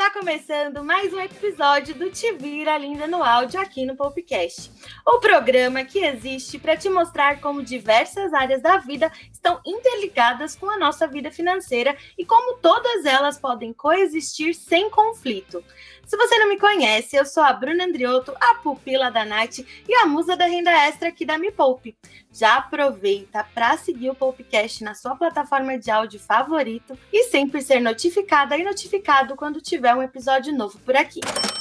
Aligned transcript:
Está 0.00 0.12
começando 0.12 0.84
mais 0.84 1.12
um 1.12 1.18
episódio 1.18 1.92
do 1.92 2.08
Te 2.08 2.32
Vira 2.34 2.78
Linda 2.78 3.08
no 3.08 3.20
Áudio 3.20 3.60
aqui 3.60 3.84
no 3.84 3.96
Popcast. 3.96 4.70
O 5.04 5.18
programa 5.18 5.84
que 5.84 5.98
existe 5.98 6.56
para 6.56 6.76
te 6.76 6.88
mostrar 6.88 7.40
como 7.40 7.64
diversas 7.64 8.32
áreas 8.32 8.62
da 8.62 8.78
vida 8.78 9.10
estão 9.32 9.60
interligadas 9.66 10.54
com 10.54 10.70
a 10.70 10.78
nossa 10.78 11.08
vida 11.08 11.32
financeira 11.32 11.96
e 12.16 12.24
como 12.24 12.58
todas 12.58 13.04
elas 13.04 13.40
podem 13.40 13.72
coexistir 13.72 14.54
sem 14.54 14.88
conflito. 14.88 15.64
Se 16.06 16.16
você 16.16 16.38
não 16.38 16.48
me 16.48 16.60
conhece, 16.60 17.16
eu 17.16 17.26
sou 17.26 17.42
a 17.42 17.52
Bruna 17.52 17.84
Andriotto, 17.84 18.32
a 18.40 18.54
pupila 18.54 19.10
da 19.10 19.24
Nath 19.24 19.58
e 19.58 19.94
a 19.96 20.06
musa 20.06 20.36
da 20.36 20.46
renda 20.46 20.70
extra 20.70 21.08
aqui 21.08 21.26
da 21.26 21.36
Me 21.36 21.50
Poupe. 21.50 21.98
Já 22.32 22.56
aproveita 22.56 23.44
para 23.54 23.76
seguir 23.78 24.10
o 24.10 24.14
Poupecast 24.14 24.84
na 24.84 24.94
sua 24.94 25.16
plataforma 25.16 25.78
de 25.78 25.90
áudio 25.90 26.20
favorito 26.20 26.96
e 27.12 27.24
sempre 27.24 27.62
ser 27.62 27.80
notificada 27.80 28.56
e 28.56 28.64
notificado 28.64 29.34
quando 29.34 29.60
tiver 29.60 29.94
um 29.94 30.02
episódio 30.02 30.54
novo 30.54 30.78
por 30.80 30.94
aqui. 30.94 31.20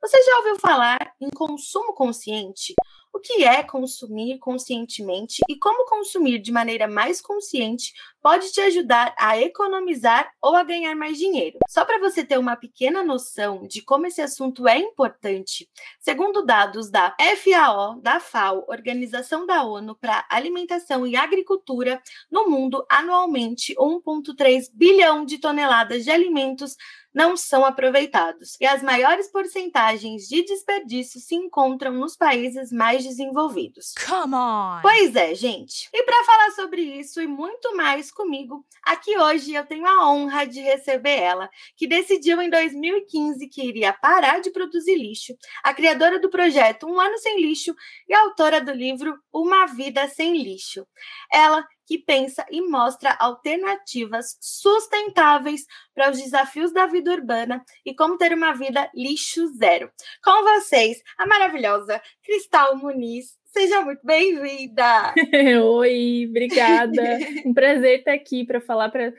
Você 0.00 0.22
já 0.22 0.36
ouviu 0.36 0.60
falar 0.60 1.12
em 1.20 1.30
consumo 1.30 1.92
consciente? 1.92 2.72
O 3.16 3.18
que 3.18 3.44
é 3.44 3.62
consumir 3.62 4.38
conscientemente 4.38 5.40
e 5.48 5.56
como 5.56 5.86
consumir 5.86 6.38
de 6.38 6.52
maneira 6.52 6.86
mais 6.86 7.18
consciente 7.18 7.94
pode 8.22 8.52
te 8.52 8.60
ajudar 8.60 9.14
a 9.18 9.40
economizar 9.40 10.30
ou 10.42 10.54
a 10.54 10.62
ganhar 10.62 10.94
mais 10.94 11.16
dinheiro. 11.16 11.56
Só 11.66 11.82
para 11.86 11.98
você 11.98 12.22
ter 12.22 12.38
uma 12.38 12.56
pequena 12.56 13.02
noção 13.02 13.66
de 13.66 13.80
como 13.80 14.06
esse 14.06 14.20
assunto 14.20 14.68
é 14.68 14.76
importante, 14.76 15.66
segundo 15.98 16.44
dados 16.44 16.90
da 16.90 17.16
FAO, 17.42 17.98
da 18.02 18.20
FAO, 18.20 18.66
Organização 18.68 19.46
da 19.46 19.64
ONU 19.64 19.96
para 19.96 20.26
Alimentação 20.28 21.06
e 21.06 21.16
Agricultura, 21.16 22.02
no 22.30 22.50
mundo 22.50 22.84
anualmente 22.86 23.74
1,3 23.76 24.68
bilhão 24.74 25.24
de 25.24 25.38
toneladas 25.38 26.04
de 26.04 26.10
alimentos 26.10 26.76
não 27.16 27.34
são 27.34 27.64
aproveitados. 27.64 28.58
E 28.60 28.66
as 28.66 28.82
maiores 28.82 29.26
porcentagens 29.32 30.28
de 30.28 30.44
desperdício 30.44 31.18
se 31.18 31.34
encontram 31.34 31.92
nos 31.92 32.14
países 32.14 32.70
mais 32.70 33.02
desenvolvidos. 33.02 33.94
Come 34.06 34.34
on! 34.34 34.80
Pois 34.82 35.16
é, 35.16 35.34
gente. 35.34 35.88
E 35.94 36.02
para 36.02 36.24
falar 36.24 36.50
sobre 36.50 36.82
isso 36.82 37.22
e 37.22 37.26
muito 37.26 37.74
mais 37.74 38.12
comigo, 38.12 38.66
aqui 38.82 39.16
hoje 39.16 39.54
eu 39.54 39.64
tenho 39.64 39.86
a 39.86 40.10
honra 40.10 40.44
de 40.44 40.60
receber 40.60 41.18
ela, 41.18 41.48
que 41.74 41.86
decidiu 41.86 42.42
em 42.42 42.50
2015 42.50 43.48
que 43.48 43.66
iria 43.66 43.94
parar 43.94 44.42
de 44.42 44.50
produzir 44.50 44.96
lixo, 44.96 45.34
a 45.64 45.72
criadora 45.72 46.20
do 46.20 46.28
projeto 46.28 46.86
Um 46.86 47.00
Ano 47.00 47.16
Sem 47.16 47.40
Lixo 47.40 47.74
e 48.06 48.14
autora 48.14 48.60
do 48.60 48.72
livro 48.72 49.18
Uma 49.32 49.64
Vida 49.64 50.06
Sem 50.06 50.36
Lixo. 50.36 50.86
Ela 51.32 51.66
que 51.86 51.98
pensa 51.98 52.44
e 52.50 52.60
mostra 52.60 53.16
alternativas 53.18 54.36
sustentáveis 54.40 55.64
para 55.94 56.10
os 56.10 56.20
desafios 56.20 56.72
da 56.72 56.86
vida 56.86 57.12
urbana 57.12 57.64
e 57.84 57.94
como 57.94 58.18
ter 58.18 58.32
uma 58.32 58.52
vida 58.52 58.90
lixo 58.94 59.46
zero. 59.56 59.90
Com 60.22 60.42
vocês, 60.42 61.02
a 61.16 61.26
maravilhosa 61.26 62.02
Cristal 62.24 62.76
Muniz. 62.76 63.36
Seja 63.46 63.80
muito 63.80 64.04
bem-vinda! 64.04 65.14
Oi, 65.64 66.26
obrigada. 66.28 67.02
um 67.46 67.54
prazer 67.54 68.00
estar 68.00 68.12
aqui 68.12 68.44
para 68.44 68.60
falar 68.60 68.90
para 68.90 69.14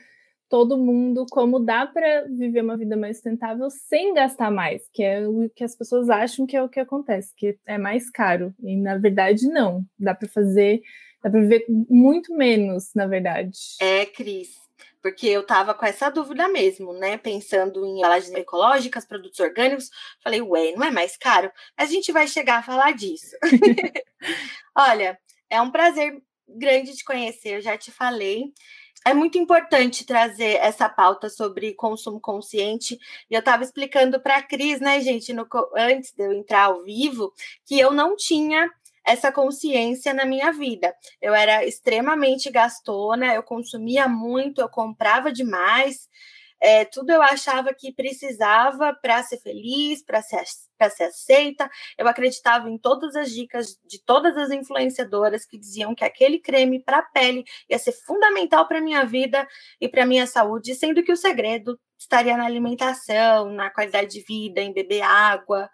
todo 0.49 0.77
mundo 0.77 1.25
como 1.29 1.59
dá 1.59 1.85
para 1.85 2.25
viver 2.29 2.61
uma 2.61 2.77
vida 2.77 2.95
mais 2.95 3.17
sustentável 3.17 3.69
sem 3.69 4.13
gastar 4.13 4.51
mais, 4.51 4.87
que 4.93 5.03
é 5.03 5.27
o 5.27 5.49
que 5.49 5.63
as 5.63 5.75
pessoas 5.75 6.09
acham 6.09 6.45
que 6.45 6.55
é 6.55 6.63
o 6.63 6.69
que 6.69 6.79
acontece, 6.79 7.33
que 7.35 7.57
é 7.65 7.77
mais 7.77 8.09
caro. 8.09 8.53
E 8.61 8.75
na 8.75 8.97
verdade 8.97 9.47
não, 9.47 9.83
dá 9.99 10.13
para 10.13 10.29
fazer 10.29 10.81
Dá 11.27 11.31
para 11.31 11.41
viver 11.41 11.65
muito 11.67 12.33
menos, 12.33 12.91
na 12.95 13.05
verdade. 13.05 13.59
É, 13.81 14.05
Cris. 14.05 14.55
Porque 15.01 15.27
eu 15.27 15.45
tava 15.45 15.73
com 15.73 15.85
essa 15.85 16.09
dúvida 16.09 16.47
mesmo, 16.47 16.93
né? 16.93 17.17
Pensando 17.17 17.85
em 17.85 17.99
embalagens 17.99 18.33
ecológicas, 18.33 19.05
produtos 19.05 19.39
orgânicos. 19.39 19.89
Falei, 20.23 20.41
ué, 20.41 20.71
não 20.71 20.85
é 20.85 20.91
mais 20.91 21.17
caro? 21.17 21.51
A 21.75 21.85
gente 21.85 22.13
vai 22.13 22.27
chegar 22.27 22.59
a 22.59 22.63
falar 22.63 22.93
disso. 22.93 23.35
Olha, 24.75 25.19
é 25.49 25.61
um 25.61 25.69
prazer 25.69 26.21
grande 26.47 26.95
te 26.95 27.03
conhecer, 27.03 27.57
eu 27.57 27.61
já 27.61 27.77
te 27.77 27.91
falei. 27.91 28.53
É 29.05 29.13
muito 29.13 29.37
importante 29.37 30.05
trazer 30.05 30.55
essa 30.61 30.87
pauta 30.87 31.29
sobre 31.29 31.73
consumo 31.73 32.21
consciente. 32.21 32.97
E 33.29 33.35
eu 33.35 33.39
estava 33.39 33.63
explicando 33.63 34.19
para 34.19 34.37
a 34.37 34.43
Cris, 34.43 34.79
né, 34.79 35.01
gente, 35.01 35.33
no, 35.33 35.45
antes 35.75 36.13
de 36.13 36.23
eu 36.23 36.31
entrar 36.31 36.65
ao 36.65 36.83
vivo, 36.83 37.33
que 37.65 37.77
eu 37.77 37.91
não 37.91 38.15
tinha 38.15 38.69
essa 39.07 39.31
consciência 39.31 40.13
na 40.13 40.25
minha 40.25 40.51
vida. 40.51 40.93
Eu 41.21 41.33
era 41.33 41.65
extremamente 41.65 42.51
gastona, 42.51 43.33
eu 43.33 43.41
consumia 43.41 44.05
muito, 44.07 44.59
eu 44.59 44.67
comprava 44.67 45.31
demais. 45.31 46.09
É, 46.59 46.83
tudo 46.85 47.11
eu 47.11 47.21
achava 47.21 47.73
que 47.73 47.93
precisava 47.93 48.93
para 48.93 49.23
ser 49.23 49.37
feliz, 49.37 50.03
para 50.03 50.21
ser, 50.21 50.43
ser 50.89 51.03
aceita. 51.05 51.69
Eu 51.97 52.07
acreditava 52.07 52.69
em 52.69 52.77
todas 52.77 53.15
as 53.15 53.31
dicas 53.31 53.79
de 53.85 54.03
todas 54.03 54.35
as 54.35 54.51
influenciadoras 54.51 55.45
que 55.45 55.57
diziam 55.57 55.95
que 55.95 56.03
aquele 56.03 56.39
creme 56.39 56.83
para 56.83 56.97
a 56.97 57.03
pele 57.03 57.45
ia 57.69 57.79
ser 57.79 57.93
fundamental 57.93 58.67
para 58.67 58.81
minha 58.81 59.05
vida 59.05 59.47
e 59.79 59.87
para 59.87 60.05
minha 60.05 60.27
saúde, 60.27 60.75
sendo 60.75 61.01
que 61.01 61.13
o 61.13 61.17
segredo 61.17 61.79
estaria 61.97 62.35
na 62.35 62.45
alimentação, 62.45 63.51
na 63.51 63.69
qualidade 63.69 64.09
de 64.11 64.21
vida, 64.21 64.59
em 64.59 64.73
beber 64.73 65.01
água. 65.01 65.69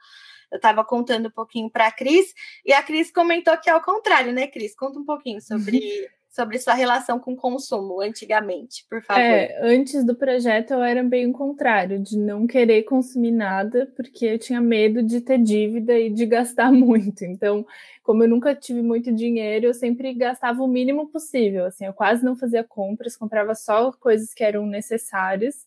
Eu 0.53 0.58
estava 0.58 0.86
contando 0.86 1.30
um 1.30 1.31
pouquinho 1.31 1.68
para 1.68 1.88
a 1.88 1.91
Cris, 1.91 2.31
e 2.64 2.72
a 2.72 2.84
Cris 2.84 3.12
comentou 3.12 3.58
que 3.58 3.72
é 3.72 3.75
o 3.75 3.81
contrário, 3.81 4.31
né, 4.31 4.46
Cris? 4.46 4.75
Conta 4.75 5.00
um 5.00 5.03
pouquinho 5.03 5.41
sobre, 5.41 5.81
sobre 6.30 6.59
sua 6.59 6.76
relação 6.76 7.20
com 7.20 7.34
o 7.34 7.35
consumo 7.35 8.00
antigamente, 8.00 8.85
por 8.88 9.02
favor. 9.02 9.20
É, 9.20 9.59
antes 9.64 10.05
do 10.05 10.14
projeto 10.14 10.72
eu 10.76 10.84
era 10.84 11.02
bem 11.02 11.26
o 11.26 11.34
contrário, 11.34 11.97
de 12.00 12.20
não 12.20 12.46
querer 12.46 12.84
consumir 12.84 13.32
nada, 13.32 13.91
porque 13.96 14.28
eu 14.28 14.38
tinha 14.38 14.61
medo 14.61 15.02
de 15.02 15.22
ter 15.22 15.40
dívida 15.40 15.97
e 15.97 16.11
de 16.11 16.23
gastar 16.28 16.70
muito. 16.72 17.26
Então, 17.26 17.66
como 18.03 18.22
eu 18.22 18.29
nunca 18.29 18.53
tive 18.53 18.84
muito 18.84 19.11
dinheiro, 19.11 19.66
eu 19.66 19.73
sempre 19.73 20.14
gastava 20.14 20.61
o 20.61 20.67
mínimo 20.67 21.08
possível. 21.08 21.66
Assim, 21.66 21.85
eu 21.85 21.94
quase 21.94 22.23
não 22.23 22.35
fazia 22.35 22.64
compras, 22.64 23.17
comprava 23.17 23.56
só 23.56 23.91
coisas 23.91 24.35
que 24.35 24.44
eram 24.44 24.67
necessárias. 24.67 25.66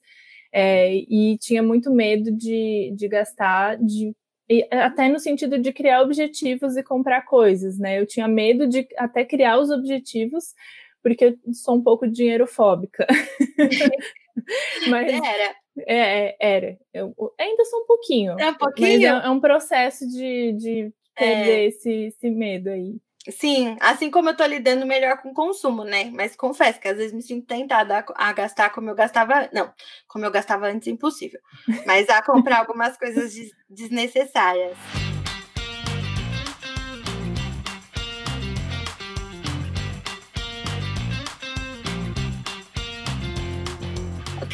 É, 0.52 0.94
e 0.94 1.36
tinha 1.38 1.60
muito 1.60 1.92
medo 1.92 2.30
de, 2.30 2.94
de 2.96 3.08
gastar 3.08 3.76
de 3.76 4.14
e 4.48 4.66
até 4.70 5.08
no 5.08 5.18
sentido 5.18 5.58
de 5.58 5.72
criar 5.72 6.02
objetivos 6.02 6.76
e 6.76 6.82
comprar 6.82 7.22
coisas, 7.22 7.78
né? 7.78 7.98
Eu 7.98 8.06
tinha 8.06 8.28
medo 8.28 8.66
de 8.66 8.86
até 8.96 9.24
criar 9.24 9.58
os 9.58 9.70
objetivos, 9.70 10.54
porque 11.02 11.24
eu 11.24 11.36
sou 11.52 11.76
um 11.76 11.82
pouco 11.82 12.06
dinheirofóbica. 12.06 13.06
mas 14.88 15.12
era. 15.12 15.56
É, 15.86 16.28
é, 16.28 16.36
era. 16.40 16.78
Eu 16.94 17.14
ainda 17.38 17.64
sou 17.64 17.80
um 17.80 17.86
pouquinho. 17.86 18.36
É 18.38 18.50
um 18.50 18.54
pouquinho. 18.54 19.12
Mas 19.12 19.24
é, 19.24 19.26
é 19.26 19.30
um 19.30 19.40
processo 19.40 20.08
de, 20.08 20.52
de 20.52 20.92
perder 21.14 21.58
é. 21.58 21.64
esse, 21.66 21.90
esse 21.90 22.30
medo 22.30 22.70
aí. 22.70 22.96
Sim, 23.30 23.76
assim 23.80 24.10
como 24.10 24.30
eu 24.30 24.36
tô 24.36 24.44
lidando 24.44 24.86
melhor 24.86 25.18
com 25.18 25.30
o 25.30 25.34
consumo, 25.34 25.84
né? 25.84 26.10
Mas 26.12 26.36
confesso 26.36 26.80
que 26.80 26.88
às 26.88 26.96
vezes 26.96 27.12
me 27.12 27.22
sinto 27.22 27.46
tentada 27.46 27.98
a, 27.98 28.28
a, 28.28 28.32
gastar 28.32 28.70
como 28.70 28.90
eu 28.90 28.94
gastava. 28.94 29.48
Não, 29.52 29.72
como 30.06 30.24
eu 30.24 30.30
gastava 30.30 30.66
antes, 30.66 30.88
impossível. 30.88 31.40
Mas 31.86 32.08
a 32.08 32.22
comprar 32.22 32.58
algumas 32.60 32.96
coisas 32.96 33.34
des, 33.34 33.50
desnecessárias. 33.68 34.76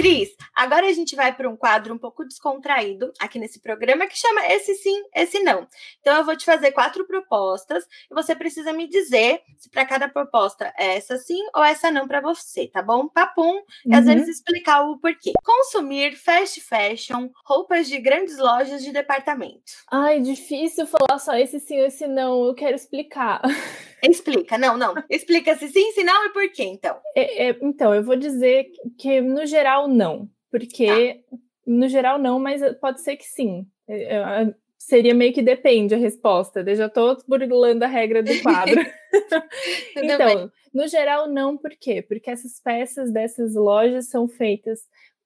Cris, 0.02 0.30
agora 0.52 0.88
a 0.88 0.92
gente 0.92 1.14
vai 1.14 1.32
para 1.32 1.48
um 1.48 1.56
quadro 1.56 1.94
um 1.94 1.96
pouco 1.96 2.24
descontraído 2.24 3.12
aqui 3.20 3.38
nesse 3.38 3.60
programa 3.60 4.04
que 4.08 4.18
chama 4.18 4.44
Esse 4.48 4.74
Sim, 4.74 5.00
Esse 5.14 5.38
Não. 5.44 5.68
Então 6.00 6.16
eu 6.16 6.24
vou 6.24 6.36
te 6.36 6.44
fazer 6.44 6.72
quatro 6.72 7.06
propostas 7.06 7.84
e 8.10 8.12
você 8.12 8.34
precisa 8.34 8.72
me 8.72 8.88
dizer 8.88 9.40
se 9.56 9.70
para 9.70 9.86
cada 9.86 10.08
proposta 10.08 10.74
é 10.76 10.96
essa 10.96 11.16
sim 11.18 11.40
ou 11.54 11.62
essa 11.62 11.88
não 11.88 12.08
para 12.08 12.20
você, 12.20 12.66
tá 12.66 12.82
bom? 12.82 13.06
Papum, 13.06 13.62
e 13.86 13.94
às 13.94 14.04
uhum. 14.04 14.14
vezes 14.14 14.38
explicar 14.38 14.82
o 14.82 14.98
porquê. 14.98 15.34
Consumir 15.44 16.16
fast 16.16 16.60
fashion, 16.62 17.30
roupas 17.44 17.86
de 17.86 18.00
grandes 18.00 18.38
lojas 18.38 18.82
de 18.82 18.90
departamento. 18.90 19.72
Ai, 19.88 20.18
difícil 20.18 20.84
falar 20.84 21.20
só 21.20 21.36
esse 21.36 21.60
sim 21.60 21.78
ou 21.78 21.86
esse 21.86 22.08
não, 22.08 22.44
eu 22.44 22.54
quero 22.56 22.74
explicar. 22.74 23.40
Explica, 24.02 24.58
não, 24.58 24.76
não. 24.76 24.94
Explica 25.08 25.56
se 25.56 25.68
sim, 25.68 25.92
se 25.92 26.02
não 26.02 26.26
e 26.26 26.30
por 26.30 26.48
quê, 26.50 26.64
então. 26.64 26.96
É, 27.14 27.48
é, 27.48 27.58
então, 27.62 27.94
eu 27.94 28.02
vou 28.02 28.16
dizer 28.16 28.66
que, 28.98 29.20
no 29.20 29.46
geral, 29.46 29.86
não. 29.86 30.28
Porque, 30.50 31.22
tá. 31.30 31.36
no 31.66 31.88
geral, 31.88 32.18
não, 32.18 32.38
mas 32.38 32.60
pode 32.78 33.00
ser 33.00 33.16
que 33.16 33.24
sim. 33.24 33.66
É, 33.88 34.16
é, 34.16 34.54
seria 34.76 35.14
meio 35.14 35.32
que 35.32 35.42
depende 35.42 35.94
a 35.94 35.98
resposta. 35.98 36.60
Eu 36.60 36.74
já 36.74 36.86
estou 36.86 37.16
burlando 37.26 37.84
a 37.84 37.88
regra 37.88 38.22
do 38.22 38.42
quadro. 38.42 38.80
então, 39.96 40.26
bem. 40.26 40.50
no 40.74 40.88
geral, 40.88 41.28
não, 41.28 41.56
por 41.56 41.70
quê? 41.70 42.02
Porque 42.02 42.30
essas 42.30 42.60
peças 42.60 43.12
dessas 43.12 43.54
lojas 43.54 44.08
são 44.08 44.26
feitas 44.26 44.80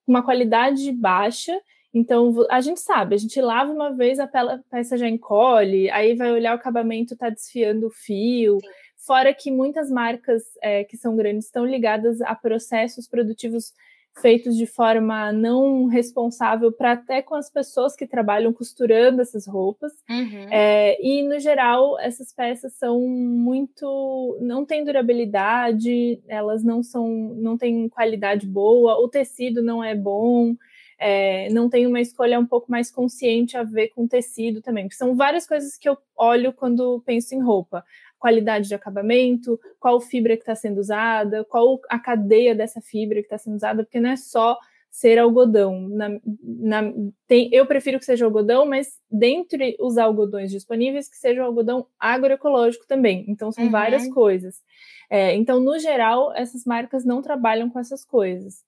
com 0.05 0.11
uma 0.11 0.23
qualidade 0.23 0.91
baixa 0.91 1.59
então, 1.97 2.45
a 2.49 2.61
gente 2.61 2.79
sabe, 2.79 3.15
a 3.15 3.17
gente 3.17 3.41
lava 3.41 3.71
uma 3.71 3.91
vez, 3.91 4.19
a 4.19 4.29
peça 4.69 4.97
já 4.97 5.07
encolhe, 5.07 5.89
aí 5.89 6.15
vai 6.15 6.31
olhar 6.31 6.53
o 6.53 6.55
acabamento, 6.55 7.13
está 7.13 7.29
desfiando 7.29 7.87
o 7.87 7.91
fio. 7.91 8.59
Sim. 8.61 8.67
Fora 8.97 9.33
que 9.33 9.49
muitas 9.49 9.89
marcas 9.89 10.43
é, 10.61 10.83
que 10.83 10.97
são 10.97 11.15
grandes 11.15 11.45
estão 11.45 11.65
ligadas 11.65 12.21
a 12.21 12.35
processos 12.35 13.07
produtivos 13.07 13.73
feitos 14.21 14.57
de 14.57 14.65
forma 14.65 15.31
não 15.31 15.85
responsável 15.85 16.71
para 16.71 16.93
até 16.93 17.21
com 17.21 17.35
as 17.35 17.49
pessoas 17.49 17.95
que 17.95 18.07
trabalham 18.07 18.51
costurando 18.51 19.21
essas 19.21 19.47
roupas. 19.47 19.91
Uhum. 20.09 20.47
É, 20.51 20.97
e, 21.01 21.23
no 21.23 21.39
geral, 21.39 21.99
essas 21.99 22.33
peças 22.33 22.73
são 22.73 22.99
muito. 23.01 24.37
não 24.41 24.65
têm 24.65 24.83
durabilidade, 24.83 26.21
elas 26.27 26.63
não 26.63 26.83
são. 26.83 27.07
não 27.35 27.57
têm 27.57 27.87
qualidade 27.89 28.45
boa, 28.45 28.99
o 28.99 29.07
tecido 29.07 29.61
não 29.61 29.83
é 29.83 29.95
bom 29.95 30.55
é, 30.99 31.49
não 31.49 31.69
tem 31.69 31.85
uma 31.85 32.01
escolha 32.01 32.39
um 32.39 32.45
pouco 32.45 32.71
mais 32.71 32.89
consciente 32.89 33.55
a 33.55 33.63
ver 33.63 33.89
com 33.89 34.07
tecido 34.07 34.61
também. 34.61 34.89
São 34.89 35.15
várias 35.15 35.45
coisas 35.45 35.77
que 35.77 35.87
eu 35.87 35.97
olho 36.15 36.51
quando 36.51 37.01
penso 37.05 37.35
em 37.35 37.41
roupa. 37.41 37.83
Qualidade 38.17 38.67
de 38.67 38.75
acabamento, 38.75 39.59
qual 39.79 40.01
fibra 40.01 40.35
que 40.35 40.41
está 40.41 40.55
sendo 40.55 40.79
usada, 40.79 41.43
qual 41.45 41.79
a 41.87 41.99
cadeia 41.99 42.55
dessa 42.55 42.81
fibra 42.81 43.19
que 43.19 43.27
está 43.27 43.37
sendo 43.37 43.55
usada, 43.55 43.83
porque 43.83 43.99
não 43.99 44.09
é 44.09 44.15
só 44.15 44.57
ser 44.89 45.19
algodão. 45.19 45.87
Na, 45.89 46.09
na, 46.43 46.93
tem, 47.27 47.49
eu 47.53 47.67
prefiro 47.67 47.99
que 47.99 48.05
seja 48.05 48.25
algodão, 48.25 48.65
mas 48.65 48.99
dentre 49.11 49.77
os 49.79 49.99
algodões 49.99 50.49
disponíveis, 50.49 51.07
que 51.07 51.17
seja 51.17 51.43
o 51.43 51.45
algodão 51.45 51.85
agroecológico 51.99 52.87
também. 52.87 53.23
Então, 53.27 53.51
são 53.51 53.65
uhum. 53.65 53.69
várias 53.69 54.07
coisas. 54.09 54.63
É, 55.07 55.35
então, 55.35 55.59
no 55.59 55.77
geral, 55.77 56.33
essas 56.35 56.65
marcas 56.65 57.05
não 57.05 57.21
trabalham 57.21 57.69
com 57.69 57.79
essas 57.79 58.03
coisas. 58.03 58.63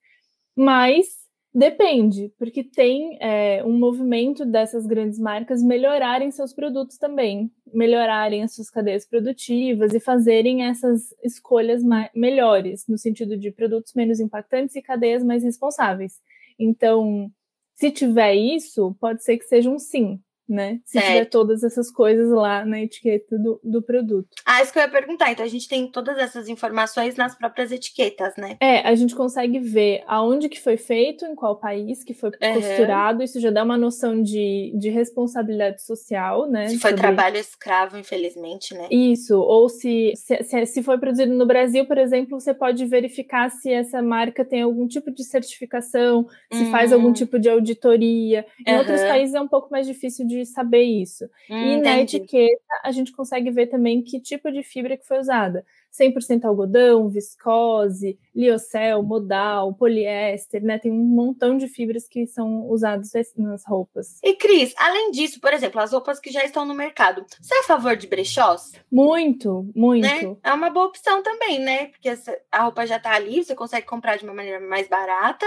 Mas 0.56 1.29
Depende, 1.54 2.32
porque 2.38 2.64
tem 2.64 3.18
é, 3.20 3.64
um 3.66 3.78
movimento 3.78 4.46
dessas 4.46 4.86
grandes 4.86 5.18
marcas 5.18 5.64
melhorarem 5.64 6.30
seus 6.30 6.54
produtos 6.54 6.98
também, 6.98 7.52
melhorarem 7.74 8.44
as 8.44 8.54
suas 8.54 8.70
cadeias 8.70 9.04
produtivas 9.04 9.94
e 9.96 10.00
fazerem 10.00 10.66
essas 10.66 11.12
escolhas 11.24 11.82
melhores, 12.14 12.86
no 12.88 13.00
sentido 13.00 13.36
de 13.36 13.52
produtos 13.52 13.96
menos 13.96 14.20
impactantes 14.20 14.76
e 14.76 14.82
cadeias 14.82 15.24
mais 15.24 15.44
responsáveis. 15.44 16.22
Então, 16.60 17.32
se 17.76 17.90
tiver 17.90 18.36
isso, 18.36 18.96
pode 19.00 19.24
ser 19.24 19.38
que 19.40 19.46
seja 19.46 19.72
um 19.72 19.80
sim, 19.80 20.22
né? 20.50 20.80
Se 20.84 21.00
tiver 21.00 21.26
todas 21.26 21.64
essas 21.64 21.92
coisas 21.92 22.30
lá 22.32 22.66
na 22.66 22.82
etiqueta 22.82 23.38
do, 23.38 23.60
do 23.64 23.82
produto. 23.82 24.30
Ah, 24.46 24.62
isso 24.62 24.74
que 24.74 24.80
eu 24.80 24.84
ia 24.84 24.90
perguntar. 24.90 25.32
Então 25.32 25.46
a 25.46 25.50
gente 25.50 25.70
tem 25.70 25.88
todas 25.88 26.18
essas 26.18 26.50
informações 26.50 27.16
nas 27.16 27.36
próprias 27.36 27.72
etiquetas, 27.72 28.36
né? 28.36 28.58
É, 28.60 28.80
a 28.80 28.96
gente 28.96 29.16
consegue 29.16 29.60
ver 29.60 30.04
aonde 30.08 30.50
que 30.50 30.60
foi 30.60 30.76
feito, 30.76 31.26
em 31.26 31.36
qual 31.36 31.56
país 31.58 32.04
que 32.04 32.14
foi 32.14 32.30
uhum. 32.30 32.54
costurado. 32.56 33.24
Isso 33.24 33.40
já 33.40 33.52
dá 33.52 33.64
uma 33.64 33.78
noção 33.78 34.22
de, 34.22 34.74
de 34.76 34.90
responsabilidade 34.90 35.84
social, 35.84 36.50
né? 36.50 36.68
Se 36.68 36.80
foi 36.80 36.92
sobre... 36.92 37.02
trabalho 37.02 37.38
escravo, 37.38 37.98
infelizmente, 37.98 38.74
né? 38.74 38.88
Isso. 38.90 39.40
Ou 39.40 39.70
se, 39.70 40.14
se, 40.16 40.66
se, 40.66 40.84
foi 40.84 40.98
produzido 40.98 41.34
no 41.34 41.46
Brasil, 41.46 41.86
por 41.86 41.98
exemplo, 41.98 42.40
você 42.40 42.54
pode 42.54 42.86
verificar 42.86 43.52
se 43.52 43.72
essa 43.72 44.02
marca 44.02 44.44
tem 44.44 44.64
algum 44.64 44.88
tipo 44.88 45.12
de 45.12 45.24
certificação, 45.24 46.26
se 46.52 46.66
faz 46.72 46.92
algum 46.92 47.14
tipo 47.14 47.38
de 47.38 47.50
auditoria. 47.50 48.46
Em 48.66 48.74
uhum. 48.74 48.80
outros 48.80 49.02
países 49.02 49.36
é 49.36 49.42
um 49.42 49.48
pouco 49.48 49.70
mais 49.72 49.86
difícil 49.86 50.26
de 50.26 50.39
de 50.44 50.50
saber 50.50 50.84
isso. 50.84 51.26
Hum, 51.50 51.56
e 51.56 51.74
entendi. 51.74 51.84
na 51.84 52.02
etiqueta 52.02 52.80
a 52.84 52.92
gente 52.92 53.12
consegue 53.12 53.52
ver 53.52 53.68
também 53.68 54.02
que 54.02 54.20
tipo 54.20 54.52
de 54.52 54.64
fibra 54.64 54.98
que 54.98 55.06
foi 55.06 55.20
usada. 55.20 55.66
100% 55.92 56.46
algodão, 56.46 57.10
viscose, 57.10 58.18
liocel, 58.36 59.02
modal, 59.02 59.74
poliéster, 59.74 60.64
né? 60.64 60.78
Tem 60.78 60.92
um 60.92 61.04
montão 61.04 61.58
de 61.58 61.68
fibras 61.68 62.08
que 62.08 62.28
são 62.28 62.70
usadas 62.70 63.12
nas 63.36 63.66
roupas. 63.66 64.20
E 64.24 64.36
Cris, 64.36 64.74
além 64.78 65.12
disso, 65.12 65.40
por 65.42 65.54
exemplo, 65.54 65.82
as 65.82 65.92
roupas 65.92 66.20
que 66.20 66.32
já 66.32 66.44
estão 66.44 66.64
no 66.66 66.76
mercado, 66.76 67.26
você 67.42 67.56
é 67.56 67.60
a 67.60 67.64
favor 67.64 67.96
de 67.96 68.08
brechós? 68.08 68.74
Muito, 68.92 69.68
muito. 69.76 70.04
Né? 70.04 70.38
É 70.44 70.54
uma 70.54 70.70
boa 70.70 70.88
opção 70.88 71.24
também, 71.24 71.60
né? 71.60 71.88
Porque 71.88 72.10
a 72.52 72.64
roupa 72.64 72.86
já 72.86 72.98
está 72.98 73.14
ali, 73.16 73.44
você 73.44 73.56
consegue 73.56 73.88
comprar 73.88 74.18
de 74.18 74.24
uma 74.24 74.34
maneira 74.34 74.60
mais 74.60 74.88
barata 74.88 75.46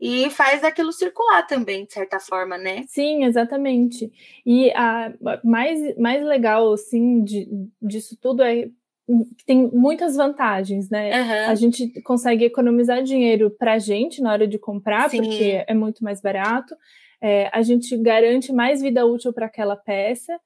e 0.00 0.30
faz 0.30 0.64
aquilo 0.64 0.92
circular 0.92 1.46
também, 1.46 1.84
de 1.84 1.92
certa 1.92 2.18
forma, 2.18 2.56
né? 2.56 2.84
Sim, 2.88 3.24
exatamente. 3.24 4.10
E 4.46 4.70
a 4.70 5.12
mais, 5.44 5.96
mais 5.98 6.24
legal, 6.24 6.72
assim, 6.72 7.22
de, 7.22 7.46
disso 7.82 8.16
tudo 8.20 8.42
é 8.42 8.68
que 9.36 9.44
tem 9.44 9.68
muitas 9.72 10.16
vantagens, 10.16 10.88
né? 10.88 11.20
Uhum. 11.20 11.50
A 11.50 11.54
gente 11.54 12.00
consegue 12.02 12.44
economizar 12.44 13.02
dinheiro 13.02 13.50
para 13.50 13.74
a 13.74 13.78
gente 13.78 14.22
na 14.22 14.32
hora 14.32 14.46
de 14.46 14.58
comprar, 14.58 15.10
Sim. 15.10 15.18
porque 15.18 15.64
é 15.66 15.74
muito 15.74 16.02
mais 16.02 16.20
barato. 16.20 16.74
É, 17.20 17.50
a 17.52 17.60
gente 17.60 17.96
garante 17.98 18.52
mais 18.52 18.80
vida 18.80 19.04
útil 19.04 19.32
para 19.32 19.46
aquela 19.46 19.76
peça 19.76 20.40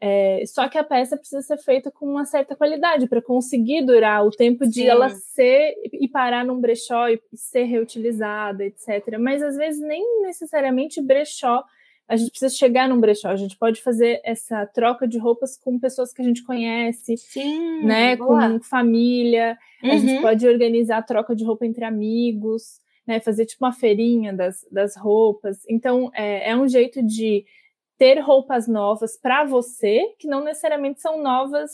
é, 0.00 0.44
só 0.46 0.68
que 0.68 0.78
a 0.78 0.84
peça 0.84 1.16
precisa 1.16 1.42
ser 1.42 1.58
feita 1.58 1.90
com 1.90 2.06
uma 2.06 2.24
certa 2.24 2.54
qualidade 2.54 3.08
para 3.08 3.20
conseguir 3.20 3.84
durar 3.84 4.24
o 4.24 4.30
tempo 4.30 4.64
de 4.64 4.82
Sim. 4.82 4.86
ela 4.86 5.08
ser 5.10 5.74
e 5.92 6.06
parar 6.06 6.44
num 6.44 6.60
brechó 6.60 7.08
e 7.08 7.20
ser 7.34 7.64
reutilizada, 7.64 8.64
etc. 8.64 9.18
Mas 9.18 9.42
às 9.42 9.56
vezes 9.56 9.80
nem 9.80 10.22
necessariamente 10.22 11.02
brechó. 11.02 11.64
A 12.06 12.16
gente 12.16 12.30
precisa 12.30 12.54
chegar 12.54 12.88
num 12.88 13.00
brechó. 13.00 13.28
A 13.28 13.36
gente 13.36 13.58
pode 13.58 13.82
fazer 13.82 14.20
essa 14.24 14.64
troca 14.66 15.06
de 15.06 15.18
roupas 15.18 15.58
com 15.58 15.78
pessoas 15.78 16.12
que 16.12 16.22
a 16.22 16.24
gente 16.24 16.44
conhece, 16.44 17.16
Sim, 17.16 17.82
né? 17.84 18.16
Boa. 18.16 18.50
Com 18.50 18.62
família. 18.62 19.58
Uhum. 19.82 19.90
A 19.90 19.96
gente 19.96 20.14
uhum. 20.14 20.22
pode 20.22 20.46
organizar 20.46 20.98
a 20.98 21.02
troca 21.02 21.34
de 21.34 21.44
roupa 21.44 21.66
entre 21.66 21.84
amigos, 21.84 22.80
né? 23.04 23.18
Fazer 23.18 23.46
tipo 23.46 23.64
uma 23.64 23.72
feirinha 23.72 24.32
das, 24.32 24.64
das 24.70 24.96
roupas. 24.96 25.58
Então 25.68 26.08
é, 26.14 26.50
é 26.50 26.56
um 26.56 26.68
jeito 26.68 27.02
de 27.02 27.44
ter 27.98 28.20
roupas 28.20 28.68
novas 28.68 29.18
para 29.20 29.44
você, 29.44 30.14
que 30.20 30.28
não 30.28 30.44
necessariamente 30.44 31.00
são 31.00 31.20
novas 31.20 31.70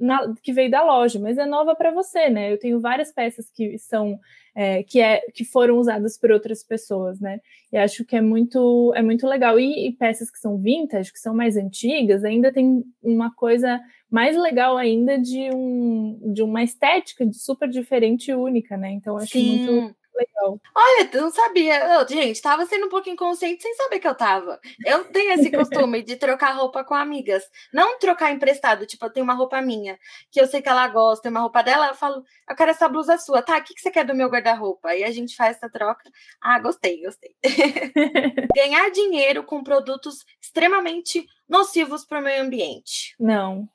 na, 0.00 0.32
que 0.40 0.52
veio 0.52 0.70
da 0.70 0.84
loja, 0.84 1.18
mas 1.18 1.36
é 1.36 1.44
nova 1.44 1.74
para 1.74 1.90
você, 1.90 2.30
né? 2.30 2.52
Eu 2.52 2.58
tenho 2.58 2.80
várias 2.80 3.12
peças 3.12 3.50
que 3.50 3.76
são 3.76 4.20
é, 4.54 4.84
que, 4.84 5.00
é, 5.00 5.20
que 5.34 5.44
foram 5.44 5.76
usadas 5.78 6.16
por 6.16 6.30
outras 6.30 6.62
pessoas, 6.62 7.20
né? 7.20 7.40
E 7.72 7.76
acho 7.76 8.04
que 8.04 8.14
é 8.14 8.20
muito 8.20 8.92
é 8.94 9.02
muito 9.02 9.26
legal. 9.26 9.58
E, 9.58 9.88
e, 9.88 9.92
peças 9.92 10.30
que 10.30 10.38
são 10.38 10.56
vintage, 10.56 11.12
que 11.12 11.18
são 11.18 11.34
mais 11.34 11.56
antigas, 11.56 12.24
ainda 12.24 12.52
tem 12.52 12.84
uma 13.02 13.34
coisa 13.34 13.80
mais 14.08 14.36
legal 14.36 14.76
ainda 14.76 15.18
de 15.18 15.50
um 15.52 16.32
de 16.32 16.42
uma 16.42 16.62
estética 16.62 17.28
super 17.32 17.68
diferente 17.68 18.30
e 18.30 18.34
única, 18.34 18.76
né? 18.76 18.92
Então 18.92 19.16
acho 19.16 19.32
Sim. 19.32 19.66
muito 19.66 19.96
legal. 20.18 20.60
Olha, 20.74 21.10
eu 21.12 21.22
não 21.22 21.30
sabia. 21.30 21.78
Eu, 21.94 22.08
gente, 22.08 22.42
tava 22.42 22.66
sendo 22.66 22.86
um 22.86 22.88
pouco 22.88 23.08
inconsciente 23.08 23.62
sem 23.62 23.74
saber 23.74 24.00
que 24.00 24.08
eu 24.08 24.14
tava. 24.14 24.60
Eu 24.84 25.04
tenho 25.12 25.32
esse 25.32 25.50
costume 25.50 26.02
de 26.02 26.16
trocar 26.16 26.56
roupa 26.56 26.84
com 26.84 26.94
amigas. 26.94 27.44
Não 27.72 27.98
trocar 27.98 28.32
emprestado. 28.32 28.86
Tipo, 28.86 29.06
eu 29.06 29.10
tenho 29.10 29.24
uma 29.24 29.34
roupa 29.34 29.60
minha, 29.60 29.98
que 30.30 30.40
eu 30.40 30.46
sei 30.46 30.60
que 30.60 30.68
ela 30.68 30.86
gosta, 30.88 31.22
tem 31.22 31.30
uma 31.30 31.40
roupa 31.40 31.62
dela, 31.62 31.88
eu 31.88 31.94
falo, 31.94 32.22
eu 32.48 32.56
quero 32.56 32.70
essa 32.70 32.88
blusa 32.88 33.18
sua. 33.18 33.42
Tá, 33.42 33.58
o 33.58 33.62
que, 33.62 33.74
que 33.74 33.80
você 33.80 33.90
quer 33.90 34.04
do 34.04 34.14
meu 34.14 34.28
guarda-roupa? 34.28 34.94
E 34.94 35.04
a 35.04 35.10
gente 35.10 35.36
faz 35.36 35.56
essa 35.56 35.70
troca. 35.70 36.10
Ah, 36.40 36.58
gostei, 36.58 37.02
gostei. 37.02 37.34
Ganhar 38.54 38.90
dinheiro 38.90 39.44
com 39.44 39.62
produtos 39.62 40.24
extremamente 40.40 41.26
nocivos 41.48 42.04
para 42.04 42.20
o 42.20 42.22
meio 42.22 42.42
ambiente. 42.42 43.14
Não. 43.18 43.68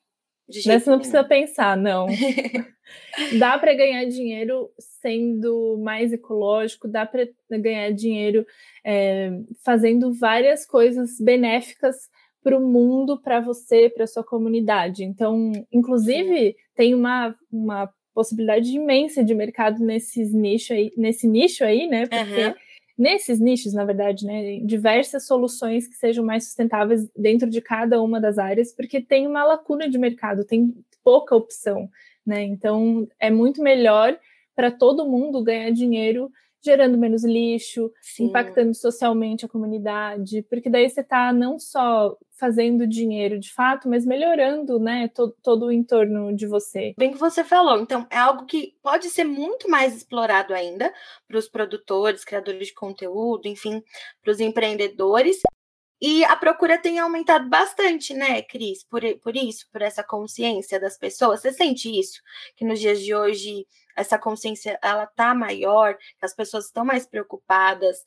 Nessa 0.66 0.92
não 0.92 0.98
precisa 0.98 1.24
pensar, 1.24 1.78
não. 1.78 2.08
dá 3.40 3.58
para 3.58 3.74
ganhar 3.74 4.06
dinheiro 4.06 4.70
sendo 4.78 5.78
mais 5.82 6.12
ecológico, 6.12 6.88
dá 6.88 7.06
para 7.06 7.28
ganhar 7.50 7.92
dinheiro 7.92 8.46
é, 8.86 9.32
fazendo 9.64 10.14
várias 10.14 10.66
coisas 10.66 11.20
benéficas 11.20 12.10
para 12.44 12.58
o 12.58 12.68
mundo, 12.68 13.22
para 13.22 13.40
você, 13.40 13.90
para 13.90 14.06
sua 14.06 14.24
comunidade. 14.24 15.04
Então, 15.04 15.52
inclusive, 15.72 16.48
Sim. 16.48 16.56
tem 16.76 16.94
uma, 16.94 17.34
uma 17.52 17.90
possibilidade 18.14 18.70
imensa 18.70 19.24
de 19.24 19.34
mercado 19.34 19.84
nesses 19.84 20.34
nicho 20.34 20.74
aí, 20.74 20.92
nesse 20.98 21.28
nicho 21.28 21.64
aí, 21.64 21.88
né? 21.88 22.06
Porque 22.06 22.46
uhum. 22.48 22.54
Nesses 22.98 23.40
nichos, 23.40 23.74
na 23.74 23.86
verdade, 23.86 24.26
né, 24.26 24.60
diversas 24.60 25.26
soluções 25.26 25.88
que 25.88 25.96
sejam 25.96 26.24
mais 26.26 26.46
sustentáveis 26.46 27.10
dentro 27.16 27.50
de 27.50 27.62
cada 27.62 28.02
uma 28.02 28.20
das 28.22 28.38
áreas, 28.38 28.74
porque 28.74 29.02
tem 29.02 29.28
uma 29.28 29.44
lacuna 29.44 29.90
de 29.90 29.98
mercado, 29.98 30.46
tem 30.46 30.74
pouca 31.04 31.36
opção, 31.36 31.90
né? 32.26 32.44
Então, 32.44 33.08
é 33.20 33.30
muito 33.32 33.62
melhor 33.62 34.18
para 34.56 34.72
todo 34.72 35.10
mundo 35.10 35.44
ganhar 35.44 35.72
dinheiro 35.72 36.32
gerando 36.64 36.98
menos 36.98 37.24
lixo, 37.24 37.92
Sim. 38.02 38.26
impactando 38.26 38.74
socialmente 38.74 39.46
a 39.46 39.50
comunidade, 39.50 40.44
porque 40.44 40.70
daí 40.70 40.90
você 40.90 41.02
está 41.02 41.34
não 41.34 41.60
só 41.60 42.18
fazendo 42.40 42.88
dinheiro 42.88 43.40
de 43.40 43.54
fato, 43.54 43.90
mas 43.90 44.06
melhorando, 44.06 44.80
né, 44.80 45.08
todo, 45.10 45.36
todo 45.44 45.66
o 45.68 45.72
entorno 45.72 46.36
de 46.36 46.48
você. 46.48 46.94
Bem 46.98 47.12
que 47.12 47.18
você 47.18 47.44
falou, 47.44 47.80
então 47.80 48.08
é 48.10 48.18
algo 48.18 48.46
que 48.46 48.76
pode 48.82 49.10
ser 49.10 49.24
muito 49.24 49.70
mais 49.70 49.96
explorado 49.96 50.54
ainda 50.54 50.94
para 51.28 51.38
os 51.38 51.48
produtores, 51.48 52.26
criadores 52.26 52.68
de 52.68 52.74
conteúdo, 52.74 53.48
enfim, 53.48 53.84
para 54.22 54.32
os 54.32 54.40
empreendedores. 54.40 55.38
E 56.06 56.22
a 56.26 56.36
procura 56.36 56.78
tem 56.78 57.00
aumentado 57.00 57.48
bastante, 57.48 58.14
né, 58.14 58.42
Cris? 58.42 58.84
Por, 58.84 59.02
por 59.20 59.38
isso, 59.38 59.66
por 59.72 59.82
essa 59.82 60.04
consciência 60.04 60.78
das 60.78 60.98
pessoas. 60.98 61.40
Você 61.40 61.54
sente 61.54 61.90
isso? 61.90 62.22
Que 62.58 62.66
nos 62.66 62.82
dias 62.82 63.00
de 63.00 63.16
hoje 63.16 63.66
essa 63.96 64.20
consciência 64.20 64.78
ela 64.84 65.08
tá 65.08 65.34
maior, 65.34 65.96
que 65.96 66.26
as 66.26 66.36
pessoas 66.36 66.66
estão 66.66 66.84
mais 66.84 67.08
preocupadas 67.08 68.00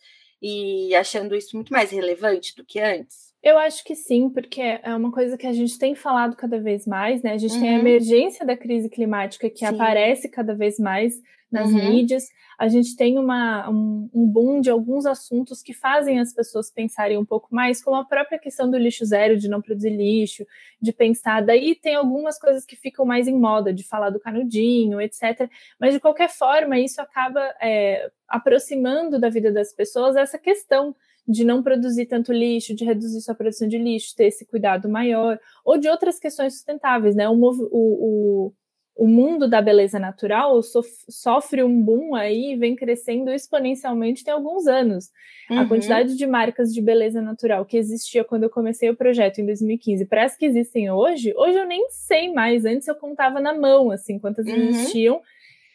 e 0.42 0.94
achando 0.94 1.34
isso 1.34 1.56
muito 1.56 1.72
mais 1.72 1.90
relevante 1.90 2.54
do 2.54 2.66
que 2.66 2.78
antes? 2.78 3.34
Eu 3.42 3.56
acho 3.56 3.82
que 3.82 3.94
sim, 3.94 4.28
porque 4.28 4.60
é 4.60 4.94
uma 4.94 5.10
coisa 5.10 5.38
que 5.38 5.46
a 5.46 5.52
gente 5.54 5.78
tem 5.78 5.94
falado 5.94 6.36
cada 6.36 6.60
vez 6.60 6.86
mais, 6.86 7.22
né? 7.22 7.32
A 7.32 7.38
gente 7.38 7.54
uhum. 7.54 7.60
tem 7.60 7.70
a 7.70 7.72
uhum. 7.74 7.80
emergência 7.80 8.44
da 8.44 8.58
crise 8.58 8.90
climática 8.90 9.48
que 9.48 9.60
sim. 9.60 9.64
aparece 9.64 10.28
cada 10.28 10.54
vez 10.54 10.78
mais 10.78 11.14
nas 11.56 11.70
uhum. 11.70 11.90
mídias. 11.90 12.28
A 12.58 12.68
gente 12.68 12.96
tem 12.96 13.18
uma, 13.18 13.68
um, 13.68 14.08
um, 14.14 14.26
boom 14.26 14.60
de 14.60 14.70
alguns 14.70 15.04
assuntos 15.04 15.62
que 15.62 15.75
fazem 15.75 16.20
as 16.20 16.32
pessoas 16.32 16.70
pensarem 16.70 17.18
um 17.18 17.25
pouco 17.25 17.54
mais, 17.54 17.82
como 17.82 17.96
a 17.96 18.04
própria 18.04 18.38
questão 18.38 18.70
do 18.70 18.78
lixo 18.78 19.04
zero, 19.04 19.36
de 19.36 19.48
não 19.48 19.60
produzir 19.60 19.90
lixo, 19.90 20.46
de 20.80 20.92
pensar. 20.92 21.44
Daí 21.44 21.75
tem 21.75 21.94
algumas 21.94 22.38
coisas 22.38 22.64
que 22.64 22.76
ficam 22.76 23.04
mais 23.04 23.28
em 23.28 23.38
moda, 23.38 23.72
de 23.72 23.86
falar 23.86 24.10
do 24.10 24.20
canudinho, 24.20 25.00
etc. 25.00 25.50
Mas 25.78 25.92
de 25.92 26.00
qualquer 26.00 26.30
forma, 26.30 26.78
isso 26.78 27.00
acaba 27.00 27.40
é, 27.60 28.10
aproximando 28.28 29.18
da 29.18 29.28
vida 29.28 29.52
das 29.52 29.72
pessoas 29.72 30.16
essa 30.16 30.38
questão 30.38 30.94
de 31.28 31.44
não 31.44 31.62
produzir 31.62 32.06
tanto 32.06 32.32
lixo, 32.32 32.75
de 32.75 32.84
reduzir 32.84 33.20
sua 33.20 33.34
produção 33.34 33.66
de 33.66 33.78
lixo, 33.78 34.14
ter 34.14 34.26
esse 34.26 34.46
cuidado 34.46 34.88
maior, 34.88 35.38
ou 35.64 35.76
de 35.76 35.88
outras 35.88 36.18
questões 36.18 36.54
sustentáveis, 36.54 37.16
né? 37.16 37.28
O, 37.28 37.34
o, 37.34 38.46
o 38.46 38.52
o 38.96 39.06
mundo 39.06 39.46
da 39.46 39.60
beleza 39.60 39.98
natural 39.98 40.60
sofre 41.08 41.62
um 41.62 41.82
boom 41.82 42.14
aí, 42.14 42.56
vem 42.56 42.74
crescendo 42.74 43.30
exponencialmente 43.30 44.24
tem 44.24 44.32
alguns 44.32 44.66
anos. 44.66 45.10
Uhum. 45.50 45.60
A 45.60 45.68
quantidade 45.68 46.16
de 46.16 46.26
marcas 46.26 46.72
de 46.72 46.80
beleza 46.80 47.20
natural 47.20 47.66
que 47.66 47.76
existia 47.76 48.24
quando 48.24 48.44
eu 48.44 48.50
comecei 48.50 48.88
o 48.88 48.96
projeto 48.96 49.38
em 49.38 49.46
2015 49.46 50.06
para 50.06 50.24
as 50.24 50.36
que 50.36 50.46
existem 50.46 50.90
hoje, 50.90 51.34
hoje 51.36 51.58
eu 51.58 51.66
nem 51.66 51.86
sei 51.90 52.32
mais. 52.32 52.64
Antes 52.64 52.88
eu 52.88 52.94
contava 52.94 53.38
na 53.38 53.52
mão, 53.52 53.90
assim, 53.90 54.18
quantas 54.18 54.46
uhum. 54.46 54.54
existiam. 54.54 55.20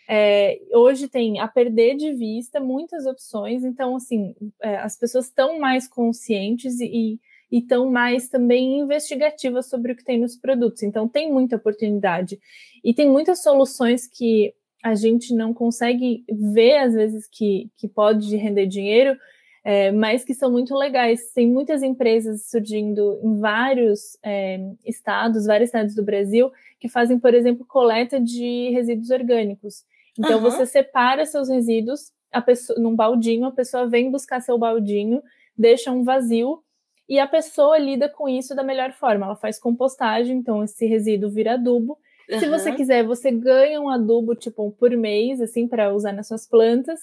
É, 0.10 0.60
hoje 0.74 1.08
tem 1.08 1.40
a 1.40 1.48
perder 1.48 1.96
de 1.96 2.12
vista 2.12 2.60
muitas 2.60 3.06
opções, 3.06 3.64
então, 3.64 3.96
assim, 3.96 4.36
é, 4.62 4.78
as 4.78 4.98
pessoas 4.98 5.26
estão 5.26 5.60
mais 5.60 5.88
conscientes 5.88 6.80
e, 6.82 6.86
e 6.86 7.20
e 7.52 7.60
estão 7.60 7.92
mais 7.92 8.30
também 8.30 8.80
investigativas 8.80 9.68
sobre 9.68 9.92
o 9.92 9.96
que 9.96 10.04
tem 10.04 10.20
nos 10.20 10.36
produtos. 10.36 10.84
Então, 10.84 11.08
tem 11.08 11.32
muita 11.32 11.58
oportunidade. 11.58 12.40
E 12.84 12.94
tem 12.94 13.10
muitas 13.10 13.44
soluções 13.44 14.08
que 14.08 14.54
a 14.84 14.96
gente 14.96 15.36
não 15.36 15.54
consegue 15.54 16.24
ver, 16.30 16.78
às 16.78 16.94
vezes, 16.94 17.28
que, 17.28 17.70
que 17.78 17.88
pode 17.88 18.36
render 18.36 18.66
dinheiro, 18.66 19.18
é, 19.64 19.92
mas 19.92 20.24
que 20.24 20.34
são 20.34 20.52
muito 20.52 20.76
legais. 20.76 21.32
Tem 21.34 21.48
muitas 21.48 21.84
empresas 21.84 22.50
surgindo 22.50 23.20
em 23.22 23.40
vários 23.40 24.18
é, 24.24 24.60
estados, 24.86 25.46
várias 25.46 25.70
cidades 25.70 25.94
do 25.94 26.04
Brasil, 26.04 26.50
que 26.80 26.88
fazem, 26.88 27.20
por 27.20 27.34
exemplo, 27.34 27.66
coleta 27.66 28.20
de 28.20 28.72
resíduos 28.72 29.12
orgânicos. 29.12 29.84
Então, 30.18 30.38
uhum. 30.38 30.42
você 30.42 30.66
separa 30.66 31.26
seus 31.26 31.50
resíduos 31.50 32.12
a 32.32 32.42
pessoa, 32.42 32.80
num 32.80 32.96
baldinho, 32.96 33.46
a 33.46 33.52
pessoa 33.52 33.88
vem 33.88 34.10
buscar 34.10 34.42
seu 34.42 34.58
baldinho, 34.58 35.22
deixa 35.58 35.92
um 35.92 36.04
vazio 36.04 36.64
e 37.12 37.20
a 37.20 37.28
pessoa 37.28 37.78
lida 37.78 38.08
com 38.08 38.30
isso 38.30 38.56
da 38.56 38.64
melhor 38.64 38.94
forma. 38.94 39.26
Ela 39.26 39.36
faz 39.36 39.60
compostagem, 39.60 40.38
então 40.38 40.64
esse 40.64 40.86
resíduo 40.86 41.30
vira 41.30 41.56
adubo. 41.56 41.98
Uhum. 42.30 42.40
Se 42.40 42.48
você 42.48 42.72
quiser, 42.72 43.04
você 43.04 43.30
ganha 43.30 43.82
um 43.82 43.90
adubo 43.90 44.34
tipo 44.34 44.72
por 44.72 44.90
mês, 44.92 45.42
assim, 45.42 45.68
para 45.68 45.94
usar 45.94 46.14
nas 46.14 46.30
suas 46.30 46.48
plantas, 46.48 47.02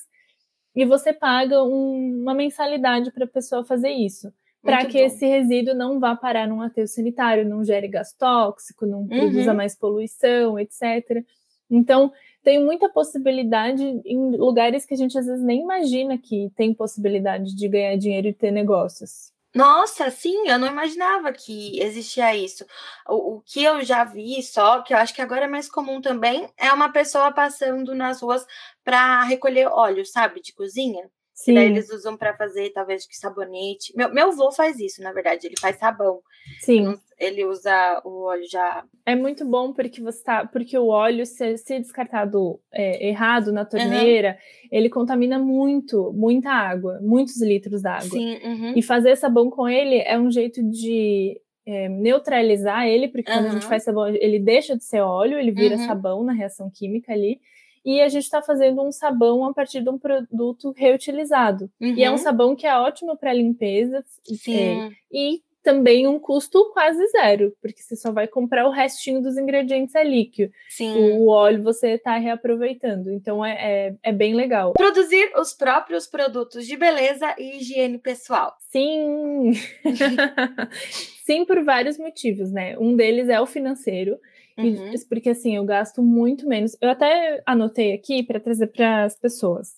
e 0.75 0.87
você 0.87 1.13
paga 1.13 1.63
um, 1.63 2.23
uma 2.23 2.33
mensalidade 2.33 3.13
para 3.13 3.27
a 3.27 3.29
pessoa 3.29 3.63
fazer 3.63 3.91
isso. 3.91 4.33
Para 4.63 4.87
que 4.87 4.99
bom. 4.99 5.05
esse 5.05 5.27
resíduo 5.27 5.75
não 5.75 6.01
vá 6.01 6.17
parar 6.17 6.49
num 6.49 6.63
aterro 6.63 6.89
sanitário, 6.89 7.47
não 7.47 7.63
gere 7.63 7.87
gás 7.87 8.11
tóxico, 8.15 8.87
não 8.87 9.01
uhum. 9.01 9.09
produza 9.09 9.53
mais 9.53 9.77
poluição, 9.77 10.59
etc. 10.59 11.23
Então, 11.71 12.11
tem 12.43 12.65
muita 12.65 12.89
possibilidade 12.89 13.85
em 14.07 14.37
lugares 14.39 14.87
que 14.87 14.95
a 14.95 14.97
gente 14.97 15.19
às 15.19 15.27
vezes 15.27 15.45
nem 15.45 15.61
imagina 15.61 16.17
que 16.17 16.51
tem 16.57 16.73
possibilidade 16.73 17.55
de 17.55 17.69
ganhar 17.69 17.95
dinheiro 17.97 18.29
e 18.29 18.33
ter 18.33 18.51
negócios. 18.51 19.37
Nossa, 19.55 20.11
sim, 20.11 20.47
eu 20.49 20.59
não 20.59 20.67
imaginava 20.69 21.33
que 21.33 21.81
existia 21.81 22.35
isso. 22.37 22.65
O, 23.09 23.37
o, 23.37 23.41
que 23.43 23.63
eu 23.65 23.83
já 23.83 24.05
vi 24.05 24.43
só, 24.43 24.83
que 24.83 24.93
eu 24.93 24.99
acho 24.99 25.15
que 25.15 25.23
agora 25.23 25.47
é 25.47 25.49
mais 25.49 25.69
comum 25.71 26.01
também, 26.01 26.49
é 26.57 26.71
uma 26.73 26.93
pessoa 26.93 27.33
passando 27.33 27.95
nas 27.95 28.21
ruas 28.21 28.47
para 28.85 29.23
recolher 29.25 29.67
óleo, 29.69 30.05
sabe, 30.05 30.41
de 30.43 30.53
cozinha. 30.53 31.11
Sim. 31.39 31.55
daí 31.55 31.67
eles 31.67 31.89
usam 31.91 32.17
para 32.17 32.37
fazer, 32.37 32.71
talvez, 32.71 33.07
que 33.07 33.17
sabonete. 33.17 33.97
Meu, 33.97 34.13
meu 34.13 34.31
avô 34.31 34.51
faz 34.51 34.81
isso, 34.81 35.01
na 35.01 35.13
verdade, 35.13 35.47
ele 35.47 35.55
faz 35.57 35.77
sabão. 35.77 36.21
Sim. 36.59 36.99
Ele 37.17 37.45
usa 37.45 38.03
o 38.05 38.25
óleo 38.25 38.45
já. 38.51 38.85
É 39.07 39.15
muito 39.15 39.45
bom 39.45 39.73
porque 39.73 40.03
você 40.03 40.23
tá. 40.25 40.45
Porque 40.45 40.77
o 40.77 40.89
óleo, 40.89 41.25
se, 41.25 41.57
se 41.57 41.79
descartado 41.79 42.61
é, 42.73 43.09
errado 43.09 43.53
na 43.53 43.65
torneira, 43.65 44.31
uhum. 44.31 44.69
ele 44.73 44.91
contamina 44.91 45.39
muito, 45.39 46.13
muita 46.13 46.51
água, 46.51 46.99
muitos 47.01 47.41
litros 47.41 47.83
d'água. 47.83 48.11
Sim. 48.11 48.37
Uhum. 48.43 48.73
E 48.75 48.83
fazer 48.83 49.17
sabão 49.17 49.49
com 49.49 49.69
ele 49.69 50.01
é 50.01 50.19
um 50.19 50.33
jeito 50.33 50.61
de 50.69 51.41
é, 51.65 51.89
neutralizar 51.89 52.85
ele, 52.89 53.07
porque 53.07 53.31
quando 53.31 53.45
uhum. 53.45 53.51
a 53.51 53.55
gente 53.55 53.67
faz 53.67 53.85
sabão, 53.85 54.09
ele 54.09 54.41
deixa 54.41 54.77
de 54.77 54.83
ser 54.83 55.03
óleo, 55.03 55.39
ele 55.39 55.53
vira 55.53 55.77
uhum. 55.77 55.87
sabão 55.87 56.25
na 56.25 56.33
reação 56.33 56.69
química 56.69 57.13
ali 57.13 57.41
e 57.85 58.01
a 58.01 58.09
gente 58.09 58.25
está 58.25 58.43
fazendo 58.43 58.83
um 58.83 58.93
sabão 58.93 59.45
a 59.45 59.53
partir 59.53 59.81
de 59.83 59.91
um 59.91 59.99
produto 59.99 60.73
reutilizado. 60.77 61.71
Uhum. 61.81 61.95
E 61.95 62.05
é 62.05 62.09
um 62.09 62.13
uhum. 62.13 62.19
sabão 62.19 62.57
que 62.57 62.67
é 62.67 62.77
ótimo 62.77 63.17
para 63.17 63.33
limpeza 63.33 64.05
é, 64.49 64.91
e 65.13 65.43
também 65.69 66.07
um 66.07 66.19
custo 66.19 66.71
quase 66.73 67.07
zero, 67.09 67.55
porque 67.61 67.83
você 67.83 67.95
só 67.95 68.11
vai 68.11 68.27
comprar 68.27 68.67
o 68.67 68.71
restinho 68.71 69.21
dos 69.21 69.37
ingredientes 69.37 69.95
ali, 69.95 70.25
que 70.25 70.51
Sim. 70.71 71.19
o 71.19 71.29
óleo 71.29 71.63
você 71.63 71.91
está 71.91 72.17
reaproveitando. 72.17 73.11
Então 73.11 73.45
é, 73.45 73.53
é, 73.53 73.95
é, 74.03 74.13
bem 74.13 74.35
legal. 74.35 74.73
Produzir 74.73 75.31
os 75.37 75.53
próprios 75.53 76.07
produtos 76.07 76.67
de 76.67 76.75
beleza 76.75 77.35
e 77.39 77.59
higiene 77.59 77.99
pessoal. 77.99 78.57
Sim! 78.71 79.53
Sim, 81.27 81.45
por 81.45 81.63
vários 81.63 81.99
motivos, 81.99 82.51
né? 82.51 82.79
Um 82.79 82.97
deles 82.97 83.29
é 83.29 83.39
o 83.39 83.45
financeiro. 83.45 84.19
Uhum. 84.59 84.93
Porque 85.09 85.31
assim, 85.31 85.57
eu 85.57 85.65
gasto 85.65 86.03
muito 86.03 86.47
menos. 86.49 86.77
Eu 86.81 86.91
até 86.91 87.43
anotei 87.47 87.93
aqui 87.93 88.23
para 88.23 88.41
trazer 88.41 88.69
para 88.69 89.05
as 89.05 89.17
pessoas. 89.17 89.75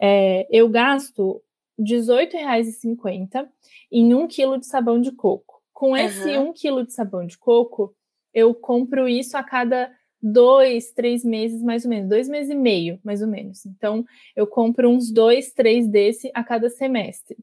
É, 0.00 0.46
eu 0.50 0.68
gasto 0.68 1.42
R$18,50 1.78 3.48
em 3.90 4.14
um 4.14 4.26
quilo 4.26 4.58
de 4.58 4.66
sabão 4.66 5.00
de 5.00 5.12
coco. 5.12 5.62
Com 5.72 5.96
esse 5.96 6.36
uhum. 6.36 6.48
um 6.48 6.52
quilo 6.52 6.86
de 6.86 6.92
sabão 6.92 7.26
de 7.26 7.36
coco, 7.36 7.94
eu 8.32 8.54
compro 8.54 9.08
isso 9.08 9.36
a 9.36 9.42
cada 9.42 9.90
dois, 10.22 10.92
três 10.92 11.24
meses, 11.24 11.60
mais 11.60 11.84
ou 11.84 11.90
menos, 11.90 12.08
dois 12.08 12.28
meses 12.28 12.50
e 12.50 12.54
meio, 12.54 13.00
mais 13.02 13.20
ou 13.20 13.28
menos. 13.28 13.66
Então, 13.66 14.04
eu 14.36 14.46
compro 14.46 14.88
uns 14.88 15.10
dois, 15.10 15.52
três 15.52 15.88
desse 15.88 16.30
a 16.32 16.44
cada 16.44 16.70
semestre. 16.70 17.36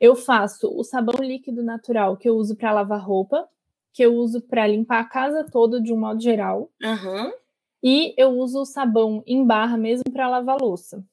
Eu 0.00 0.16
faço 0.16 0.68
o 0.76 0.82
sabão 0.82 1.22
líquido 1.22 1.62
natural 1.62 2.16
que 2.16 2.28
eu 2.28 2.34
uso 2.34 2.56
para 2.56 2.72
lavar 2.72 3.00
roupa, 3.00 3.48
que 3.92 4.02
eu 4.02 4.14
uso 4.14 4.40
para 4.40 4.66
limpar 4.66 5.00
a 5.00 5.04
casa 5.04 5.44
toda 5.50 5.80
de 5.80 5.92
um 5.92 5.98
modo 5.98 6.20
geral. 6.20 6.70
Uhum. 6.82 7.32
E 7.82 8.14
eu 8.16 8.30
uso 8.38 8.60
o 8.60 8.66
sabão 8.66 9.22
em 9.26 9.44
barra 9.44 9.76
mesmo 9.76 10.04
para 10.12 10.28
lavar 10.28 10.58
louça. 10.60 11.04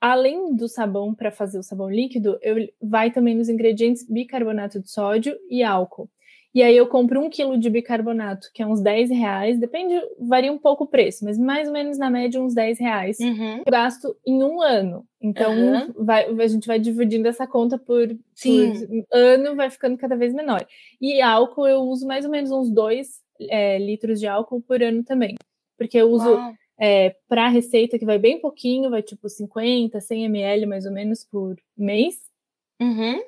Além 0.00 0.54
do 0.54 0.68
sabão 0.68 1.14
para 1.14 1.30
fazer 1.30 1.58
o 1.58 1.62
sabão 1.62 1.90
líquido, 1.90 2.38
eu 2.42 2.56
vai 2.80 3.10
também 3.10 3.34
nos 3.34 3.48
ingredientes 3.48 4.06
bicarbonato 4.08 4.80
de 4.80 4.90
sódio 4.90 5.36
e 5.48 5.62
álcool. 5.62 6.10
E 6.56 6.62
aí 6.62 6.74
eu 6.74 6.86
compro 6.86 7.20
um 7.20 7.28
quilo 7.28 7.58
de 7.58 7.68
bicarbonato, 7.68 8.48
que 8.50 8.62
é 8.62 8.66
uns 8.66 8.80
10 8.80 9.10
reais, 9.10 9.58
depende, 9.58 9.94
varia 10.18 10.50
um 10.50 10.56
pouco 10.56 10.84
o 10.84 10.86
preço, 10.86 11.22
mas 11.22 11.36
mais 11.36 11.66
ou 11.68 11.74
menos 11.74 11.98
na 11.98 12.08
média 12.08 12.40
uns 12.40 12.54
10 12.54 12.78
reais. 12.78 13.18
Uhum. 13.20 13.58
Eu 13.58 13.70
gasto 13.70 14.16
em 14.26 14.42
um 14.42 14.62
ano. 14.62 15.06
Então 15.20 15.52
Uhum. 15.52 15.92
vai, 15.98 16.24
a 16.24 16.46
gente 16.46 16.66
vai 16.66 16.78
dividindo 16.78 17.28
essa 17.28 17.46
conta 17.46 17.76
por, 17.76 18.08
por 18.08 19.06
ano, 19.12 19.54
vai 19.54 19.68
ficando 19.68 19.98
cada 19.98 20.16
vez 20.16 20.32
menor. 20.32 20.66
E 20.98 21.20
álcool 21.20 21.68
eu 21.68 21.80
uso 21.82 22.06
mais 22.06 22.24
ou 22.24 22.30
menos 22.30 22.50
uns 22.50 22.70
2 22.70 23.06
litros 23.78 24.18
de 24.18 24.26
álcool 24.26 24.62
por 24.62 24.82
ano 24.82 25.04
também. 25.04 25.34
Porque 25.76 25.98
eu 25.98 26.10
uso 26.10 26.30
Uau. 26.30 26.54
para 27.28 27.48
receita 27.48 27.98
que 27.98 28.06
vai 28.06 28.18
bem 28.18 28.40
pouquinho, 28.40 28.88
vai 28.88 29.02
tipo 29.02 29.28
50, 29.28 30.00
100 30.00 30.24
ml 30.24 30.64
mais 30.64 30.86
ou 30.86 30.92
menos 30.92 31.22
por 31.22 31.54
mês. 31.76 32.14
Uhum. 32.80 33.20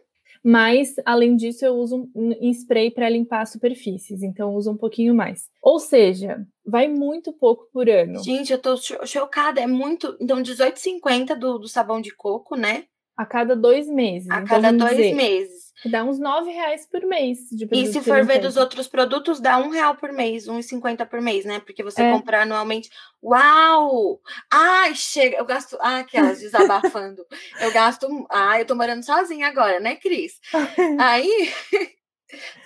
Mas, 0.43 0.95
além 1.05 1.37
disso, 1.37 1.65
eu 1.65 1.75
uso 1.75 2.09
um 2.15 2.33
spray 2.51 2.91
para 2.91 3.09
limpar 3.09 3.47
superfícies, 3.47 4.23
então 4.23 4.55
uso 4.55 4.71
um 4.71 4.77
pouquinho 4.77 5.15
mais. 5.15 5.49
Ou 5.61 5.79
seja, 5.81 6.47
vai 6.67 6.89
muito 6.89 7.33
pouco 7.33 7.69
por 7.73 7.89
ano. 7.89 8.23
Gente, 8.23 8.53
eu 8.53 8.59
tô 8.59 8.77
cho- 8.77 9.05
chocada. 9.07 9.61
É 9.61 9.67
muito. 9.67 10.17
Então, 10.21 10.41
18,50 10.43 11.35
do, 11.35 11.59
do 11.59 11.69
sabão 11.69 12.01
de 12.01 12.15
coco, 12.15 12.57
né? 12.57 12.85
A 13.19 13.27
cada 13.27 13.57
dois 13.57 13.89
meses. 13.89 14.31
A 14.31 14.37
então, 14.37 14.47
cada 14.63 14.73
dois 14.73 14.97
dizer, 14.97 15.15
meses. 15.15 15.59
Dá 15.85 16.05
uns 16.05 16.19
9 16.19 16.51
reais 16.51 16.87
por 16.91 17.03
mês 17.03 17.39
de 17.51 17.69
E 17.73 17.87
se 17.87 18.01
for 18.01 18.25
ver 18.25 18.39
dos 18.41 18.57
outros 18.57 18.87
produtos, 18.89 19.41
dá 19.41 19.59
um 19.59 19.69
real 19.71 19.97
por 19.97 20.13
mês, 20.13 20.49
um 20.49 20.59
e 20.59 20.63
cinquenta 20.63 21.05
por 21.05 21.21
mês, 21.21 21.45
né? 21.45 21.61
Porque 21.61 21.83
você 21.83 22.03
É. 22.03 22.13
compra 22.13 22.43
anualmente. 22.43 22.89
Uau! 23.23 24.21
Ai, 24.51 24.95
chega! 24.95 25.37
Eu 25.37 25.45
gasto. 25.45 25.77
Ah, 25.81 25.99
aquelas 25.99 26.39
desabafando. 26.97 27.25
eu 27.61 27.73
gasto. 27.73 28.07
Ah, 28.31 28.59
eu 28.61 28.65
tô 28.65 28.75
morando 28.77 29.05
sozinha 29.05 29.49
agora, 29.49 29.81
né, 29.81 29.97
Cris? 29.97 30.35
Aí. 30.99 31.51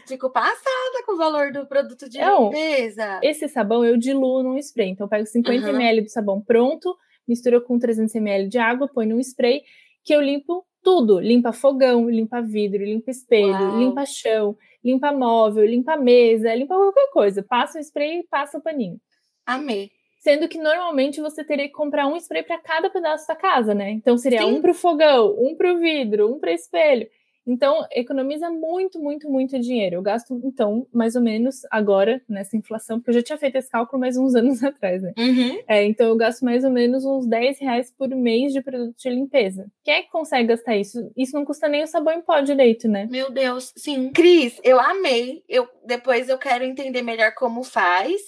Fico 0.06 0.30
passada 0.30 1.02
com 1.06 1.12
o 1.12 1.16
valor 1.16 1.52
do 1.52 1.66
produto 1.66 2.09
de 2.09 2.18
Não, 2.18 2.47
limpeza. 2.50 3.21
Esse 3.23 3.49
sabão 3.49 3.85
eu 3.85 3.97
diluo 3.97 4.42
num 4.42 4.59
spray. 4.59 4.88
Então, 4.90 5.06
eu 5.06 5.09
pego 5.09 5.25
50 5.26 5.66
Aham. 5.66 5.75
ml 5.76 6.02
do 6.02 6.11
sabão 6.11 6.40
pronto, 6.42 6.94
misturo 7.26 7.62
com 7.62 7.78
300 7.78 8.14
ml 8.16 8.49
de 8.49 8.59
água, 8.59 8.88
põe 8.92 9.06
num 9.06 9.21
spray, 9.21 9.62
que 10.04 10.14
eu 10.14 10.21
limpo 10.21 10.64
tudo. 10.82 11.21
Limpa 11.21 11.52
fogão, 11.52 12.09
limpa 12.11 12.40
vidro, 12.40 12.85
limpa 12.85 13.11
espelho, 13.11 13.52
Uau. 13.52 13.78
limpa 13.78 14.04
chão, 14.04 14.56
limpa 14.85 15.12
móvel, 15.12 15.64
limpa 15.64 15.97
mesa, 15.97 16.54
limpa 16.54 16.75
qualquer 16.75 17.11
coisa. 17.11 17.42
Passa 17.42 17.78
o 17.78 17.80
spray 17.80 18.21
e 18.21 18.26
passa 18.28 18.59
o 18.59 18.62
paninho. 18.62 19.00
Amei. 19.47 19.90
Sendo 20.18 20.49
que 20.49 20.59
normalmente 20.59 21.21
você 21.21 21.42
teria 21.42 21.66
que 21.66 21.73
comprar 21.73 22.06
um 22.06 22.16
spray 22.16 22.44
para 22.44 22.59
cada 22.59 22.88
pedaço 22.88 23.26
da 23.26 23.35
casa, 23.35 23.75
né? 23.75 23.90
Então 23.90 24.16
seria 24.16 24.42
Sim. 24.42 24.52
um 24.52 24.61
para 24.61 24.71
o 24.71 24.75
fogão, 24.75 25.37
um 25.37 25.56
para 25.56 25.73
o 25.73 25.78
vidro, 25.78 26.32
um 26.32 26.38
para 26.38 26.52
espelho. 26.52 27.09
Então 27.46 27.87
economiza 27.92 28.50
muito, 28.50 29.00
muito, 29.00 29.28
muito 29.30 29.58
dinheiro. 29.58 29.96
Eu 29.96 30.02
gasto, 30.02 30.40
então, 30.44 30.87
mais 30.92 31.16
ou 31.16 31.22
menos 31.22 31.62
agora, 31.70 32.22
nessa 32.28 32.56
inflação, 32.56 32.99
porque 32.99 33.11
eu 33.11 33.14
já 33.14 33.22
tinha 33.22 33.38
feito 33.38 33.56
esse 33.56 33.70
cálculo 33.70 34.00
mais 34.00 34.16
uns 34.16 34.34
anos 34.37 34.62
atrás, 34.62 35.02
né? 35.02 35.12
Uhum. 35.18 35.62
É, 35.68 35.84
então 35.84 36.08
eu 36.08 36.16
gasto 36.16 36.44
mais 36.44 36.64
ou 36.64 36.70
menos 36.70 37.04
uns 37.04 37.26
10 37.26 37.58
reais 37.58 37.92
por 37.96 38.08
mês 38.08 38.52
de 38.52 38.61
produto 38.62 38.96
de 38.96 39.11
limpeza. 39.11 39.66
Quem 39.84 39.94
é 39.94 40.02
que 40.02 40.11
consegue 40.11 40.49
gastar 40.49 40.76
isso? 40.76 41.11
Isso 41.16 41.34
não 41.34 41.44
custa 41.44 41.68
nem 41.68 41.82
o 41.82 41.87
sabão 41.87 42.14
em 42.14 42.22
pó 42.22 42.40
direito, 42.40 42.88
né? 42.88 43.06
Meu 43.11 43.30
Deus, 43.30 43.72
sim. 43.76 44.11
Cris, 44.12 44.61
eu 44.62 44.78
amei. 44.78 45.42
Eu, 45.49 45.68
depois 45.84 46.28
eu 46.28 46.38
quero 46.38 46.64
entender 46.64 47.02
melhor 47.02 47.32
como 47.34 47.62
faz. 47.62 48.20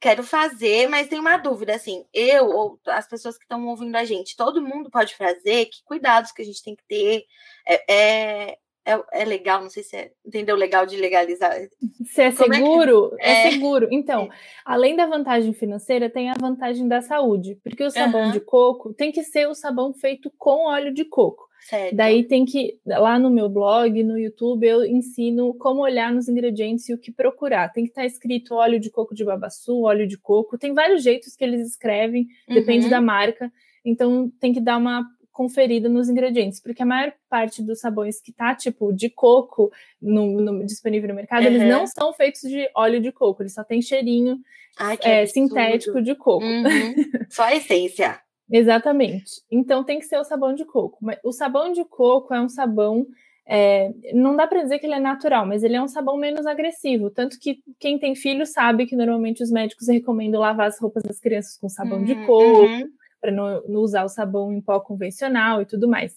Quero 0.00 0.22
fazer, 0.22 0.88
mas 0.88 1.08
tem 1.08 1.18
uma 1.20 1.36
dúvida, 1.36 1.74
assim, 1.74 2.06
eu 2.14 2.46
ou 2.46 2.80
as 2.86 3.06
pessoas 3.06 3.36
que 3.36 3.44
estão 3.44 3.66
ouvindo 3.68 3.94
a 3.96 4.04
gente, 4.04 4.34
todo 4.34 4.62
mundo 4.62 4.90
pode 4.90 5.14
fazer? 5.14 5.66
Que 5.66 5.84
cuidados 5.84 6.32
que 6.32 6.40
a 6.40 6.44
gente 6.44 6.62
tem 6.62 6.74
que 6.74 6.82
ter? 6.88 7.24
É, 7.68 7.92
é, 7.92 8.58
é, 8.86 9.02
é 9.12 9.24
legal, 9.26 9.60
não 9.60 9.68
sei 9.68 9.82
se 9.82 9.94
é, 9.96 10.10
entendeu? 10.24 10.56
Legal 10.56 10.86
de 10.86 10.96
legalizar. 10.96 11.54
Se 12.06 12.22
é 12.22 12.32
Como 12.32 12.54
é 12.54 12.56
seguro, 12.56 13.14
é, 13.20 13.48
É. 13.48 13.50
seguro. 13.50 13.88
Então, 13.90 14.30
além 14.64 14.96
da 14.96 15.04
vantagem 15.04 15.52
financeira, 15.52 16.08
tem 16.08 16.30
a 16.30 16.34
vantagem 16.34 16.88
da 16.88 17.02
saúde. 17.02 17.58
Porque 17.62 17.84
o 17.84 17.90
sabão 17.90 18.22
Aham. 18.22 18.32
de 18.32 18.40
coco 18.40 18.94
tem 18.94 19.12
que 19.12 19.22
ser 19.22 19.48
o 19.48 19.54
sabão 19.54 19.92
feito 19.92 20.32
com 20.38 20.66
óleo 20.66 20.94
de 20.94 21.04
coco. 21.04 21.49
Certo. 21.68 21.94
Daí 21.94 22.24
tem 22.24 22.44
que, 22.44 22.78
lá 22.86 23.18
no 23.18 23.30
meu 23.30 23.48
blog, 23.48 24.02
no 24.02 24.18
YouTube, 24.18 24.66
eu 24.66 24.84
ensino 24.84 25.54
como 25.54 25.82
olhar 25.82 26.12
nos 26.12 26.28
ingredientes 26.28 26.88
e 26.88 26.94
o 26.94 26.98
que 26.98 27.12
procurar. 27.12 27.70
Tem 27.72 27.84
que 27.84 27.90
estar 27.90 28.04
escrito 28.06 28.54
óleo 28.54 28.80
de 28.80 28.90
coco 28.90 29.14
de 29.14 29.24
babaçu, 29.24 29.82
óleo 29.82 30.06
de 30.06 30.16
coco. 30.18 30.58
Tem 30.58 30.72
vários 30.72 31.02
jeitos 31.02 31.36
que 31.36 31.44
eles 31.44 31.66
escrevem, 31.68 32.26
depende 32.48 32.84
Uhum. 32.86 32.90
da 32.90 33.00
marca. 33.00 33.52
Então 33.84 34.30
tem 34.40 34.52
que 34.52 34.60
dar 34.60 34.78
uma 34.78 35.04
conferida 35.32 35.88
nos 35.88 36.08
ingredientes, 36.08 36.60
porque 36.60 36.82
a 36.82 36.86
maior 36.86 37.12
parte 37.28 37.62
dos 37.62 37.78
sabões 37.80 38.20
que 38.20 38.32
tá 38.32 38.54
tipo 38.54 38.92
de 38.92 39.08
coco 39.08 39.70
no, 40.02 40.40
no- 40.40 40.66
disponível 40.66 41.08
no 41.08 41.14
mercado, 41.14 41.44
eles 41.46 41.62
Uhum. 41.62 41.68
não 41.68 41.86
são 41.86 42.12
feitos 42.12 42.42
de 42.42 42.68
óleo 42.74 43.00
de 43.00 43.10
coco, 43.12 43.42
eles 43.42 43.54
só 43.54 43.62
têm 43.64 43.80
cheirinho 43.80 44.38
Ai, 44.78 44.98
é, 45.02 45.24
sintético 45.26 46.02
de 46.02 46.14
coco. 46.14 46.44
Uhum. 46.44 46.62
Só 47.30 47.44
a 47.44 47.54
essência. 47.54 48.18
Exatamente. 48.50 49.42
Então 49.50 49.84
tem 49.84 49.98
que 49.98 50.06
ser 50.06 50.18
o 50.18 50.24
sabão 50.24 50.54
de 50.54 50.64
coco. 50.64 50.98
Mas 51.00 51.18
o 51.24 51.32
sabão 51.32 51.72
de 51.72 51.84
coco 51.84 52.34
é 52.34 52.40
um 52.40 52.48
sabão. 52.48 53.06
é, 53.46 53.90
não 54.14 54.36
dá 54.36 54.46
para 54.46 54.62
dizer 54.62 54.78
que 54.78 54.86
ele 54.86 54.94
é 54.94 55.00
natural, 55.00 55.46
mas 55.46 55.62
ele 55.64 55.76
é 55.76 55.82
um 55.82 55.88
sabão 55.88 56.16
menos 56.16 56.46
agressivo. 56.46 57.10
Tanto 57.10 57.38
que 57.38 57.62
quem 57.78 57.98
tem 57.98 58.14
filho 58.14 58.46
sabe 58.46 58.86
que 58.86 58.96
normalmente 58.96 59.42
os 59.42 59.50
médicos 59.50 59.88
recomendam 59.88 60.40
lavar 60.40 60.68
as 60.68 60.78
roupas 60.80 61.02
das 61.02 61.18
crianças 61.20 61.56
com 61.56 61.68
sabão 61.68 62.02
de 62.04 62.14
Uhum, 62.14 62.20
coco, 62.20 62.84
uhum. 62.84 62.88
para 63.20 63.32
não, 63.32 63.62
não 63.68 63.80
usar 63.80 64.04
o 64.04 64.08
sabão 64.08 64.52
em 64.52 64.60
pó 64.60 64.80
convencional 64.80 65.62
e 65.62 65.66
tudo 65.66 65.88
mais. 65.88 66.14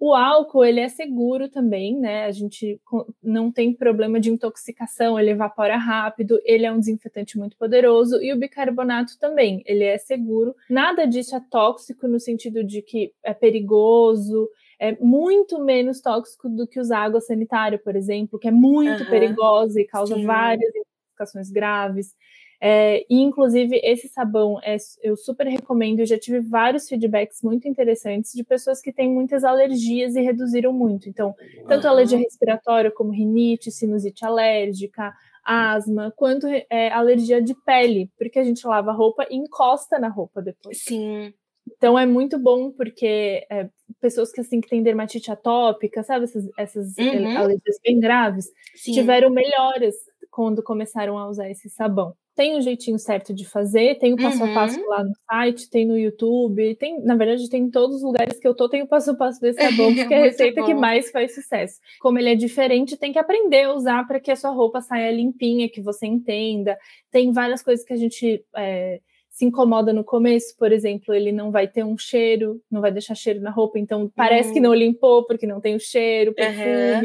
O 0.00 0.14
álcool, 0.14 0.64
ele 0.64 0.80
é 0.80 0.88
seguro 0.88 1.50
também, 1.50 1.94
né? 1.94 2.24
A 2.24 2.30
gente 2.30 2.80
não 3.22 3.52
tem 3.52 3.70
problema 3.74 4.18
de 4.18 4.30
intoxicação, 4.30 5.20
ele 5.20 5.28
evapora 5.28 5.76
rápido, 5.76 6.40
ele 6.42 6.64
é 6.64 6.72
um 6.72 6.78
desinfetante 6.78 7.38
muito 7.38 7.54
poderoso 7.58 8.16
e 8.22 8.32
o 8.32 8.38
bicarbonato 8.38 9.18
também, 9.18 9.62
ele 9.66 9.84
é 9.84 9.98
seguro. 9.98 10.56
Nada 10.70 11.04
disso 11.04 11.36
é 11.36 11.40
tóxico 11.50 12.08
no 12.08 12.18
sentido 12.18 12.64
de 12.64 12.80
que 12.80 13.12
é 13.22 13.34
perigoso, 13.34 14.48
é 14.78 14.96
muito 14.98 15.62
menos 15.62 16.00
tóxico 16.00 16.48
do 16.48 16.66
que 16.66 16.80
usar 16.80 17.00
água 17.00 17.20
sanitária, 17.20 17.78
por 17.78 17.94
exemplo, 17.94 18.38
que 18.38 18.48
é 18.48 18.50
muito 18.50 19.02
Aham, 19.02 19.10
perigosa 19.10 19.78
e 19.82 19.84
causa 19.86 20.14
sim. 20.14 20.24
várias 20.24 20.72
intoxicações 20.74 21.50
graves. 21.50 22.14
É, 22.60 23.06
e, 23.08 23.20
inclusive, 23.20 23.80
esse 23.82 24.06
sabão 24.08 24.60
é, 24.62 24.76
eu 25.02 25.16
super 25.16 25.46
recomendo. 25.46 26.00
Eu 26.00 26.06
já 26.06 26.18
tive 26.18 26.40
vários 26.40 26.88
feedbacks 26.88 27.42
muito 27.42 27.66
interessantes 27.66 28.32
de 28.34 28.44
pessoas 28.44 28.80
que 28.80 28.92
têm 28.92 29.10
muitas 29.10 29.44
alergias 29.44 30.14
e 30.14 30.20
reduziram 30.20 30.72
muito. 30.72 31.08
Então, 31.08 31.34
tanto 31.66 31.88
alergia 31.88 32.18
respiratória, 32.18 32.90
como 32.90 33.12
rinite, 33.12 33.70
sinusite 33.70 34.24
alérgica, 34.26 35.12
asma, 35.42 36.12
quanto 36.14 36.46
é, 36.46 36.90
alergia 36.92 37.40
de 37.40 37.54
pele, 37.64 38.10
porque 38.18 38.38
a 38.38 38.44
gente 38.44 38.66
lava 38.66 38.90
a 38.90 38.94
roupa 38.94 39.26
e 39.30 39.36
encosta 39.36 39.98
na 39.98 40.08
roupa 40.08 40.42
depois. 40.42 40.82
Sim. 40.82 41.32
Então 41.76 41.98
é 41.98 42.04
muito 42.04 42.38
bom 42.38 42.70
porque 42.72 43.46
é, 43.50 43.68
pessoas 44.00 44.32
que 44.32 44.40
assim 44.40 44.60
que 44.60 44.68
têm 44.68 44.82
dermatite 44.82 45.30
atópica, 45.30 46.02
sabe 46.02 46.24
essas, 46.24 46.48
essas 46.58 46.96
Uhum. 46.98 47.36
alergias 47.36 47.78
bem 47.82 47.98
graves, 48.00 48.46
Sim. 48.74 48.92
tiveram 48.92 49.30
melhoras 49.30 49.94
quando 50.30 50.62
começaram 50.62 51.18
a 51.18 51.28
usar 51.28 51.48
esse 51.50 51.68
sabão. 51.70 52.14
Tem 52.40 52.56
um 52.56 52.60
jeitinho 52.62 52.98
certo 52.98 53.34
de 53.34 53.44
fazer, 53.46 53.98
tem 53.98 54.14
o 54.14 54.16
passo 54.16 54.42
a 54.42 54.48
passo 54.48 54.80
Uhum. 54.80 54.88
lá 54.88 55.04
no 55.04 55.12
site, 55.30 55.68
tem 55.68 55.84
no 55.84 55.98
YouTube, 55.98 56.74
tem, 56.76 56.98
na 57.04 57.14
verdade, 57.14 57.50
tem 57.50 57.64
em 57.64 57.70
todos 57.70 57.96
os 57.96 58.02
lugares 58.02 58.40
que 58.40 58.48
eu 58.48 58.54
tô, 58.54 58.66
tem 58.66 58.80
o 58.80 58.86
passo 58.86 59.10
a 59.10 59.14
passo 59.14 59.38
desse 59.42 59.58
sabão, 59.60 59.94
porque 59.94 60.14
é 60.14 60.16
a 60.16 60.24
receita 60.24 60.62
que 60.62 60.72
bom. 60.72 60.80
mais 60.80 61.10
faz 61.10 61.34
sucesso. 61.34 61.74
Como 62.00 62.18
ele 62.18 62.30
é 62.30 62.34
diferente, 62.34 62.96
tem 62.96 63.12
que 63.12 63.18
aprender 63.18 63.64
a 63.64 63.74
usar 63.74 64.06
para 64.06 64.18
que 64.18 64.30
a 64.30 64.36
sua 64.36 64.52
roupa 64.52 64.80
saia 64.80 65.12
limpinha, 65.12 65.68
que 65.68 65.82
você 65.82 66.06
entenda. 66.06 66.78
Tem 67.10 67.30
várias 67.30 67.62
coisas 67.62 67.84
que 67.84 67.92
a 67.92 67.96
gente 67.96 68.42
é, 68.56 69.00
se 69.28 69.44
incomoda 69.44 69.92
no 69.92 70.02
começo, 70.02 70.56
por 70.56 70.72
exemplo, 70.72 71.12
ele 71.12 71.32
não 71.32 71.50
vai 71.50 71.68
ter 71.68 71.84
um 71.84 71.98
cheiro, 71.98 72.58
não 72.70 72.80
vai 72.80 72.90
deixar 72.90 73.14
cheiro 73.14 73.42
na 73.42 73.50
roupa, 73.50 73.78
então 73.78 74.10
parece 74.16 74.48
Hum. 74.48 74.52
que 74.54 74.60
não 74.60 74.72
limpou 74.72 75.26
porque 75.26 75.46
não 75.46 75.60
tem 75.60 75.76
o 75.76 75.80
cheiro, 75.80 76.30
o 76.30 76.42
Aham. 76.42 77.02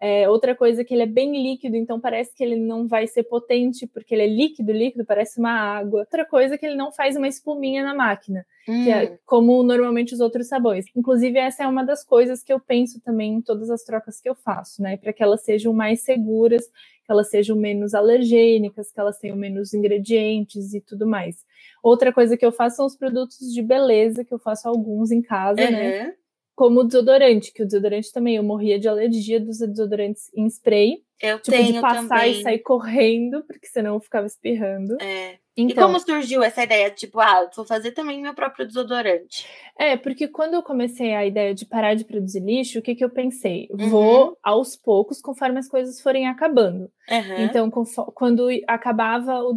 É, 0.00 0.26
outra 0.30 0.54
coisa 0.54 0.80
é 0.80 0.84
que 0.84 0.94
ele 0.94 1.02
é 1.02 1.06
bem 1.06 1.30
líquido, 1.42 1.76
então 1.76 2.00
parece 2.00 2.34
que 2.34 2.42
ele 2.42 2.56
não 2.56 2.88
vai 2.88 3.06
ser 3.06 3.24
potente, 3.24 3.86
porque 3.86 4.14
ele 4.14 4.22
é 4.22 4.26
líquido, 4.26 4.72
líquido, 4.72 5.04
parece 5.04 5.38
uma 5.38 5.50
água. 5.50 6.00
Outra 6.00 6.24
coisa 6.24 6.54
é 6.54 6.58
que 6.58 6.64
ele 6.64 6.74
não 6.74 6.90
faz 6.90 7.16
uma 7.16 7.28
espuminha 7.28 7.84
na 7.84 7.94
máquina, 7.94 8.46
que 8.64 8.90
é 8.90 9.12
Hum. 9.12 9.18
como 9.26 9.62
normalmente 9.62 10.14
os 10.14 10.20
outros 10.20 10.48
sabões. 10.48 10.86
Inclusive, 10.96 11.38
essa 11.38 11.64
é 11.64 11.66
uma 11.66 11.84
das 11.84 12.02
coisas 12.02 12.42
que 12.42 12.50
eu 12.52 12.58
penso 12.58 12.98
também 13.02 13.34
em 13.34 13.42
todas 13.42 13.68
as 13.68 13.84
trocas 13.84 14.20
que 14.20 14.28
eu 14.28 14.34
faço, 14.34 14.80
né? 14.82 14.96
Para 14.96 15.12
que 15.12 15.22
elas 15.22 15.42
sejam 15.42 15.72
mais 15.74 16.00
seguras, 16.02 16.64
que 16.66 17.10
elas 17.12 17.28
sejam 17.28 17.54
menos 17.56 17.92
alergênicas, 17.92 18.90
que 18.90 19.00
elas 19.00 19.18
tenham 19.18 19.36
menos 19.36 19.74
ingredientes 19.74 20.72
e 20.72 20.80
tudo 20.80 21.06
mais. 21.06 21.44
Outra 21.82 22.10
coisa 22.10 22.36
que 22.38 22.46
eu 22.46 22.52
faço 22.52 22.76
são 22.76 22.86
os 22.86 22.96
produtos 22.96 23.52
de 23.52 23.60
beleza, 23.62 24.24
que 24.24 24.32
eu 24.32 24.38
faço 24.38 24.66
alguns 24.66 25.10
em 25.10 25.20
casa, 25.20 25.60
né? 25.70 26.14
Como 26.60 26.80
o 26.80 26.84
desodorante, 26.84 27.54
que 27.54 27.62
o 27.62 27.64
desodorante 27.64 28.12
também 28.12 28.36
eu 28.36 28.42
morria 28.42 28.78
de 28.78 28.86
alergia 28.86 29.40
dos 29.40 29.60
desodorantes 29.60 30.30
em 30.36 30.44
spray, 30.46 30.98
Eu 31.18 31.38
tipo 31.38 31.56
tenho 31.56 31.72
de 31.72 31.80
passar 31.80 32.08
também. 32.20 32.32
e 32.32 32.42
sair 32.42 32.58
correndo, 32.58 33.42
porque 33.44 33.66
senão 33.66 33.94
eu 33.94 34.00
ficava 34.00 34.26
espirrando. 34.26 35.00
É. 35.00 35.38
e 35.56 35.62
Então, 35.62 35.86
como 35.86 35.98
surgiu 35.98 36.42
essa 36.42 36.62
ideia, 36.62 36.90
tipo, 36.90 37.18
ah, 37.18 37.48
vou 37.56 37.64
fazer 37.64 37.92
também 37.92 38.20
meu 38.20 38.34
próprio 38.34 38.66
desodorante? 38.66 39.46
é, 39.78 39.96
porque 39.96 40.28
quando 40.28 40.52
eu 40.52 40.62
comecei 40.62 41.14
a 41.14 41.24
ideia 41.24 41.54
de 41.54 41.64
parar 41.64 41.94
de 41.94 42.04
produzir 42.04 42.40
lixo, 42.40 42.78
o 42.78 42.82
que, 42.82 42.94
que 42.94 43.02
eu 43.02 43.08
pensei? 43.08 43.66
Uhum. 43.70 43.88
Vou 43.88 44.38
aos 44.42 44.76
poucos, 44.76 45.18
conforme 45.18 45.58
as 45.58 45.66
coisas 45.66 45.98
forem 46.02 46.28
acabando. 46.28 46.92
Aham. 47.10 47.40
Então, 47.42 47.70
quando 48.14 48.48
acabava 48.68 49.38
o 49.44 49.56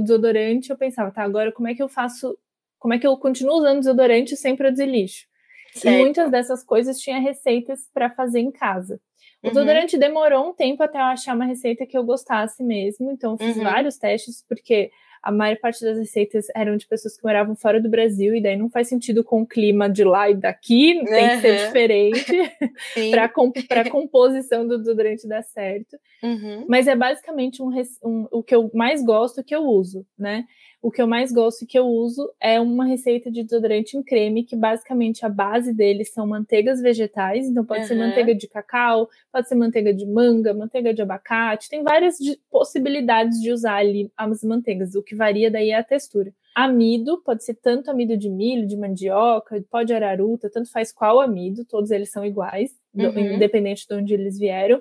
desodorante, 0.00 0.70
eu 0.70 0.78
pensava, 0.78 1.10
tá, 1.10 1.24
agora 1.24 1.50
como 1.50 1.66
é 1.66 1.74
que 1.74 1.82
eu 1.82 1.88
faço, 1.88 2.38
como 2.78 2.94
é 2.94 2.98
que 3.00 3.06
eu 3.08 3.16
continuo 3.16 3.56
usando 3.58 3.80
desodorante 3.80 4.36
sem 4.36 4.54
produzir 4.54 4.86
lixo? 4.86 5.26
E 5.76 5.80
Certo. 5.80 5.96
muitas 5.98 6.30
dessas 6.30 6.64
coisas 6.64 6.98
tinha 6.98 7.18
receitas 7.20 7.88
para 7.92 8.10
fazer 8.10 8.40
em 8.40 8.50
casa. 8.50 9.00
O 9.42 9.46
Uhum. 9.48 9.52
desodorante 9.52 9.96
demorou 9.98 10.48
um 10.48 10.52
tempo 10.54 10.82
até 10.82 10.98
eu 10.98 11.02
achar 11.04 11.34
uma 11.34 11.44
receita 11.44 11.86
que 11.86 11.96
eu 11.96 12.02
gostasse 12.04 12.62
mesmo, 12.64 13.10
então 13.12 13.32
eu 13.32 13.38
fiz 13.38 13.56
Uhum. 13.56 13.62
vários 13.64 13.96
testes, 13.96 14.44
porque 14.48 14.90
a 15.22 15.30
maior 15.32 15.56
parte 15.58 15.84
das 15.84 15.98
receitas 15.98 16.46
eram 16.54 16.76
de 16.76 16.86
pessoas 16.86 17.16
que 17.16 17.24
moravam 17.24 17.54
fora 17.56 17.80
do 17.80 17.88
Brasil, 17.90 18.34
e 18.34 18.40
daí 18.42 18.56
não 18.56 18.70
faz 18.70 18.88
sentido 18.88 19.22
com 19.24 19.42
o 19.42 19.46
clima 19.46 19.88
de 19.90 20.02
lá 20.04 20.30
e 20.30 20.34
daqui, 20.34 20.94
tem 21.04 21.28
que 21.30 21.40
ser 21.40 21.54
Aham. 21.56 21.66
diferente 21.66 22.36
para 23.68 23.80
a 23.82 23.90
composição 23.90 24.66
do 24.66 24.78
desodorante 24.78 25.26
dar 25.28 25.42
certo. 25.42 25.96
Uhum. 26.22 26.64
Mas 26.68 26.86
é 26.88 26.96
basicamente 26.96 27.62
um, 27.62 27.68
um- 28.04 28.26
o 28.32 28.42
que 28.42 28.54
eu 28.54 28.70
mais 28.74 29.04
gosto 29.04 29.42
que 29.44 29.54
eu 29.54 29.62
uso, 29.62 30.04
né? 30.18 30.44
O 30.80 30.92
que 30.92 31.02
eu 31.02 31.08
mais 31.08 31.32
gosto 31.32 31.66
que 31.66 31.76
eu 31.76 31.86
uso 31.86 32.30
é 32.40 32.60
uma 32.60 32.84
receita 32.84 33.30
de 33.32 33.42
desodorante 33.42 33.96
em 33.96 34.02
creme, 34.02 34.44
que 34.44 34.54
basicamente 34.54 35.26
a 35.26 35.28
base 35.28 35.72
dele 35.74 36.04
são 36.04 36.24
manteigas 36.24 36.80
vegetais, 36.80 37.46
então 37.48 37.64
pode 37.64 37.84
ser 37.86 37.94
Aham. 37.94 38.06
manteiga 38.06 38.32
de 38.32 38.46
cacau, 38.46 39.08
pode 39.32 39.48
ser 39.48 39.56
manteiga 39.56 39.92
de 39.92 40.06
manga, 40.06 40.54
manteiga 40.54 40.94
de 40.94 41.02
abacate, 41.02 41.68
tem 41.68 41.82
várias 41.82 42.16
de- 42.16 42.38
possibilidades 42.48 43.40
de 43.42 43.50
usar 43.50 43.76
ali 43.76 44.08
as 44.16 44.44
manteigas, 44.44 44.94
o 44.94 45.02
que 45.02 45.16
varia 45.16 45.50
daí 45.50 45.70
é 45.70 45.78
a 45.78 45.82
textura. 45.84 46.32
Amido, 46.54 47.20
pode 47.24 47.44
ser 47.44 47.54
tanto 47.54 47.90
amido 47.90 48.16
de 48.16 48.28
milho, 48.30 48.66
de 48.66 48.76
mandioca, 48.76 49.62
pó 49.70 49.82
de 49.82 49.92
araruta, 49.94 50.48
tanto 50.48 50.70
faz 50.70 50.92
qual 50.92 51.20
amido, 51.20 51.64
todos 51.64 51.90
eles 51.90 52.10
são 52.10 52.24
iguais, 52.24 52.70
Uhum. 52.94 53.34
independente 53.34 53.86
de 53.86 53.94
onde 53.94 54.14
eles 54.14 54.38
vieram 54.38 54.80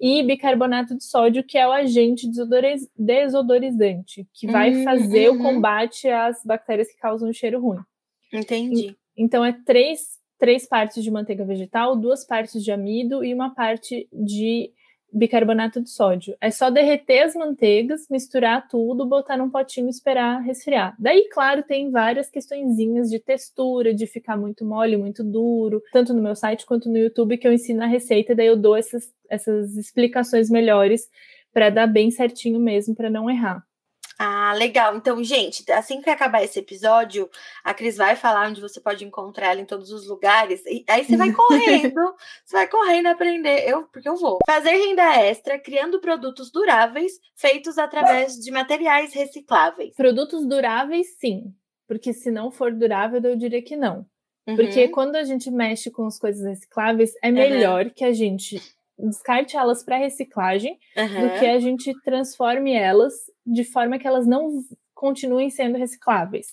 e 0.00 0.22
bicarbonato 0.22 0.94
de 0.96 1.04
sódio, 1.04 1.42
que 1.42 1.56
é 1.56 1.66
o 1.66 1.72
agente 1.72 2.28
desodoriz- 2.28 2.88
desodorizante, 2.98 4.26
que 4.34 4.46
vai 4.46 4.74
Hum, 4.74 4.84
fazer 4.84 5.30
uhum. 5.30 5.36
o 5.36 5.42
combate 5.42 6.08
às 6.08 6.42
bactérias 6.44 6.88
que 6.90 6.98
causam 6.98 7.30
o 7.30 7.34
cheiro 7.34 7.60
ruim. 7.60 7.80
Entendi. 8.32 8.96
Então, 9.16 9.44
é 9.44 9.52
três, 9.64 10.18
três 10.38 10.66
partes 10.68 11.02
de 11.02 11.10
manteiga 11.10 11.44
vegetal, 11.44 11.96
duas 11.96 12.24
partes 12.26 12.62
de 12.62 12.70
amido 12.70 13.24
e 13.24 13.32
uma 13.32 13.54
parte 13.54 14.08
de 14.12 14.70
bicarbonato 15.12 15.80
de 15.80 15.90
sódio. 15.90 16.36
É 16.40 16.50
só 16.50 16.70
derreter 16.70 17.22
as 17.22 17.34
manteigas, 17.34 18.06
misturar 18.10 18.68
tudo, 18.68 19.06
botar 19.06 19.36
num 19.36 19.50
potinho 19.50 19.86
e 19.86 19.90
esperar 19.90 20.40
resfriar. 20.42 20.94
Daí, 20.98 21.28
claro, 21.30 21.62
tem 21.62 21.90
várias 21.90 22.28
questõezinhas 22.28 23.08
de 23.10 23.18
textura, 23.18 23.94
de 23.94 24.06
ficar 24.06 24.36
muito 24.36 24.64
mole, 24.64 24.96
muito 24.96 25.24
duro, 25.24 25.82
tanto 25.92 26.12
no 26.12 26.22
meu 26.22 26.34
site 26.34 26.66
quanto 26.66 26.90
no 26.90 26.98
YouTube, 26.98 27.38
que 27.38 27.46
eu 27.46 27.52
ensino 27.52 27.82
a 27.82 27.86
receita, 27.86 28.34
daí 28.34 28.46
eu 28.46 28.56
dou 28.56 28.76
essas, 28.76 29.12
essas 29.28 29.76
explicações 29.76 30.50
melhores 30.50 31.08
para 31.52 31.70
dar 31.70 31.86
bem 31.86 32.10
certinho 32.10 32.60
mesmo, 32.60 32.94
para 32.94 33.08
não 33.08 33.30
errar. 33.30 33.64
Ah, 34.18 34.54
legal. 34.54 34.96
Então, 34.96 35.22
gente, 35.22 35.70
assim 35.72 36.00
que 36.00 36.08
acabar 36.08 36.42
esse 36.42 36.58
episódio, 36.58 37.28
a 37.62 37.74
Cris 37.74 37.96
vai 37.98 38.16
falar 38.16 38.48
onde 38.48 38.60
você 38.60 38.80
pode 38.80 39.04
encontrar 39.04 39.48
ela 39.52 39.60
em 39.60 39.66
todos 39.66 39.90
os 39.90 40.06
lugares. 40.08 40.64
E 40.66 40.84
aí 40.88 41.04
você 41.04 41.16
vai 41.16 41.30
correndo, 41.34 42.14
você 42.44 42.56
vai 42.56 42.66
correndo 42.68 43.06
aprender. 43.08 43.68
Eu, 43.68 43.82
porque 43.84 44.08
eu 44.08 44.16
vou. 44.16 44.38
Fazer 44.46 44.70
renda 44.70 45.02
extra 45.20 45.58
criando 45.58 46.00
produtos 46.00 46.50
duráveis 46.50 47.12
feitos 47.34 47.76
através 47.76 48.34
de 48.38 48.50
materiais 48.50 49.12
recicláveis. 49.12 49.94
Produtos 49.94 50.46
duráveis, 50.46 51.16
sim, 51.18 51.52
porque 51.86 52.12
se 52.14 52.30
não 52.30 52.50
for 52.50 52.72
durável, 52.72 53.20
eu 53.22 53.36
diria 53.36 53.62
que 53.62 53.76
não. 53.76 54.06
Porque 54.46 54.84
Uhum. 54.84 54.90
quando 54.92 55.16
a 55.16 55.24
gente 55.24 55.50
mexe 55.50 55.90
com 55.90 56.06
as 56.06 56.18
coisas 56.18 56.42
recicláveis, 56.46 57.12
é 57.20 57.30
melhor 57.32 57.90
que 57.90 58.04
a 58.04 58.12
gente 58.12 58.62
descarte 58.98 59.56
elas 59.56 59.82
para 59.84 59.96
reciclagem 59.98 60.78
Uhum. 60.96 61.28
do 61.28 61.38
que 61.38 61.44
a 61.46 61.58
gente 61.58 61.92
transforme 62.02 62.72
elas 62.72 63.12
de 63.46 63.64
forma 63.64 63.98
que 63.98 64.06
elas 64.06 64.26
não 64.26 64.50
continuem 64.94 65.50
sendo 65.50 65.76
recicláveis. 65.78 66.46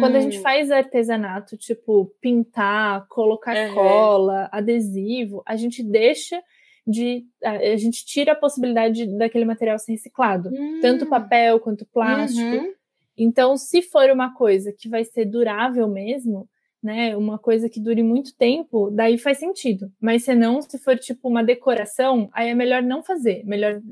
Quando 0.00 0.16
a 0.16 0.20
gente 0.20 0.38
Hum, 0.38 0.42
faz 0.42 0.70
artesanato, 0.70 1.56
tipo 1.56 2.12
pintar, 2.20 3.06
colocar 3.08 3.56
Uhum. 3.56 3.74
cola, 3.74 4.48
adesivo, 4.52 5.42
a 5.44 5.56
gente 5.56 5.82
deixa 5.82 6.40
de. 6.86 7.24
A 7.44 7.76
gente 7.76 8.04
tira 8.06 8.32
a 8.32 8.36
possibilidade 8.36 9.06
daquele 9.18 9.44
material 9.44 9.78
ser 9.78 9.92
reciclado. 9.92 10.50
Tanto 10.80 11.04
hum, 11.04 11.08
papel 11.08 11.60
quanto 11.60 11.84
plástico. 11.86 12.56
uhum. 12.56 12.72
Então, 13.18 13.56
se 13.56 13.82
for 13.82 14.08
uma 14.10 14.32
coisa 14.34 14.72
que 14.72 14.88
vai 14.88 15.04
ser 15.04 15.26
durável 15.26 15.86
mesmo, 15.88 16.48
né, 16.82 17.14
uma 17.16 17.38
coisa 17.38 17.68
que 17.68 17.78
dure 17.78 18.02
muito 18.02 18.34
tempo, 18.36 18.90
daí 18.90 19.18
faz 19.18 19.38
sentido. 19.38 19.92
Mas 20.00 20.24
se 20.24 20.34
não, 20.34 20.62
se 20.62 20.78
for 20.78 20.96
tipo 20.96 21.28
uma 21.28 21.44
decoração, 21.44 22.30
aí 22.32 22.48
é 22.48 22.54
melhor 22.54 22.82
não 22.82 23.02
fazer, 23.02 23.44
melhor 23.44 23.82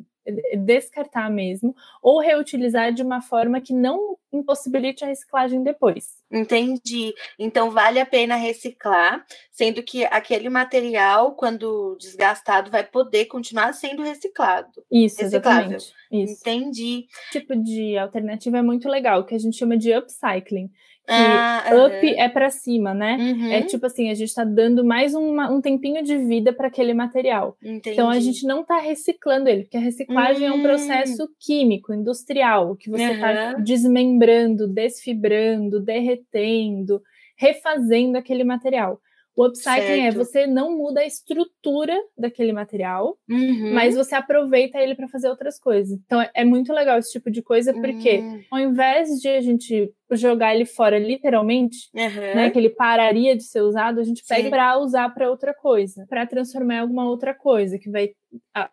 descartar 0.57 1.31
mesmo, 1.31 1.75
ou 2.03 2.21
reutilizar 2.21 2.93
de 2.93 3.03
uma 3.03 3.21
forma 3.21 3.61
que 3.61 3.73
não 3.73 4.17
impossibilite 4.33 5.05
a 5.05 5.09
reciclagem 5.09 5.63
depois. 5.63 6.19
Entendi. 6.31 7.15
Então 7.39 7.71
vale 7.71 7.99
a 7.99 8.07
pena 8.07 8.37
reciclar, 8.37 9.25
sendo 9.51 9.83
que 9.83 10.05
aquele 10.05 10.49
material, 10.49 11.33
quando 11.33 11.97
desgastado, 11.99 12.71
vai 12.71 12.85
poder 12.85 13.25
continuar 13.27 13.73
sendo 13.73 14.03
reciclado. 14.03 14.69
Isso, 14.91 15.23
Reciclável. 15.23 15.77
exatamente. 15.77 15.95
Isso. 16.13 16.41
Entendi. 16.41 17.07
Esse 17.11 17.41
tipo 17.41 17.57
de 17.57 17.97
alternativa 17.97 18.59
é 18.59 18.63
muito 18.63 18.89
legal, 18.89 19.25
que 19.25 19.35
a 19.35 19.39
gente 19.39 19.57
chama 19.57 19.77
de 19.77 19.95
upcycling. 19.95 20.71
Que 21.09 21.15
Ah, 21.15 21.65
up 21.87 22.07
é 22.17 22.29
para 22.29 22.51
cima, 22.51 22.93
né? 22.93 23.17
Uhum, 23.19 23.51
É 23.51 23.63
tipo 23.63 23.87
assim, 23.87 24.11
a 24.11 24.15
gente 24.15 24.29
está 24.29 24.45
dando 24.45 24.85
mais 24.85 25.15
uma- 25.15 25.51
um 25.51 25.59
tempinho 25.61 26.03
de 26.03 26.19
vida 26.19 26.53
para 26.53 26.69
aquele 26.69 26.93
material. 26.93 27.57
Então 27.63 28.11
a 28.11 28.17
entendi. 28.17 28.27
gente 28.27 28.47
não 28.47 28.61
está 28.61 28.79
reciclando 28.79 29.49
ele, 29.49 29.63
porque 29.63 29.79
a 29.79 29.81
reciclagem 29.81 30.47
é 30.47 30.53
um 30.53 30.57
Hum. 30.59 30.63
processo 30.63 31.27
químico, 31.41 31.95
industrial, 31.95 32.77
que 32.77 32.91
você 32.91 33.13
está 33.13 33.31
Aham. 33.55 33.63
desmembrando, 33.65 34.69
desfibrando, 34.69 35.81
derretendo, 35.81 37.01
refazendo 37.37 38.19
aquele 38.19 38.45
material. 38.45 39.01
O 39.39 39.47
upcycling 39.47 40.01
é 40.01 40.11
Certo. 40.13 40.17
você 40.17 40.47
não 40.49 40.77
muda 40.77 41.01
a 41.01 41.07
estrutura 41.07 41.95
daquele 42.17 42.53
material, 42.53 43.17
Uhum. 43.31 43.73
mas 43.73 43.95
você 43.95 44.15
aproveita 44.17 44.79
ele 44.79 44.95
para 44.97 45.07
fazer 45.09 45.29
outras 45.29 45.59
coisas. 45.61 45.97
Então 46.05 46.21
é, 46.21 46.29
é 46.35 46.45
muito 46.45 46.73
legal 46.73 46.99
esse 46.99 47.13
tipo 47.13 47.31
de 47.31 47.41
coisa, 47.41 47.73
porque 47.73 48.19
Hum, 48.19 48.41
ao 48.51 48.59
invés 48.59 49.09
de 49.21 49.29
a 49.29 49.41
gente 49.41 49.93
jogar 50.11 50.55
ele 50.55 50.65
fora 50.65 50.99
literalmente, 50.99 51.77
aham. 51.97 52.35
né, 52.35 52.51
que 52.51 52.59
ele 52.59 52.71
pararia 52.71 53.37
de 53.37 53.45
ser 53.45 53.61
usado, 53.61 54.01
a 54.01 54.05
gente 54.05 54.25
pega 54.27 54.51
para 54.51 54.77
usar 54.79 55.09
para 55.15 55.31
outra 55.31 55.55
coisa, 55.55 56.05
para 56.09 56.27
transformar 56.27 56.75
em 56.77 56.81
alguma 56.81 57.09
outra 57.09 57.33
coisa 57.33 57.79
que 57.79 57.91
vai 57.91 58.11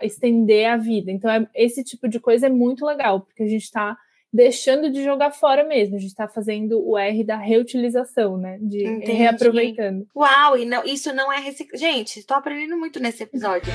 estender 0.01 0.65
a 0.67 0.78
vida. 0.78 1.12
Então, 1.12 1.30
é- 1.30 1.47
esse 1.54 1.84
tipo 1.84 2.08
de 2.08 2.19
coisa 2.19 2.47
é 2.47 2.49
muito 2.49 2.86
legal, 2.86 3.21
porque 3.21 3.43
a 3.43 3.47
gente 3.47 3.63
está 3.63 3.95
deixando 4.36 4.91
de 4.91 5.02
jogar 5.02 5.32
fora 5.32 5.63
mesmo, 5.63 5.95
a 5.95 6.00
gente 6.00 6.10
está 6.10 6.28
fazendo 6.28 6.86
o 6.86 6.98
R 6.98 7.24
da 7.24 7.38
reutilização, 7.38 8.38
né, 8.38 8.58
de 8.62 8.86
Entendi. 8.86 9.13
reaproveitando. 9.13 10.06
Uau, 10.13 10.58
e 10.58 10.65
não, 10.65 10.84
isso 10.84 11.13
não 11.13 11.32
é 11.32 11.39
reciclagem. 11.39 11.93
Gente, 11.93 12.19
estou 12.19 12.36
aprendendo 12.36 12.78
muito 12.78 13.00
nesse 13.00 13.24
episódio. 13.24 13.71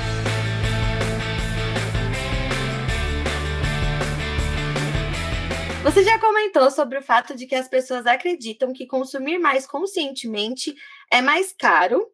Você 5.82 6.04
já 6.04 6.18
comentou 6.18 6.70
sobre 6.70 6.98
o 6.98 7.02
fato 7.02 7.34
de 7.34 7.46
que 7.46 7.54
as 7.54 7.66
pessoas 7.66 8.06
acreditam 8.06 8.70
que 8.70 8.86
consumir 8.86 9.38
mais 9.38 9.66
conscientemente 9.66 10.74
é 11.10 11.22
mais 11.22 11.54
caro 11.54 12.06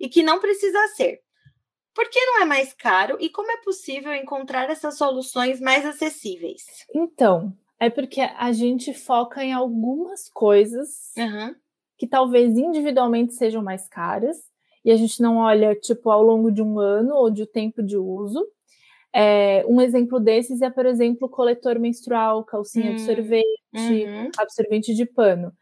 e 0.00 0.08
que 0.08 0.24
não 0.24 0.40
precisa 0.40 0.88
ser. 0.96 1.20
Por 1.94 2.08
que 2.10 2.18
não 2.18 2.42
é 2.42 2.44
mais 2.44 2.72
caro 2.72 3.16
e 3.20 3.28
como 3.28 3.52
é 3.52 3.58
possível 3.58 4.12
encontrar 4.12 4.68
essas 4.68 4.98
soluções 4.98 5.60
mais 5.60 5.86
acessíveis? 5.86 6.64
Então, 6.92 7.56
é 7.82 7.90
porque 7.90 8.20
a 8.20 8.52
gente 8.52 8.94
foca 8.94 9.42
em 9.44 9.52
algumas 9.52 10.28
coisas 10.28 11.12
Aham, 11.18 11.56
que 11.98 12.06
talvez 12.06 12.56
individualmente 12.56 13.34
sejam 13.34 13.62
mais 13.62 13.88
caras, 13.88 14.38
e 14.84 14.90
a 14.92 14.96
gente 14.96 15.20
não 15.22 15.38
olha, 15.38 15.74
tipo, 15.76 16.10
ao 16.10 16.22
longo 16.22 16.52
de 16.52 16.62
um 16.62 16.78
ano 16.78 17.14
ou 17.14 17.30
de 17.30 17.46
tempo 17.46 17.82
de 17.82 17.96
uso. 17.96 18.46
É, 19.12 19.64
um 19.66 19.80
exemplo 19.80 20.20
desses 20.20 20.62
é, 20.62 20.70
por 20.70 20.86
exemplo, 20.86 21.28
coletor 21.28 21.78
menstrual, 21.80 22.44
calcinha 22.44 22.90
Hum, 22.90 22.92
absorvente, 22.92 23.44
uhum, 23.74 24.30
absorvente 24.38 24.94
de 24.94 25.06
pano. 25.06 25.52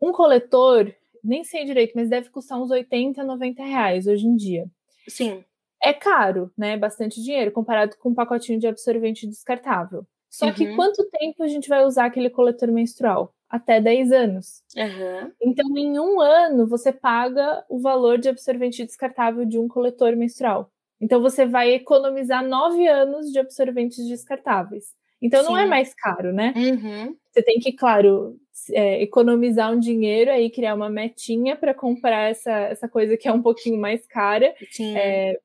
Um 0.00 0.12
coletor, 0.12 0.94
nem 1.22 1.44
sei 1.44 1.64
direito, 1.64 1.94
mas 1.96 2.10
deve 2.10 2.30
custar 2.30 2.60
uns 2.60 2.70
80, 2.70 3.24
90 3.24 3.64
reais 3.64 4.06
hoje 4.06 4.26
em 4.26 4.36
dia. 4.36 4.66
Sim. 5.08 5.44
É 5.82 5.92
caro, 5.92 6.50
né? 6.56 6.76
Bastante 6.76 7.22
dinheiro, 7.22 7.52
comparado 7.52 7.96
com 7.98 8.10
um 8.10 8.14
pacotinho 8.14 8.58
de 8.58 8.66
absorvente 8.66 9.26
descartável. 9.26 10.06
Só 10.36 10.50
que 10.52 10.64
Uhum. 10.64 10.76
quanto 10.76 11.08
tempo 11.10 11.42
a 11.42 11.48
gente 11.48 11.68
vai 11.68 11.84
usar 11.84 12.06
aquele 12.06 12.28
coletor 12.28 12.70
menstrual? 12.72 13.32
Até 13.48 13.80
10 13.80 14.10
anos. 14.10 14.62
Aham. 14.76 15.30
Então, 15.40 15.66
em 15.78 15.98
um 15.98 16.20
ano, 16.20 16.66
você 16.66 16.92
paga 16.92 17.64
o 17.68 17.78
valor 17.78 18.18
de 18.18 18.28
absorvente 18.28 18.84
descartável 18.84 19.44
de 19.44 19.58
um 19.58 19.68
coletor 19.68 20.16
menstrual. 20.16 20.70
Então, 21.00 21.20
você 21.20 21.46
vai 21.46 21.72
economizar 21.72 22.44
nove 22.44 22.86
anos 22.88 23.30
de 23.30 23.38
absorventes 23.38 24.04
descartáveis. 24.08 24.86
Então 25.22 25.42
Sim. 25.42 25.48
não 25.48 25.56
é 25.56 25.64
mais 25.66 25.94
caro, 25.94 26.32
né? 26.34 26.52
Uhum. 26.54 27.16
Você 27.32 27.42
tem 27.42 27.58
que, 27.58 27.72
claro, 27.72 28.36
é, 28.72 29.02
economizar 29.02 29.72
um 29.72 29.78
dinheiro 29.78 30.30
aí, 30.30 30.50
criar 30.50 30.74
uma 30.74 30.90
metinha 30.90 31.56
para 31.56 31.72
comprar 31.72 32.30
essa, 32.30 32.50
essa 32.52 32.88
coisa 32.88 33.16
que 33.16 33.26
é 33.26 33.32
um 33.32 33.40
pouquinho 33.40 33.80
mais 33.80 34.06
cara, 34.06 34.54
é, 34.80 35.38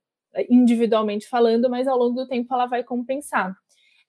individualmente 0.50 1.30
falando, 1.30 1.70
mas 1.70 1.88
ao 1.88 1.98
longo 1.98 2.16
do 2.16 2.28
tempo 2.28 2.54
ela 2.54 2.66
vai 2.66 2.84
compensar. 2.84 3.56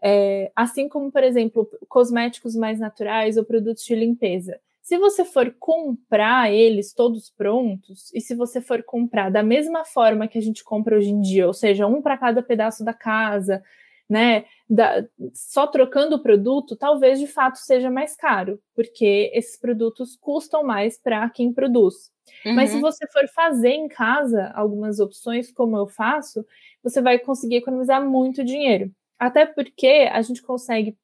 É, 0.02 0.50
assim 0.56 0.88
como, 0.88 1.12
por 1.12 1.22
exemplo, 1.22 1.68
cosméticos 1.88 2.56
mais 2.56 2.78
naturais 2.78 3.36
ou 3.36 3.44
produtos 3.44 3.84
de 3.84 3.94
limpeza. 3.94 4.58
Se 4.82 4.98
você 4.98 5.24
for 5.24 5.54
comprar 5.58 6.52
eles 6.52 6.92
todos 6.92 7.30
prontos, 7.30 8.10
e 8.14 8.20
se 8.20 8.34
você 8.34 8.60
for 8.60 8.82
comprar 8.82 9.30
da 9.30 9.42
mesma 9.42 9.84
forma 9.84 10.26
que 10.26 10.38
a 10.38 10.42
gente 10.42 10.64
compra 10.64 10.96
hoje 10.96 11.10
em 11.10 11.20
dia, 11.20 11.46
ou 11.46 11.52
seja, 11.52 11.86
um 11.86 12.02
para 12.02 12.16
cada 12.16 12.42
pedaço 12.42 12.84
da 12.84 12.94
casa, 12.94 13.62
né, 14.08 14.44
da, 14.68 15.04
só 15.32 15.66
trocando 15.68 16.16
o 16.16 16.22
produto, 16.22 16.74
talvez 16.74 17.20
de 17.20 17.28
fato 17.28 17.58
seja 17.58 17.88
mais 17.88 18.16
caro, 18.16 18.60
porque 18.74 19.30
esses 19.32 19.56
produtos 19.56 20.16
custam 20.16 20.64
mais 20.64 20.98
para 20.98 21.30
quem 21.30 21.52
produz. 21.52 22.10
Uhum. 22.44 22.54
Mas 22.54 22.70
se 22.70 22.76
uhum. 22.76 22.82
você 22.82 23.06
for 23.12 23.28
fazer 23.28 23.70
em 23.70 23.86
casa 23.86 24.50
algumas 24.56 24.98
opções, 24.98 25.52
como 25.52 25.76
eu 25.76 25.86
faço, 25.86 26.44
você 26.82 27.00
vai 27.00 27.18
conseguir 27.18 27.56
economizar 27.56 28.04
muito 28.04 28.42
dinheiro. 28.42 28.90
Até 29.20 29.44
porque 29.44 30.08
a 30.10 30.22
gente 30.22 30.42
consegue 30.42 30.96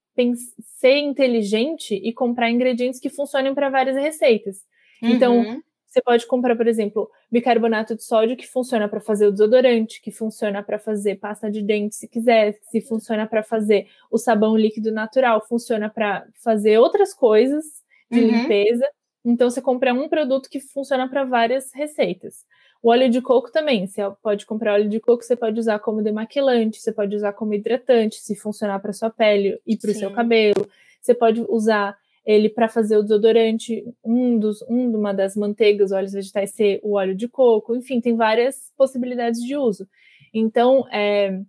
ser 0.79 0.97
inteligente 0.97 1.95
e 1.95 2.13
comprar 2.15 2.51
ingredientes 2.51 2.99
que 2.99 3.11
funcionem 3.11 3.55
para 3.55 3.69
várias 3.69 3.95
receitas. 3.97 4.65
Então, 5.03 5.37
uhum. 5.37 5.43
Então, 5.43 5.63
você 5.87 6.03
pode 6.03 6.27
comprar, 6.27 6.57
por 6.57 6.67
exemplo, 6.67 7.11
bicarbonato 7.31 7.95
de 7.95 8.05
sódio 8.05 8.37
que 8.37 8.47
funciona 8.47 8.89
para 8.89 9.01
fazer 9.01 9.27
o 9.27 9.31
desodorante, 9.31 10.01
que 10.03 10.11
funciona 10.11 10.63
para 10.63 10.79
fazer 10.79 11.17
pasta 11.17 11.51
de 11.51 11.63
dente, 11.63 11.97
se 11.97 12.09
quiser, 12.09 12.59
se 12.63 12.83
funciona 12.83 13.27
para 13.27 13.43
fazer 13.43 13.87
o 14.11 14.19
sabão 14.19 14.57
líquido 14.57 14.93
natural, 14.93 15.47
funciona 15.47 15.89
para 15.89 16.27
fazer 16.43 16.79
outras 16.79 17.15
coisas 17.15 17.65
de 18.11 18.21
uhum. 18.21 18.27
limpeza. 18.27 18.87
Então, 19.25 19.49
você 19.49 19.61
compra 19.63 19.95
um 19.95 20.09
produto 20.09 20.51
que 20.51 20.61
funciona 20.61 21.09
para 21.09 21.25
várias 21.25 21.73
receitas. 21.75 22.45
O 22.87 22.91
óleo 22.91 23.11
de 23.11 23.21
coco 23.21 23.51
também, 23.51 23.85
você 23.85 24.01
pode 24.23 24.47
comprar 24.47 24.75
óleo 24.75 24.89
de 24.89 25.01
coco, 25.01 25.21
você 25.21 25.35
pode 25.35 25.59
usar 25.59 25.81
como 25.81 26.05
demaquilante, 26.05 26.81
você 26.81 26.93
pode 26.93 27.17
usar 27.17 27.33
como 27.33 27.53
hidratante, 27.53 28.21
se 28.21 28.37
funcionar 28.37 28.79
para 28.79 28.93
sua 28.93 29.11
pele 29.11 29.61
e 29.67 29.77
para 29.77 29.91
o 29.91 29.93
seu 29.93 30.09
cabelo. 30.13 30.71
Você 31.03 31.13
pode 31.13 31.45
usar 31.49 31.99
ele 32.25 32.49
para 32.49 32.69
fazer 32.69 32.97
o 32.97 33.03
desodorante, 33.03 33.85
um 34.05 34.39
dos, 34.39 34.63
um, 34.69 34.97
uma 34.97 35.13
das 35.13 35.35
manteigas, 35.35 35.91
óleos 35.91 36.13
vegetais 36.13 36.53
ser 36.53 36.79
o 36.85 36.93
óleo 36.93 37.17
de 37.17 37.27
coco, 37.27 37.75
enfim, 37.75 38.01
tem 38.01 38.15
várias 38.15 38.73
possibilidades 38.77 39.43
de 39.43 39.57
uso. 39.57 39.89
Então, 40.33 40.87
é, 40.93 41.41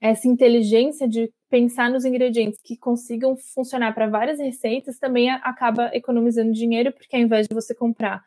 essa 0.00 0.26
inteligência 0.26 1.06
de 1.06 1.30
pensar 1.50 1.90
nos 1.90 2.06
ingredientes 2.06 2.58
que 2.64 2.74
consigam 2.74 3.36
funcionar 3.36 3.94
para 3.94 4.08
várias 4.08 4.38
receitas 4.38 4.98
também 4.98 5.28
acaba 5.30 5.90
economizando 5.94 6.52
dinheiro, 6.52 6.90
porque 6.90 7.14
ao 7.16 7.20
invés 7.20 7.46
de 7.46 7.54
você 7.54 7.74
comprar 7.74 8.24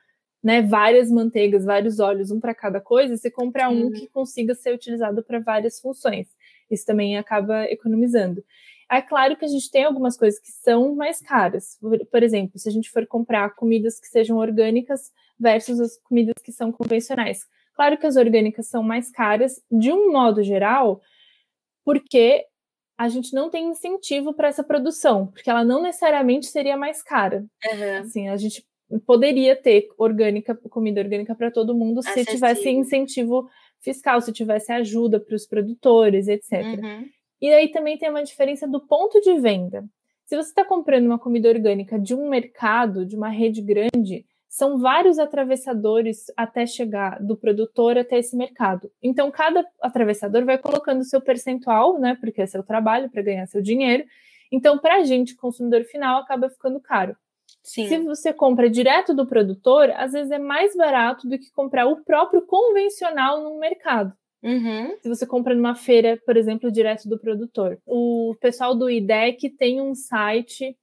né, 0.47 0.61
várias 0.61 1.11
manteigas, 1.11 1.65
vários 1.65 1.99
óleos, 1.99 2.31
um 2.31 2.39
para 2.39 2.55
cada 2.55 2.79
coisa, 2.79 3.17
você 3.17 3.29
compra 3.29 3.67
um 3.67 3.91
que 3.91 4.07
consiga 4.07 4.55
ser 4.55 4.73
utilizado 4.73 5.21
para 5.21 5.39
várias 5.41 5.77
funções. 5.77 6.29
Isso 6.71 6.85
também 6.85 7.17
acaba 7.17 7.65
economizando. 7.65 8.41
É 8.89 9.01
claro 9.01 9.35
que 9.35 9.43
a 9.43 9.47
gente 9.49 9.69
tem 9.69 9.83
algumas 9.83 10.15
coisas 10.15 10.39
que 10.39 10.49
são 10.49 10.95
mais 10.95 11.19
caras. 11.19 11.77
Por, 11.81 11.99
por, 12.05 12.23
exemplo, 12.23 12.57
se 12.57 12.69
a 12.69 12.71
gente 12.71 12.89
for 12.89 13.05
comprar 13.05 13.55
comidas 13.55 13.99
que 13.99 14.07
sejam 14.07 14.37
orgânicas 14.37 15.11
versus 15.37 15.81
as 15.81 15.97
comidas 15.97 16.35
que 16.41 16.53
são 16.53 16.71
convencionais. 16.71 17.39
Claro 17.75 17.97
que 17.97 18.07
as 18.07 18.15
orgânicas 18.15 18.67
são 18.67 18.81
mais 18.81 19.11
caras, 19.11 19.61
de 19.69 19.91
um 19.91 20.13
modo 20.13 20.41
geral, 20.43 21.01
porque 21.83 22.45
a 22.97 23.09
gente 23.09 23.33
não 23.33 23.49
tem 23.49 23.67
incentivo 23.67 24.33
para 24.33 24.47
essa 24.47 24.63
produção, 24.63 25.27
porque 25.27 25.49
ela 25.49 25.65
não 25.65 25.81
necessariamente 25.81 26.47
seria 26.47 26.77
mais 26.77 27.03
cara. 27.03 27.45
Uhum. 27.65 27.97
Assim, 27.99 28.29
a 28.29 28.37
gente 28.37 28.65
poderia 29.05 29.55
ter 29.55 29.87
orgânica, 29.97 30.55
comida 30.55 31.01
orgânica 31.01 31.35
para 31.35 31.51
todo 31.51 31.75
mundo 31.75 32.01
se 32.01 32.25
tivesse 32.25 32.69
incentivo 32.69 33.49
fiscal, 33.79 34.21
se 34.21 34.31
tivesse 34.31 34.71
ajuda 34.71 35.19
para 35.19 35.35
os 35.35 35.45
produtores, 35.45 36.27
etc. 36.27 36.63
Uhum. 36.63 37.05
E 37.41 37.53
aí 37.53 37.69
também 37.69 37.97
tem 37.97 38.09
uma 38.09 38.23
diferença 38.23 38.67
do 38.67 38.79
ponto 38.79 39.19
de 39.21 39.39
venda. 39.39 39.85
Se 40.25 40.35
você 40.35 40.49
está 40.49 40.65
comprando 40.65 41.05
uma 41.05 41.19
comida 41.19 41.47
orgânica 41.47 41.99
de 41.99 42.13
um 42.13 42.29
mercado, 42.29 43.05
de 43.05 43.15
uma 43.15 43.29
rede 43.29 43.61
grande, 43.61 44.25
são 44.49 44.79
vários 44.79 45.19
atravessadores 45.19 46.25
até 46.35 46.65
chegar 46.65 47.21
do 47.21 47.37
produtor 47.37 47.97
até 47.97 48.17
esse 48.17 48.35
mercado. 48.35 48.91
Então, 49.03 49.29
cada 49.29 49.65
atravessador 49.81 50.45
vai 50.45 50.57
colocando 50.57 51.03
seu 51.03 51.21
percentual, 51.21 51.99
né? 51.99 52.17
Porque 52.19 52.41
é 52.41 52.45
seu 52.45 52.63
trabalho 52.63 53.09
para 53.09 53.21
ganhar 53.21 53.45
seu 53.47 53.61
dinheiro. 53.61 54.03
Então, 54.51 54.77
para 54.79 54.95
a 54.95 55.03
gente, 55.03 55.35
consumidor 55.35 55.83
final, 55.83 56.21
acaba 56.21 56.49
ficando 56.49 56.79
caro. 56.79 57.15
Sim. 57.67 57.85
Se 57.85 57.97
você 57.99 58.31
compra 58.31 58.69
direto 58.69 59.13
do 59.13 59.27
produtor, 59.27 59.91
às 59.91 60.13
vezes 60.13 60.31
é 60.31 60.39
mais 60.39 60.73
barato 60.73 61.27
do 61.27 61.37
que 61.37 61.51
comprar 61.51 61.85
o 61.85 61.97
próprio 61.97 62.41
convencional 62.43 63.43
no 63.43 63.59
mercado. 63.59 64.13
Uhum. 64.41 64.95
Se 65.01 65.09
você 65.09 65.25
compra 65.27 65.53
numa 65.53 65.75
feira, 65.75 66.17
por 66.25 66.37
exemplo, 66.37 66.71
direto 66.71 67.09
do 67.09 67.19
produtor. 67.19 67.77
O 67.85 68.33
pessoal 68.39 68.73
do 68.73 68.89
IDEC 68.89 69.49
tem 69.49 69.81
um 69.81 69.93
site 69.93 70.77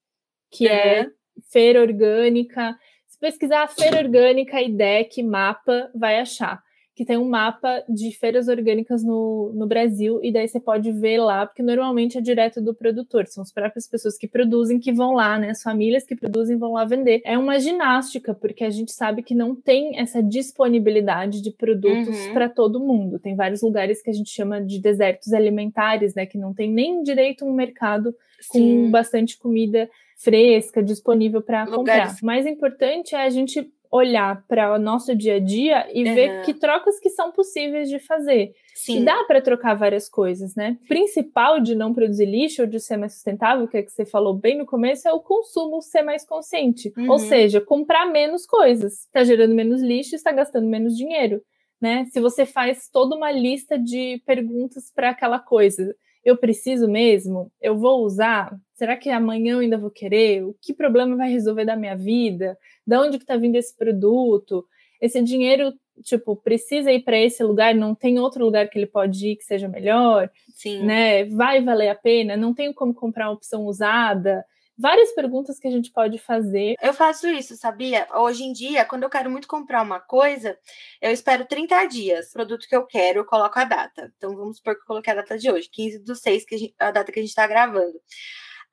que 0.51 0.69
é, 0.69 1.01
é 1.01 1.11
Feira 1.51 1.81
Orgânica. 1.81 2.79
Se 3.07 3.19
pesquisar 3.19 3.67
Feira 3.69 3.99
Orgânica 4.01 4.61
IDEC 4.61 5.23
mapa, 5.23 5.91
vai 5.95 6.21
achar 6.21 6.63
que 6.95 7.05
tem 7.05 7.19
um 7.19 7.29
mapa 7.29 7.83
de 7.89 8.17
feiras 8.17 8.47
orgânicas 8.47 9.03
no, 9.03 9.53
no 9.53 9.67
Brasil, 9.67 10.21
e 10.23 10.33
daí 10.33 10.47
você 10.47 10.61
pode 10.61 10.93
ver 10.93 11.19
lá, 11.19 11.45
porque 11.45 11.63
normalmente 11.63 12.17
é 12.17 12.21
direto 12.21 12.61
do 12.61 12.73
produtor, 12.73 13.27
são 13.27 13.43
as 13.43 13.53
próprias 13.53 13.89
pessoas 13.89 14.17
que 14.17 14.29
produzem 14.29 14.79
que 14.79 14.93
vão 14.93 15.13
lá, 15.13 15.39
né? 15.39 15.51
As 15.51 15.63
famílias 15.63 16.05
que 16.05 16.15
produzem 16.15 16.57
vão 16.57 16.75
lá 16.75 16.85
vender. 16.85 17.21
É 17.25 17.37
uma 17.37 17.59
ginástica, 17.59 18.33
porque 18.33 18.63
a 18.63 18.71
gente 18.71 18.93
sabe 18.93 19.23
que 19.23 19.35
não 19.35 19.57
tem 19.57 19.99
essa 19.99 20.23
disponibilidade 20.23 21.43
de 21.43 21.51
produtos 21.51 22.27
uhum. 22.27 22.33
para 22.33 22.49
todo 22.49 22.79
mundo. 22.79 23.19
Tem 23.19 23.35
vários 23.35 23.63
lugares 23.63 24.01
que 24.01 24.11
a 24.11 24.15
gente 24.15 24.31
chama 24.31 24.63
de 24.63 24.81
desertos 24.81 25.33
alimentares, 25.33 26.15
né? 26.15 26.27
Que 26.27 26.39
não 26.39 26.55
tem 26.55 26.71
nem 26.71 27.03
direito 27.03 27.45
um 27.45 27.53
mercado 27.53 28.15
Sim. 28.41 28.85
com 28.85 28.91
bastante 28.91 29.37
comida 29.37 29.91
fresca 30.17 30.83
disponível 30.83 31.43
para 31.43 31.67
comprar. 31.67 32.15
O 32.23 32.27
mais 32.27 32.47
importante 32.47 33.15
é 33.15 33.25
a 33.25 33.31
gente 33.31 33.69
olhar 33.95 34.45
para 34.49 34.75
o 34.75 34.79
nosso 34.79 35.15
dia 35.15 35.37
a 35.37 35.39
dia 35.39 35.89
e 35.95 36.05
uhum. 36.05 36.15
ver 36.17 36.43
que 36.43 36.53
trocas 36.53 36.99
que 36.99 37.09
são 37.09 37.31
possíveis 37.31 37.89
de 37.89 38.01
fazer. 38.01 38.51
Sim. 38.75 39.03
E 39.03 39.05
dá 39.05 39.23
para 39.23 39.41
trocar 39.41 39.75
várias 39.75 40.09
coisas, 40.09 40.57
né? 40.57 40.77
O 40.83 40.89
principal 40.89 41.61
de 41.61 41.77
não 41.77 41.95
produzir 41.95 42.27
lixo 42.27 42.63
ou 42.63 42.67
de 42.67 42.81
ser 42.81 42.97
mais 42.97 43.15
sustentável, 43.15 43.69
que 43.69 43.77
é 43.77 43.83
que 43.85 43.93
você 43.93 44.05
falou 44.05 44.35
bem 44.35 44.59
no 44.59 44.67
começo, 44.67 45.07
é 45.07 45.13
o 45.13 45.21
consumo 45.21 45.81
ser 45.81 46.03
mais 46.03 46.27
consciente. 46.27 46.93
Uhum. 46.99 47.09
Ou 47.09 47.21
seja, 47.21 47.61
comprar 47.61 48.07
menos 48.07 48.45
coisas. 48.45 49.05
Está 49.05 49.23
gerando 49.23 49.55
menos 49.55 49.81
lixo 49.81 50.13
e 50.13 50.17
está 50.17 50.33
gastando 50.33 50.67
menos 50.67 50.97
dinheiro. 50.97 51.41
Né? 51.81 52.07
Se 52.07 52.19
você 52.19 52.45
faz 52.45 52.89
toda 52.91 53.15
uma 53.15 53.31
lista 53.31 53.79
de 53.79 54.21
perguntas 54.27 54.91
para 54.93 55.11
aquela 55.11 55.39
coisa, 55.39 55.95
eu 56.25 56.37
preciso 56.37 56.89
mesmo? 56.89 57.53
Eu 57.61 57.79
vou 57.79 58.05
usar? 58.05 58.59
Será 58.75 58.97
que 58.97 59.09
amanhã 59.09 59.55
eu 59.55 59.59
ainda 59.61 59.79
vou 59.79 59.91
querer? 59.91 60.45
O 60.45 60.55
que 60.61 60.75
problema 60.75 61.17
vai 61.17 61.31
resolver 61.31 61.65
da 61.65 61.77
minha 61.77 61.97
vida? 61.97 62.59
De 62.87 62.97
onde 62.97 63.19
que 63.19 63.25
está 63.25 63.37
vindo 63.37 63.57
esse 63.57 63.75
produto? 63.77 64.67
Esse 65.01 65.23
dinheiro, 65.23 65.73
tipo, 66.03 66.35
precisa 66.37 66.91
ir 66.91 67.05
para 67.05 67.17
esse 67.17 67.43
lugar? 67.43 67.75
Não 67.75 67.95
tem 67.95 68.19
outro 68.19 68.45
lugar 68.45 68.69
que 68.69 68.79
ele 68.79 68.87
pode 68.87 69.29
ir 69.29 69.37
que 69.37 69.45
seja 69.45 69.69
melhor? 69.69 70.29
Sim. 70.55 70.85
Né? 70.85 71.25
Vai 71.27 71.63
valer 71.63 71.89
a 71.89 71.95
pena? 71.95 72.37
Não 72.37 72.53
tenho 72.53 72.75
como 72.75 72.93
comprar 72.93 73.29
uma 73.29 73.35
opção 73.35 73.65
usada? 73.65 74.45
várias 74.77 75.13
perguntas 75.13 75.59
que 75.59 75.69
a 75.69 75.71
gente 75.71 75.91
pode 75.91 76.19
fazer. 76.19 76.75
Eu 76.83 76.93
faço 76.93 77.29
isso, 77.29 77.57
sabia? 77.57 78.07
Hoje 78.13 78.45
em 78.45 78.53
dia, 78.53 78.85
quando 78.85 79.05
eu 79.05 79.11
quero 79.11 79.31
muito 79.31 79.49
comprar 79.49 79.83
uma 79.83 80.01
coisa, 80.01 80.59
eu 81.01 81.11
espero 81.11 81.47
30 81.47 81.87
dias. 81.87 82.31
O 82.31 82.33
produto 82.33 82.67
que 82.69 82.75
eu 82.77 82.87
quero, 82.87 83.21
eu 83.21 83.25
coloco 83.25 83.59
a 83.59 83.65
data. 83.65 84.13
Então, 84.17 84.37
vamos 84.37 84.57
supor 84.57 84.75
que 84.75 84.83
eu 84.83 84.87
coloquei 84.87 85.13
a 85.13 85.17
data 85.17 85.39
de 85.39 85.51
hoje, 85.51 85.69
15 85.71 86.01
do 86.01 86.15
6, 86.15 86.45
que 86.45 86.55
a, 86.55 86.59
gente, 86.59 86.75
a 86.79 86.91
data 86.91 87.13
que 87.13 87.19
a 87.19 87.23
gente 87.23 87.31
está 87.31 87.47
gravando. 87.47 87.95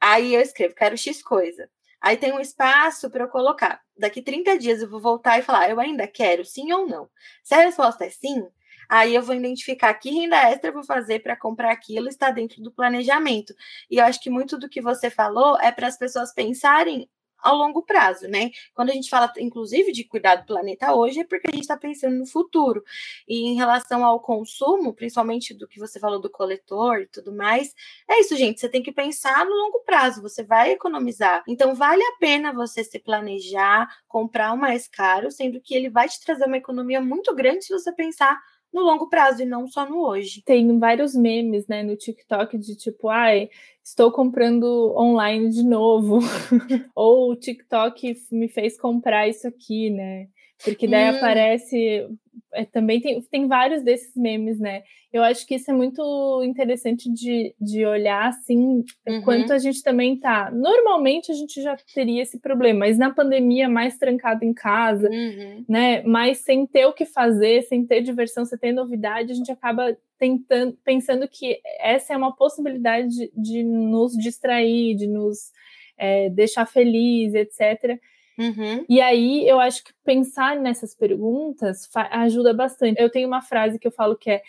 Aí 0.01 0.33
eu 0.33 0.41
escrevo, 0.41 0.75
quero 0.75 0.97
X 0.97 1.21
coisa. 1.21 1.69
Aí 2.01 2.17
tem 2.17 2.33
um 2.33 2.39
espaço 2.39 3.09
para 3.11 3.25
eu 3.25 3.29
colocar. 3.29 3.79
Daqui 3.97 4.21
30 4.21 4.57
dias 4.57 4.81
eu 4.81 4.89
vou 4.89 4.99
voltar 4.99 5.37
e 5.37 5.43
falar, 5.43 5.69
eu 5.69 5.79
ainda 5.79 6.07
quero, 6.07 6.43
sim 6.43 6.71
ou 6.73 6.87
não. 6.87 7.07
Se 7.43 7.53
a 7.53 7.59
resposta 7.59 8.05
é 8.05 8.09
sim, 8.09 8.43
aí 8.89 9.13
eu 9.13 9.21
vou 9.21 9.35
identificar 9.35 9.93
que 9.93 10.09
renda 10.09 10.35
extra 10.49 10.71
eu 10.71 10.73
vou 10.73 10.83
fazer 10.83 11.21
para 11.21 11.37
comprar 11.37 11.71
aquilo, 11.71 12.07
está 12.07 12.31
dentro 12.31 12.61
do 12.63 12.71
planejamento. 12.71 13.53
E 13.89 13.97
eu 13.97 14.05
acho 14.05 14.19
que 14.19 14.31
muito 14.31 14.57
do 14.57 14.67
que 14.67 14.81
você 14.81 15.11
falou 15.11 15.59
é 15.59 15.71
para 15.71 15.87
as 15.87 15.97
pessoas 15.97 16.33
pensarem 16.33 17.07
ao 17.41 17.55
longo 17.55 17.83
prazo, 17.83 18.27
né? 18.27 18.51
Quando 18.73 18.89
a 18.89 18.93
gente 18.93 19.09
fala, 19.09 19.31
inclusive, 19.39 19.91
de 19.91 20.03
cuidar 20.03 20.35
do 20.35 20.45
planeta 20.45 20.93
hoje, 20.93 21.21
é 21.21 21.23
porque 21.23 21.47
a 21.49 21.51
gente 21.51 21.63
está 21.63 21.77
pensando 21.77 22.15
no 22.15 22.25
futuro. 22.25 22.83
E 23.27 23.47
em 23.47 23.55
relação 23.55 24.05
ao 24.05 24.19
consumo, 24.19 24.93
principalmente 24.93 25.53
do 25.53 25.67
que 25.67 25.79
você 25.79 25.99
falou 25.99 26.19
do 26.19 26.29
coletor 26.29 27.01
e 27.01 27.07
tudo 27.07 27.33
mais, 27.33 27.73
é 28.09 28.19
isso, 28.19 28.35
gente. 28.35 28.59
Você 28.59 28.69
tem 28.69 28.83
que 28.83 28.91
pensar 28.91 29.45
no 29.45 29.55
longo 29.55 29.83
prazo, 29.85 30.21
você 30.21 30.43
vai 30.43 30.71
economizar. 30.71 31.43
Então, 31.47 31.75
vale 31.75 32.03
a 32.03 32.17
pena 32.19 32.53
você 32.53 32.83
se 32.83 32.99
planejar, 32.99 33.87
comprar 34.07 34.53
o 34.53 34.57
mais 34.57 34.87
caro, 34.87 35.31
sendo 35.31 35.61
que 35.61 35.75
ele 35.75 35.89
vai 35.89 36.07
te 36.07 36.19
trazer 36.23 36.45
uma 36.45 36.57
economia 36.57 37.01
muito 37.01 37.33
grande 37.35 37.65
se 37.65 37.73
você 37.73 37.91
pensar 37.91 38.39
no 38.73 38.81
longo 38.81 39.09
prazo 39.09 39.41
e 39.41 39.45
não 39.45 39.67
só 39.67 39.87
no 39.87 39.99
hoje. 39.99 40.41
Tem 40.43 40.77
vários 40.79 41.15
memes, 41.15 41.67
né, 41.67 41.83
no 41.83 41.95
TikTok 41.95 42.57
de 42.57 42.75
tipo, 42.75 43.09
ai, 43.09 43.49
estou 43.83 44.11
comprando 44.11 44.93
online 44.95 45.49
de 45.49 45.63
novo, 45.63 46.19
ou 46.95 47.31
o 47.31 47.35
TikTok 47.35 48.15
me 48.31 48.47
fez 48.47 48.79
comprar 48.79 49.27
isso 49.27 49.47
aqui, 49.47 49.89
né? 49.89 50.27
Porque 50.63 50.87
daí 50.87 51.11
hum. 51.11 51.17
aparece. 51.17 52.07
É, 52.53 52.65
também 52.65 52.99
tem, 52.99 53.21
tem 53.21 53.47
vários 53.47 53.83
desses 53.83 54.15
memes, 54.15 54.59
né? 54.59 54.83
Eu 55.11 55.23
acho 55.23 55.45
que 55.45 55.55
isso 55.55 55.69
é 55.69 55.73
muito 55.73 56.41
interessante 56.43 57.11
de, 57.11 57.53
de 57.59 57.85
olhar 57.85 58.29
assim, 58.29 58.83
uhum. 59.07 59.21
quanto 59.23 59.51
a 59.51 59.57
gente 59.57 59.83
também 59.83 60.17
tá. 60.17 60.49
Normalmente 60.51 61.31
a 61.31 61.35
gente 61.35 61.61
já 61.61 61.75
teria 61.93 62.21
esse 62.21 62.39
problema, 62.39 62.79
mas 62.79 62.97
na 62.97 63.09
pandemia, 63.09 63.67
mais 63.67 63.97
trancado 63.97 64.45
em 64.45 64.53
casa, 64.53 65.09
uhum. 65.09 65.65
né? 65.67 66.01
Mais 66.03 66.39
sem 66.39 66.65
ter 66.65 66.85
o 66.85 66.93
que 66.93 67.05
fazer, 67.05 67.63
sem 67.63 67.85
ter 67.85 68.01
diversão, 68.01 68.45
sem 68.45 68.57
ter 68.57 68.71
novidade, 68.71 69.31
a 69.31 69.35
gente 69.35 69.51
acaba 69.51 69.97
tentando, 70.17 70.77
pensando 70.83 71.27
que 71.27 71.59
essa 71.79 72.13
é 72.13 72.17
uma 72.17 72.35
possibilidade 72.35 73.09
de, 73.09 73.31
de 73.35 73.63
nos 73.63 74.13
distrair, 74.13 74.95
de 74.95 75.07
nos 75.07 75.51
é, 75.97 76.29
deixar 76.29 76.65
feliz, 76.65 77.33
etc. 77.33 77.99
Uhum. 78.41 78.85
E 78.89 78.99
aí 78.99 79.47
eu 79.47 79.59
acho 79.59 79.83
que 79.83 79.91
pensar 80.03 80.55
nessas 80.55 80.95
perguntas 80.95 81.87
ajuda 81.93 82.53
bastante. 82.53 82.99
Eu 82.99 83.09
tenho 83.09 83.27
uma 83.27 83.41
frase 83.41 83.77
que 83.77 83.87
eu 83.87 83.91
falo 83.91 84.17
que 84.17 84.31
é 84.31 84.41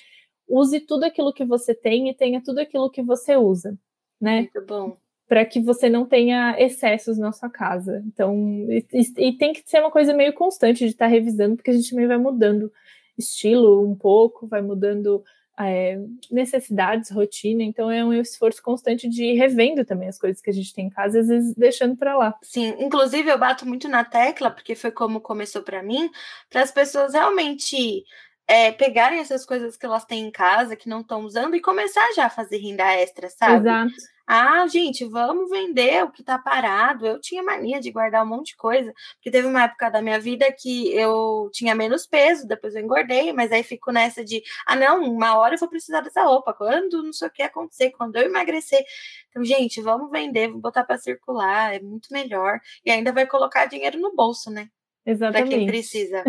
use 0.49 0.81
tudo 0.81 1.05
aquilo 1.05 1.33
que 1.33 1.45
você 1.45 1.75
tem 1.75 2.09
e 2.09 2.15
tenha 2.15 2.43
tudo 2.43 2.59
aquilo 2.59 2.91
que 2.91 3.03
você 3.03 3.37
usa, 3.37 3.79
né? 4.21 4.43
Muito 4.43 4.67
bom. 4.67 4.97
Para 5.29 5.45
que 5.45 5.61
você 5.61 5.89
não 5.89 6.05
tenha 6.05 6.57
excessos 6.59 7.17
na 7.19 7.33
sua 7.33 7.49
casa. 7.49 8.03
Então, 8.07 8.37
e, 8.69 8.85
e, 9.17 9.33
tem 9.33 9.53
que 9.53 9.63
ser 9.65 9.81
uma 9.81 9.91
coisa 9.91 10.13
meio 10.13 10.33
constante 10.33 10.81
de 10.81 10.91
estar 10.91 11.07
tá 11.07 11.11
revisando, 11.11 11.57
porque 11.57 11.71
a 11.71 11.75
gente 11.75 11.91
também 11.91 12.07
vai 12.07 12.19
mudando 12.19 12.71
estilo 13.17 13.83
um 13.87 13.95
pouco, 13.95 14.47
vai 14.47 14.61
mudando 14.61 15.25
é, 15.69 15.99
necessidades, 16.31 17.11
rotina, 17.11 17.63
então 17.63 17.91
é 17.91 18.05
um 18.05 18.13
esforço 18.13 18.63
constante 18.63 19.09
de 19.09 19.25
ir 19.25 19.35
revendo 19.35 19.85
também 19.85 20.09
as 20.09 20.19
coisas 20.19 20.41
que 20.41 20.51
a 20.51 20.53
gente 20.53 20.73
tem 20.73 20.87
em 20.87 20.91
casa, 20.91 21.21
às 21.21 21.29
vezes 21.29 21.55
deixando 21.55 21.97
para 21.97 22.17
lá. 22.17 22.35
Sim, 22.43 22.75
inclusive 22.79 23.31
eu 23.31 23.39
bato 23.39 23.67
muito 23.67 23.89
na 23.89 24.05
tecla, 24.05 24.51
porque 24.51 24.75
foi 24.75 24.91
como 24.91 25.21
começou 25.21 25.63
para 25.63 25.83
mim, 25.83 26.11
para 26.51 26.63
as 26.63 26.71
pessoas 26.71 27.15
realmente 27.15 28.05
é, 28.47 28.73
pegarem 28.73 29.19
essas 29.19 29.47
coisas 29.47 29.77
que 29.77 29.87
elas 29.87 30.05
têm 30.05 30.27
em 30.27 30.31
casa, 30.31 30.77
que 30.77 30.89
não 30.89 31.01
estão 31.01 31.23
usando, 31.23 31.57
e 31.57 31.61
começar 31.61 32.07
já 32.15 32.27
a 32.27 32.31
fazer 32.31 32.59
renda 32.59 32.85
extra, 32.95 33.29
sabe? 33.29 33.69
Exato. 33.69 33.93
Ah, 34.27 34.67
gente, 34.67 35.05
vamos 35.05 35.51
vender 35.51 36.05
o 36.05 36.11
que 36.11 36.23
tá 36.23 36.39
parado. 36.39 37.07
Eu 37.07 37.21
tinha 37.21 37.43
mania 37.43 37.81
de 37.81 37.91
guardar 37.91 38.25
um 38.25 38.29
monte 38.29 38.49
de 38.49 38.57
coisa, 38.57 38.93
porque 39.15 39.31
teve 39.31 39.47
uma 39.47 39.65
época 39.65 39.91
da 39.91 40.01
minha 40.01 40.19
vida 40.21 40.51
que 40.53 40.93
eu 40.95 41.51
tinha 41.53 41.75
menos 41.75 42.07
peso, 42.07 42.47
depois 42.47 42.75
eu 42.75 42.83
engordei, 42.83 43.33
mas 43.33 43.51
aí 43.53 43.63
fico 43.63 43.91
nessa 43.91 44.25
de, 44.25 44.43
ah, 44.67 44.77
não, 44.77 45.03
uma 45.05 45.37
hora 45.37 45.55
eu 45.55 45.59
vou 45.59 45.69
precisar 45.69 46.01
dessa 46.01 46.23
roupa, 46.23 46.55
quando 46.55 47.03
não 47.03 47.13
sei 47.13 47.29
o 47.29 47.31
que 47.31 47.43
acontecer, 47.43 47.91
quando 47.91 48.17
eu 48.17 48.23
emagrecer. 48.23 48.85
Então, 49.29 49.45
gente, 49.45 49.81
vamos 49.81 50.11
vender, 50.11 50.49
vamos 50.49 50.63
botar 50.63 50.85
para 50.85 50.99
circular, 50.99 51.75
é 51.75 51.81
muito 51.81 52.09
melhor. 52.13 52.61
E 52.85 52.91
ainda 52.91 53.13
vai 53.13 53.27
colocar 53.27 53.67
dinheiro 53.67 53.99
no 53.99 54.15
bolso, 54.15 54.51
né? 54.51 54.69
Exatamente. 55.05 55.49
Para 55.49 55.59
quem 55.59 55.67
precisa. 55.67 56.25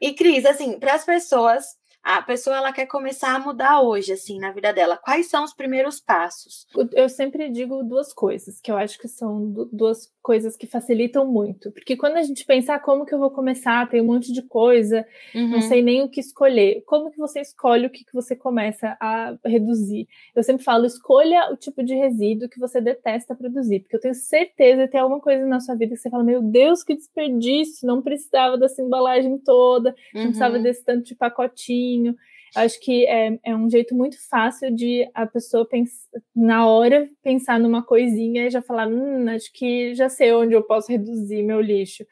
e, 0.00 0.14
Cris, 0.14 0.44
assim, 0.46 0.78
para 0.78 0.94
as 0.94 1.04
pessoas 1.04 1.64
a 2.02 2.20
pessoa 2.20 2.56
ela 2.56 2.72
quer 2.72 2.86
começar 2.86 3.34
a 3.34 3.38
mudar 3.38 3.80
hoje, 3.80 4.12
assim, 4.12 4.38
na 4.38 4.50
vida 4.50 4.72
dela. 4.72 4.96
Quais 4.96 5.28
são 5.28 5.44
os 5.44 5.54
primeiros 5.54 6.00
passos? 6.00 6.66
Eu 6.92 7.08
sempre 7.08 7.48
digo 7.48 7.82
duas 7.84 8.12
coisas, 8.12 8.60
que 8.60 8.72
eu 8.72 8.76
acho 8.76 8.98
que 8.98 9.06
são 9.06 9.48
duas 9.72 10.12
coisas 10.22 10.56
que 10.56 10.66
facilitam 10.66 11.26
muito. 11.26 11.70
Porque 11.72 11.96
quando 11.96 12.16
a 12.16 12.22
gente 12.22 12.44
pensa, 12.46 12.74
ah, 12.74 12.78
como 12.78 13.04
que 13.04 13.12
eu 13.14 13.18
vou 13.18 13.30
começar? 13.30 13.88
Tem 13.88 14.00
um 14.00 14.06
monte 14.06 14.32
de 14.32 14.42
coisa, 14.42 15.04
uhum. 15.34 15.48
não 15.48 15.60
sei 15.60 15.82
nem 15.82 16.02
o 16.02 16.08
que 16.08 16.20
escolher. 16.20 16.82
Como 16.86 17.10
que 17.10 17.18
você 17.18 17.40
escolhe 17.40 17.86
o 17.86 17.90
que, 17.90 18.04
que 18.04 18.14
você 18.14 18.36
começa 18.36 18.96
a 19.00 19.36
reduzir? 19.44 20.08
Eu 20.34 20.42
sempre 20.42 20.64
falo, 20.64 20.86
escolha 20.86 21.50
o 21.52 21.56
tipo 21.56 21.82
de 21.82 21.94
resíduo 21.94 22.48
que 22.48 22.60
você 22.60 22.80
detesta 22.80 23.34
produzir. 23.34 23.80
Porque 23.80 23.96
eu 23.96 24.00
tenho 24.00 24.14
certeza 24.14 24.86
que 24.86 24.92
tem 24.92 25.00
alguma 25.00 25.20
coisa 25.20 25.44
na 25.44 25.60
sua 25.60 25.74
vida 25.74 25.94
que 25.94 26.00
você 26.00 26.08
fala, 26.08 26.24
meu 26.24 26.40
Deus, 26.40 26.84
que 26.84 26.94
desperdício, 26.94 27.86
não 27.86 28.00
precisava 28.00 28.56
dessa 28.56 28.80
embalagem 28.80 29.36
toda, 29.38 29.90
uhum. 29.90 30.20
não 30.20 30.22
precisava 30.26 30.56
uhum. 30.56 30.62
desse 30.62 30.84
tanto 30.84 31.04
de 31.04 31.14
pacotinho. 31.16 32.16
Acho 32.54 32.78
que 32.80 33.06
é, 33.06 33.38
é 33.44 33.56
um 33.56 33.68
jeito 33.68 33.94
muito 33.94 34.16
fácil 34.28 34.74
de 34.74 35.08
a 35.14 35.26
pessoa 35.26 35.66
pensar, 35.66 36.20
na 36.36 36.66
hora 36.66 37.08
pensar 37.22 37.58
numa 37.58 37.82
coisinha 37.82 38.46
e 38.46 38.50
já 38.50 38.60
falar, 38.60 38.88
hum, 38.88 39.26
acho 39.30 39.50
que 39.52 39.94
já 39.94 40.08
sei 40.08 40.32
onde 40.32 40.54
eu 40.54 40.62
posso 40.62 40.92
reduzir 40.92 41.42
meu 41.42 41.60
lixo. 41.60 42.04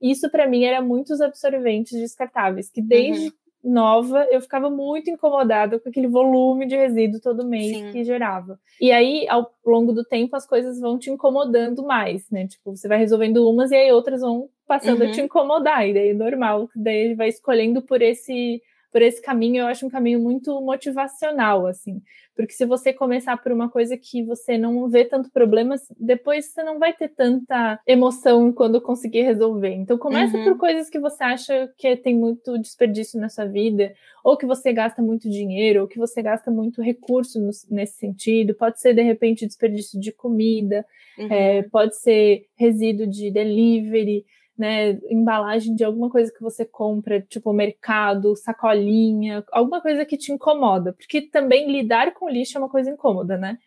Isso 0.00 0.30
para 0.30 0.46
mim 0.46 0.64
era 0.64 0.80
muitos 0.80 1.20
absorventes 1.20 1.98
descartáveis, 1.98 2.70
que 2.70 2.80
desde 2.80 3.26
uhum. 3.26 3.32
nova 3.64 4.24
eu 4.30 4.40
ficava 4.40 4.70
muito 4.70 5.10
incomodada 5.10 5.80
com 5.80 5.88
aquele 5.88 6.06
volume 6.06 6.66
de 6.66 6.76
resíduo 6.76 7.20
todo 7.20 7.48
mês 7.48 7.76
Sim. 7.76 7.90
que 7.90 8.04
gerava. 8.04 8.60
E 8.80 8.92
aí, 8.92 9.26
ao 9.28 9.52
longo 9.66 9.92
do 9.92 10.04
tempo, 10.04 10.36
as 10.36 10.46
coisas 10.46 10.78
vão 10.78 10.96
te 10.96 11.10
incomodando 11.10 11.82
mais, 11.82 12.30
né? 12.30 12.46
Tipo, 12.46 12.76
você 12.76 12.86
vai 12.86 12.98
resolvendo 12.98 13.48
umas 13.48 13.72
e 13.72 13.74
aí 13.74 13.90
outras 13.90 14.20
vão 14.20 14.48
passando 14.68 15.02
uhum. 15.02 15.08
a 15.08 15.12
te 15.12 15.20
incomodar, 15.20 15.88
e 15.88 15.94
daí 15.94 16.10
é 16.10 16.14
normal, 16.14 16.68
daí 16.76 17.14
vai 17.14 17.28
escolhendo 17.28 17.82
por 17.82 18.02
esse 18.02 18.62
por 18.90 19.02
esse 19.02 19.20
caminho, 19.20 19.62
eu 19.62 19.66
acho 19.66 19.86
um 19.86 19.90
caminho 19.90 20.20
muito 20.20 20.60
motivacional, 20.60 21.66
assim. 21.66 22.00
Porque 22.34 22.52
se 22.52 22.64
você 22.64 22.92
começar 22.92 23.36
por 23.36 23.50
uma 23.50 23.68
coisa 23.68 23.96
que 23.96 24.22
você 24.22 24.56
não 24.56 24.88
vê 24.88 25.04
tanto 25.04 25.30
problemas, 25.30 25.82
depois 25.98 26.46
você 26.46 26.62
não 26.62 26.78
vai 26.78 26.92
ter 26.92 27.08
tanta 27.08 27.80
emoção 27.86 28.52
quando 28.52 28.80
conseguir 28.80 29.22
resolver. 29.22 29.72
Então 29.74 29.98
começa 29.98 30.36
uhum. 30.36 30.44
por 30.44 30.56
coisas 30.56 30.88
que 30.88 31.00
você 31.00 31.24
acha 31.24 31.68
que 31.76 31.96
tem 31.96 32.16
muito 32.16 32.56
desperdício 32.56 33.20
na 33.20 33.28
sua 33.28 33.44
vida, 33.44 33.92
ou 34.22 34.36
que 34.36 34.46
você 34.46 34.72
gasta 34.72 35.02
muito 35.02 35.28
dinheiro, 35.28 35.82
ou 35.82 35.88
que 35.88 35.98
você 35.98 36.22
gasta 36.22 36.50
muito 36.50 36.80
recurso 36.80 37.40
no, 37.40 37.50
nesse 37.70 37.98
sentido. 37.98 38.54
Pode 38.54 38.80
ser, 38.80 38.94
de 38.94 39.02
repente, 39.02 39.46
desperdício 39.46 40.00
de 40.00 40.12
comida, 40.12 40.86
uhum. 41.18 41.32
é, 41.32 41.62
pode 41.64 41.96
ser 41.96 42.46
resíduo 42.56 43.06
de 43.06 43.32
delivery 43.32 44.24
né, 44.58 44.98
embalagem 45.08 45.74
de 45.74 45.84
alguma 45.84 46.10
coisa 46.10 46.32
que 46.32 46.42
você 46.42 46.64
compra, 46.64 47.20
tipo 47.20 47.52
mercado, 47.52 48.34
sacolinha, 48.34 49.44
alguma 49.52 49.80
coisa 49.80 50.04
que 50.04 50.16
te 50.16 50.32
incomoda, 50.32 50.92
porque 50.92 51.22
também 51.22 51.70
lidar 51.70 52.12
com 52.12 52.28
lixo 52.28 52.58
é 52.58 52.60
uma 52.60 52.68
coisa 52.68 52.90
incômoda, 52.90 53.38
né? 53.38 53.58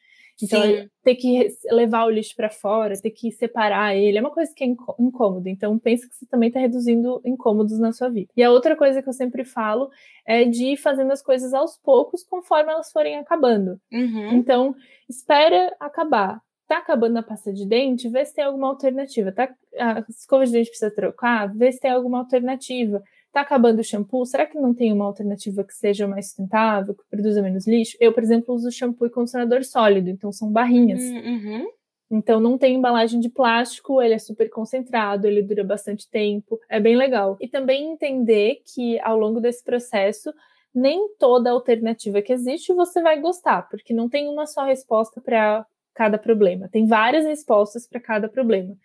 Então, 0.43 0.62
Sim. 0.63 0.89
ter 1.04 1.15
que 1.15 1.47
levar 1.69 2.06
o 2.06 2.10
lixo 2.10 2.36
para 2.36 2.49
fora, 2.49 2.99
ter 2.99 3.12
que 3.12 3.32
separar 3.32 3.95
ele, 3.95 4.17
é 4.17 4.21
uma 4.21 4.32
coisa 4.32 4.51
que 4.56 4.63
é 4.63 4.67
incômoda. 4.99 5.49
Então, 5.49 5.77
pensa 5.77 6.08
que 6.10 6.15
você 6.15 6.25
também 6.25 6.47
está 6.47 6.60
reduzindo 6.60 7.21
incômodos 7.23 7.77
na 7.80 7.93
sua 7.93 8.10
vida. 8.10 8.32
E 8.36 8.43
a 8.43 8.49
outra 8.49 8.75
coisa 8.75 9.04
que 9.04 9.10
eu 9.10 9.13
sempre 9.13 9.45
falo 9.45 9.89
é 10.25 10.43
de 10.43 10.73
ir 10.73 10.77
fazendo 10.77 11.12
as 11.12 11.21
coisas 11.21 11.54
aos 11.54 11.77
poucos, 11.77 12.23
conforme 12.23 12.71
elas 12.71 12.91
forem 12.91 13.17
acabando. 13.17 13.80
Uhum. 13.93 14.34
Então, 14.34 14.75
espera 15.08 15.75
acabar 15.80 16.41
tá 16.71 16.77
acabando 16.77 17.17
a 17.17 17.21
pasta 17.21 17.51
de 17.51 17.65
dente, 17.65 18.07
vê 18.07 18.23
se 18.23 18.34
tem 18.34 18.45
alguma 18.45 18.69
alternativa. 18.69 19.29
Tá, 19.29 19.53
a 19.77 20.05
escova 20.10 20.45
de 20.45 20.53
dente 20.53 20.69
precisa 20.69 20.89
trocar, 20.89 21.53
vê 21.53 21.69
se 21.69 21.81
tem 21.81 21.91
alguma 21.91 22.19
alternativa. 22.19 23.03
Tá 23.34 23.41
acabando 23.41 23.79
o 23.79 23.84
shampoo, 23.84 24.25
será 24.25 24.45
que 24.45 24.57
não 24.57 24.73
tem 24.73 24.93
uma 24.93 25.03
alternativa 25.03 25.65
que 25.65 25.73
seja 25.73 26.07
mais 26.07 26.27
sustentável, 26.27 26.95
que 26.95 27.03
produza 27.10 27.41
menos 27.41 27.67
lixo? 27.67 27.97
Eu, 27.99 28.13
por 28.13 28.23
exemplo, 28.23 28.55
uso 28.55 28.71
shampoo 28.71 29.05
e 29.05 29.10
condicionador 29.10 29.65
sólido, 29.65 30.10
então 30.10 30.31
são 30.31 30.49
barrinhas. 30.49 31.01
Hum, 31.01 31.17
uhum. 31.17 31.67
Então 32.10 32.39
não 32.39 32.57
tem 32.57 32.75
embalagem 32.75 33.19
de 33.19 33.27
plástico, 33.27 34.01
ele 34.01 34.13
é 34.13 34.19
super 34.19 34.49
concentrado, 34.49 35.27
ele 35.27 35.41
dura 35.41 35.65
bastante 35.65 36.10
tempo, 36.10 36.57
é 36.69 36.79
bem 36.79 36.95
legal. 36.95 37.36
E 37.41 37.49
também 37.49 37.91
entender 37.91 38.62
que 38.73 38.97
ao 39.01 39.17
longo 39.17 39.41
desse 39.41 39.62
processo 39.62 40.34
nem 40.73 41.10
toda 41.19 41.51
alternativa 41.51 42.21
que 42.21 42.31
existe 42.31 42.71
você 42.71 43.01
vai 43.01 43.19
gostar, 43.19 43.63
porque 43.63 43.93
não 43.93 44.07
tem 44.07 44.29
uma 44.29 44.47
só 44.47 44.63
resposta 44.63 45.19
para 45.19 45.65
cada 45.93 46.17
problema. 46.17 46.69
Tem 46.69 46.86
várias 46.86 47.25
respostas 47.25 47.88
para 47.88 47.99
cada 47.99 48.30
problema. 48.30 48.75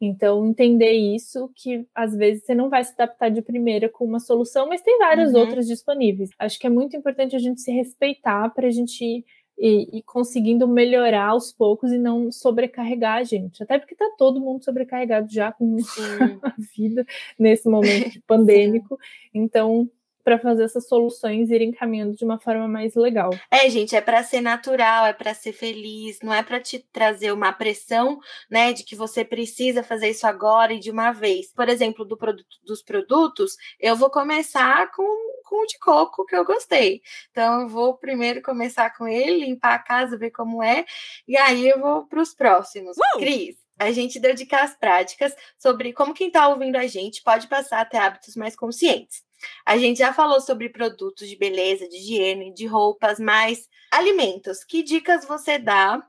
Então, 0.00 0.46
entender 0.46 0.92
isso, 0.92 1.50
que 1.54 1.86
às 1.94 2.16
vezes 2.16 2.44
você 2.44 2.54
não 2.54 2.70
vai 2.70 2.82
se 2.82 2.92
adaptar 2.94 3.30
de 3.30 3.42
primeira 3.42 3.86
com 3.86 4.06
uma 4.06 4.18
solução, 4.18 4.66
mas 4.66 4.80
tem 4.80 4.98
várias 4.98 5.34
uhum. 5.34 5.40
outras 5.40 5.66
disponíveis. 5.66 6.30
Acho 6.38 6.58
que 6.58 6.66
é 6.66 6.70
muito 6.70 6.96
importante 6.96 7.36
a 7.36 7.38
gente 7.38 7.60
se 7.60 7.70
respeitar 7.70 8.48
para 8.54 8.66
a 8.66 8.70
gente 8.70 9.04
ir, 9.04 9.24
ir, 9.58 10.02
conseguindo 10.06 10.66
melhorar 10.66 11.28
aos 11.28 11.52
poucos 11.52 11.92
e 11.92 11.98
não 11.98 12.32
sobrecarregar 12.32 13.18
a 13.18 13.24
gente. 13.24 13.62
Até 13.62 13.78
porque 13.78 13.92
está 13.92 14.08
todo 14.16 14.40
mundo 14.40 14.64
sobrecarregado 14.64 15.30
já 15.30 15.52
com 15.52 15.76
a 16.42 16.54
vida 16.74 17.04
nesse 17.38 17.68
momento 17.68 18.18
pandêmico. 18.26 18.98
Então, 19.34 19.86
para 20.22 20.38
fazer 20.38 20.64
essas 20.64 20.86
soluções 20.86 21.50
irem 21.50 21.72
caminhando 21.72 22.14
de 22.14 22.24
uma 22.24 22.38
forma 22.38 22.68
mais 22.68 22.94
legal. 22.94 23.30
É, 23.50 23.68
gente, 23.68 23.96
é 23.96 24.00
para 24.00 24.22
ser 24.22 24.40
natural, 24.40 25.06
é 25.06 25.12
para 25.12 25.34
ser 25.34 25.52
feliz, 25.52 26.18
não 26.22 26.32
é 26.32 26.42
para 26.42 26.60
te 26.60 26.78
trazer 26.92 27.32
uma 27.32 27.52
pressão, 27.52 28.18
né, 28.50 28.72
de 28.72 28.84
que 28.84 28.94
você 28.96 29.24
precisa 29.24 29.82
fazer 29.82 30.10
isso 30.10 30.26
agora 30.26 30.72
e 30.72 30.78
de 30.78 30.90
uma 30.90 31.12
vez. 31.12 31.52
Por 31.52 31.68
exemplo, 31.68 32.04
do 32.04 32.16
produto, 32.16 32.56
dos 32.64 32.82
produtos, 32.82 33.56
eu 33.78 33.96
vou 33.96 34.10
começar 34.10 34.90
com, 34.92 35.04
com 35.44 35.62
o 35.62 35.66
de 35.66 35.78
coco 35.78 36.24
que 36.24 36.36
eu 36.36 36.44
gostei. 36.44 37.00
Então, 37.30 37.62
eu 37.62 37.68
vou 37.68 37.96
primeiro 37.96 38.42
começar 38.42 38.96
com 38.96 39.06
ele, 39.06 39.44
limpar 39.44 39.74
a 39.74 39.78
casa, 39.78 40.18
ver 40.18 40.30
como 40.30 40.62
é, 40.62 40.84
e 41.26 41.36
aí 41.36 41.68
eu 41.68 41.80
vou 41.80 42.06
para 42.06 42.20
os 42.20 42.34
próximos. 42.34 42.96
Uh! 42.96 43.18
Cris, 43.18 43.56
a 43.80 43.90
gente 43.92 44.20
deu 44.20 44.34
dicas 44.34 44.76
práticas 44.76 45.34
sobre 45.58 45.92
como 45.94 46.12
quem 46.12 46.26
está 46.26 46.48
ouvindo 46.48 46.76
a 46.76 46.86
gente 46.86 47.22
pode 47.22 47.48
passar 47.48 47.80
a 47.80 47.84
ter 47.84 47.96
hábitos 47.96 48.36
mais 48.36 48.54
conscientes. 48.54 49.22
A 49.64 49.76
gente 49.78 49.98
já 49.98 50.12
falou 50.12 50.40
sobre 50.40 50.68
produtos 50.68 51.28
de 51.28 51.36
beleza, 51.36 51.88
de 51.88 51.96
higiene, 51.96 52.52
de 52.52 52.66
roupas, 52.66 53.18
mas 53.18 53.68
alimentos. 53.90 54.64
Que 54.64 54.82
dicas 54.82 55.24
você 55.24 55.58
dá 55.58 56.02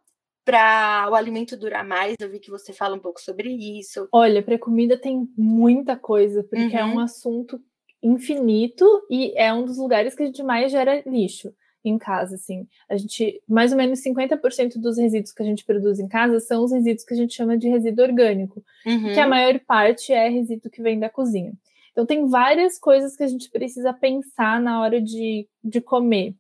para 0.43 1.07
o 1.09 1.15
alimento 1.15 1.57
durar 1.57 1.85
mais? 1.85 2.15
Eu 2.19 2.29
vi 2.29 2.39
que 2.39 2.49
você 2.49 2.73
fala 2.73 2.95
um 2.95 2.99
pouco 2.99 3.21
sobre 3.21 3.49
isso. 3.79 4.07
Olha, 4.11 4.41
para 4.41 4.57
comida 4.57 4.97
tem 4.97 5.27
muita 5.37 5.95
coisa, 5.95 6.43
porque 6.43 6.75
uhum. 6.75 6.79
é 6.79 6.85
um 6.85 6.99
assunto 6.99 7.61
infinito 8.01 8.85
e 9.09 9.33
é 9.37 9.53
um 9.53 9.63
dos 9.63 9.77
lugares 9.77 10.15
que 10.15 10.23
a 10.23 10.25
gente 10.25 10.41
mais 10.41 10.71
gera 10.71 11.03
lixo 11.05 11.53
em 11.83 11.97
casa, 11.97 12.35
assim. 12.35 12.67
A 12.89 12.95
gente, 12.95 13.41
mais 13.47 13.71
ou 13.71 13.77
menos 13.77 14.03
50% 14.03 14.77
dos 14.77 14.97
resíduos 14.97 15.31
que 15.31 15.41
a 15.41 15.45
gente 15.45 15.65
produz 15.65 15.99
em 15.99 16.07
casa 16.07 16.39
são 16.39 16.63
os 16.63 16.71
resíduos 16.71 17.03
que 17.03 17.13
a 17.13 17.17
gente 17.17 17.33
chama 17.33 17.57
de 17.57 17.67
resíduo 17.67 18.05
orgânico, 18.05 18.63
uhum. 18.85 19.13
que 19.13 19.19
a 19.19 19.27
maior 19.27 19.59
parte 19.61 20.13
é 20.13 20.27
resíduo 20.29 20.69
que 20.69 20.81
vem 20.81 20.99
da 20.99 21.09
cozinha. 21.09 21.53
Então, 21.91 22.05
tem 22.05 22.29
várias 22.29 22.79
coisas 22.79 23.15
que 23.15 23.23
a 23.23 23.27
gente 23.27 23.49
precisa 23.49 23.93
pensar 23.93 24.61
na 24.61 24.81
hora 24.81 25.01
de, 25.01 25.47
de 25.63 25.81
comer. 25.81 26.35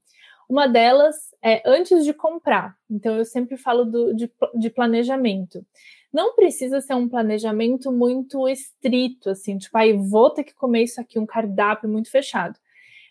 Uma 0.49 0.67
delas 0.67 1.15
é 1.41 1.61
antes 1.65 2.03
de 2.03 2.13
comprar. 2.13 2.75
Então, 2.89 3.17
eu 3.17 3.25
sempre 3.25 3.57
falo 3.57 3.85
do, 3.85 4.13
de, 4.13 4.31
de 4.55 4.69
planejamento. 4.69 5.65
Não 6.11 6.35
precisa 6.35 6.81
ser 6.81 6.93
um 6.93 7.07
planejamento 7.07 7.91
muito 7.91 8.47
estrito, 8.47 9.29
assim, 9.29 9.57
tipo, 9.57 9.77
aí 9.77 9.93
ah, 9.93 9.97
vou 9.97 10.29
ter 10.29 10.43
que 10.43 10.53
comer 10.53 10.83
isso 10.83 10.99
aqui, 10.99 11.17
um 11.17 11.25
cardápio 11.25 11.87
muito 11.87 12.11
fechado. 12.11 12.59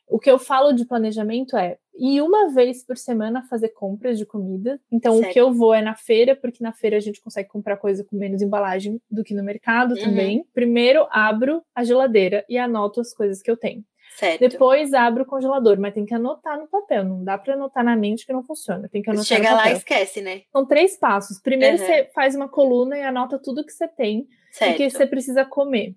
O 0.07 0.19
que 0.19 0.31
eu 0.31 0.39
falo 0.39 0.73
de 0.73 0.85
planejamento 0.85 1.57
é 1.57 1.79
ir 2.01 2.23
uma 2.23 2.51
vez 2.51 2.83
por 2.83 2.97
semana 2.97 3.43
fazer 3.43 3.69
compras 3.69 4.17
de 4.19 4.25
comida. 4.25 4.81
Então, 4.91 5.17
certo. 5.17 5.29
o 5.29 5.33
que 5.33 5.41
eu 5.41 5.53
vou 5.53 5.75
é 5.75 5.83
na 5.83 5.95
feira, 5.95 6.35
porque 6.35 6.65
na 6.65 6.73
feira 6.73 6.97
a 6.97 7.01
gente 7.01 7.21
consegue 7.21 7.49
comprar 7.49 7.77
coisa 7.77 8.03
com 8.03 8.17
menos 8.17 8.41
embalagem 8.41 9.01
do 9.11 9.23
que 9.23 9.35
no 9.35 9.45
mercado 9.45 9.95
uhum. 9.95 10.03
também. 10.03 10.45
Primeiro, 10.55 11.07
abro 11.11 11.63
a 11.75 11.85
geladeira 11.85 12.45
e 12.49 12.57
anoto 12.57 13.01
as 13.01 13.13
coisas 13.13 13.43
que 13.43 13.51
eu 13.51 13.57
tenho. 13.57 13.85
Certo. 14.17 14.41
Depois 14.41 14.93
abro 14.93 15.23
o 15.23 15.27
congelador, 15.27 15.79
mas 15.79 15.95
tem 15.95 16.05
que 16.05 16.15
anotar 16.15 16.59
no 16.59 16.67
papel. 16.67 17.05
Não 17.05 17.23
dá 17.23 17.39
para 17.39 17.55
anotar 17.55 17.85
na 17.85 17.95
mente 17.95 18.27
que 18.27 18.33
não 18.33 18.43
funciona. 18.43 18.89
Tem 18.89 19.03
que 19.03 19.11
anotar 19.11 19.27
Chega 19.27 19.55
lá 19.55 19.71
e 19.71 19.77
esquece, 19.77 20.21
né? 20.21 20.43
São 20.51 20.67
três 20.67 20.97
passos. 20.97 21.39
Primeiro 21.39 21.79
uhum. 21.79 21.87
você 21.87 22.11
faz 22.15 22.35
uma 22.35 22.49
coluna 22.49 22.99
e 22.99 23.03
anota 23.03 23.39
tudo 23.39 23.65
que 23.65 23.73
você 23.73 23.87
tem 23.87 24.27
certo. 24.51 24.75
e 24.75 24.77
que 24.77 24.91
você 24.91 25.07
precisa 25.07 25.45
comer. 25.45 25.95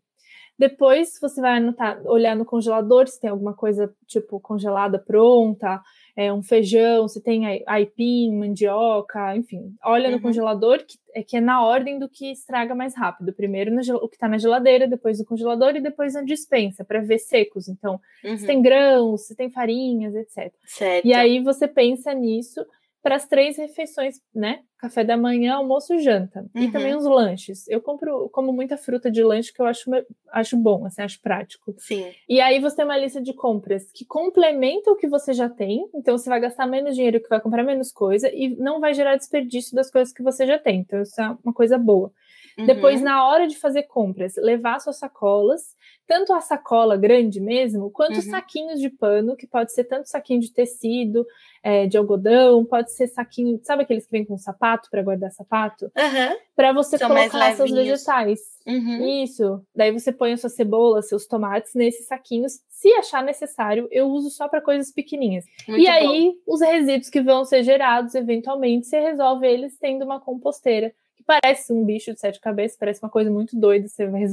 Depois 0.58 1.18
você 1.20 1.42
vai 1.42 1.58
anotar, 1.58 2.02
olhar 2.06 2.36
no 2.36 2.46
congelador 2.46 3.08
se 3.08 3.20
tem 3.20 3.30
alguma 3.30 3.54
coisa 3.54 3.94
tipo 4.06 4.40
congelada 4.40 5.00
pronta, 5.00 5.82
é, 6.16 6.32
um 6.32 6.44
feijão, 6.44 7.08
se 7.08 7.22
tem 7.22 7.64
aipim, 7.66 8.36
mandioca, 8.36 9.36
enfim. 9.36 9.74
Olha 9.84 10.10
uhum. 10.10 10.16
no 10.16 10.22
congelador 10.22 10.86
que 10.86 10.98
é, 11.16 11.24
que 11.24 11.38
é 11.38 11.42
na 11.42 11.64
ordem 11.64 11.98
do 11.98 12.08
que 12.08 12.32
estraga 12.32 12.76
mais 12.76 12.96
rápido. 12.96 13.34
Primeiro 13.34 13.74
no, 13.74 13.82
o 13.96 14.08
que 14.08 14.16
está 14.16 14.28
na 14.28 14.38
geladeira, 14.38 14.88
depois 14.88 15.20
no 15.20 15.26
congelador 15.26 15.76
e 15.76 15.82
depois 15.82 16.14
na 16.14 16.22
dispensa, 16.22 16.84
para 16.84 17.02
ver 17.02 17.20
secos. 17.20 17.68
Então, 17.68 18.00
uhum. 18.24 18.38
se 18.38 18.46
tem 18.46 18.62
grãos, 18.62 19.28
se 19.28 19.36
tem 19.36 19.50
farinhas, 19.50 20.14
etc. 20.16 20.54
Certo. 20.66 21.06
E 21.06 21.14
aí 21.14 21.42
você 21.42 21.68
pensa 21.68 22.14
nisso 22.14 22.64
para 23.04 23.18
as 23.18 23.28
três 23.28 23.58
refeições, 23.58 24.16
né? 24.34 24.62
Café 24.78 25.04
da 25.04 25.18
manhã, 25.18 25.56
almoço, 25.56 26.00
janta. 26.00 26.46
Uhum. 26.56 26.64
E 26.64 26.72
também 26.72 26.96
os 26.96 27.04
lanches. 27.04 27.68
Eu 27.68 27.82
compro, 27.82 28.30
como 28.30 28.54
muita 28.54 28.78
fruta 28.78 29.12
de 29.12 29.22
lanche 29.22 29.52
que 29.52 29.62
eu 29.62 29.66
acho, 29.66 29.92
acho 30.32 30.58
bom, 30.58 30.86
assim, 30.86 31.02
acho 31.02 31.22
prático. 31.22 31.76
Sim. 31.78 32.10
E 32.30 32.40
aí 32.40 32.60
você 32.60 32.78
tem 32.78 32.86
uma 32.86 32.98
lista 32.98 33.22
de 33.22 33.34
compras 33.34 33.92
que 33.94 34.06
complementa 34.06 34.90
o 34.90 34.96
que 34.96 35.08
você 35.08 35.34
já 35.34 35.50
tem. 35.50 35.86
Então 35.94 36.18
você 36.18 36.30
vai 36.30 36.40
gastar 36.40 36.66
menos 36.66 36.96
dinheiro, 36.96 37.22
que 37.22 37.28
vai 37.28 37.42
comprar 37.42 37.64
menos 37.64 37.92
coisa 37.92 38.34
e 38.34 38.56
não 38.56 38.80
vai 38.80 38.94
gerar 38.94 39.18
desperdício 39.18 39.76
das 39.76 39.92
coisas 39.92 40.14
que 40.14 40.24
você 40.24 40.48
já 40.48 40.58
tem. 40.58 40.80
Então 40.80 41.02
isso 41.02 41.22
é 41.22 41.38
uma 41.44 41.54
coisa 41.54 41.78
boa. 41.78 42.10
Uhum. 42.58 42.66
Depois, 42.66 43.02
na 43.02 43.28
hora 43.28 43.48
de 43.48 43.58
fazer 43.58 43.84
compras, 43.84 44.34
levar 44.38 44.80
suas 44.80 44.98
sacolas, 44.98 45.76
tanto 46.08 46.34
a 46.34 46.42
sacola 46.42 46.98
grande 46.98 47.40
mesmo, 47.40 47.90
quanto 47.90 48.16
uhum. 48.16 48.22
saquinhos 48.22 48.80
de 48.80 48.90
pano, 48.90 49.36
que 49.36 49.48
pode 49.48 49.74
ser 49.74 49.86
tanto 49.86 50.10
saquinho 50.10 50.40
de 50.40 50.52
tecido, 50.52 51.26
é, 51.64 51.88
de 51.88 51.98
algodão, 51.98 52.66
pode 52.66 52.92
ser 52.92 53.08
saquinho, 53.08 53.60
sabe 53.64 53.84
aqueles 53.84 54.06
que 54.06 54.12
vem 54.12 54.26
com 54.26 54.38
sapato 54.38 54.90
para 54.90 55.02
guardar 55.02 55.32
sapato? 55.32 55.86
Uhum. 55.86 56.38
Para 56.56 56.74
você 56.74 56.98
São 56.98 57.08
colocar 57.08 57.56
seus 57.56 57.72
vegetais. 57.72 58.40
Uhum. 58.68 59.24
Isso. 59.24 59.62
Daí 59.76 59.92
você 59.92 60.12
põe 60.12 60.34
a 60.34 60.38
sua 60.38 60.50
cebola, 60.50 61.02
seus 61.02 61.26
tomates 61.26 61.74
nesses 61.74 62.08
saquinhos. 62.08 62.62
Se 62.70 62.94
achar 62.94 63.24
necessário, 63.24 63.88
eu 63.92 64.08
uso 64.08 64.30
só 64.30 64.48
para 64.48 64.62
coisas 64.62 64.92
pequenininhas. 64.92 65.46
Muito 65.68 65.82
e 65.82 65.88
aí, 65.88 66.34
os 66.46 66.62
resíduos 66.62 67.10
que 67.10 67.22
vão 67.22 67.46
ser 67.46 67.64
gerados, 67.64 68.14
eventualmente, 68.14 68.88
você 68.88 69.00
resolve 69.00 69.48
eles 69.48 69.78
tendo 69.80 70.04
uma 70.04 70.20
composteira 70.20 70.94
parece 71.26 71.72
um 71.72 71.84
bicho 71.84 72.14
de 72.14 72.20
sete 72.20 72.40
cabeças, 72.40 72.78
parece 72.78 73.02
uma 73.04 73.10
coisa 73.10 73.30
muito 73.32 73.60
doida. 73.60 73.88
Você 73.88 74.08
vai 74.08 74.24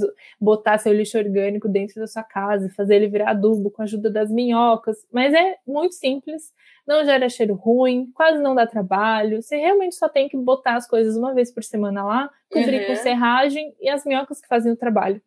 botar 0.41 0.79
seu 0.79 0.93
lixo 0.93 1.19
orgânico 1.19 1.69
dentro 1.69 2.01
da 2.01 2.07
sua 2.07 2.23
casa 2.23 2.67
e 2.67 2.71
fazer 2.71 2.97
ele 2.97 3.09
virar 3.09 3.31
adubo 3.31 3.71
com 3.71 3.83
a 3.83 3.85
ajuda 3.85 4.11
das 4.11 4.31
minhocas. 4.31 5.07
Mas 5.13 5.33
é 5.35 5.57
muito 5.67 5.95
simples, 5.95 6.53
não 6.87 7.05
gera 7.05 7.29
cheiro 7.29 7.55
ruim, 7.55 8.11
quase 8.15 8.43
não 8.43 8.55
dá 8.55 8.67
trabalho. 8.67 9.43
Você 9.43 9.57
realmente 9.57 9.95
só 9.95 10.09
tem 10.09 10.29
que 10.29 10.37
botar 10.37 10.77
as 10.77 10.87
coisas 10.87 11.17
uma 11.17 11.33
vez 11.35 11.53
por 11.53 11.63
semana 11.63 12.05
lá, 12.05 12.31
cobrir 12.51 12.83
uhum. 12.83 12.87
com 12.89 12.97
serragem 12.97 13.75
e 13.81 13.89
as 13.89 14.05
minhocas 14.05 14.41
que 14.41 14.49
fazem 14.49 14.73
o 14.73 14.77
trabalho. 14.77 15.21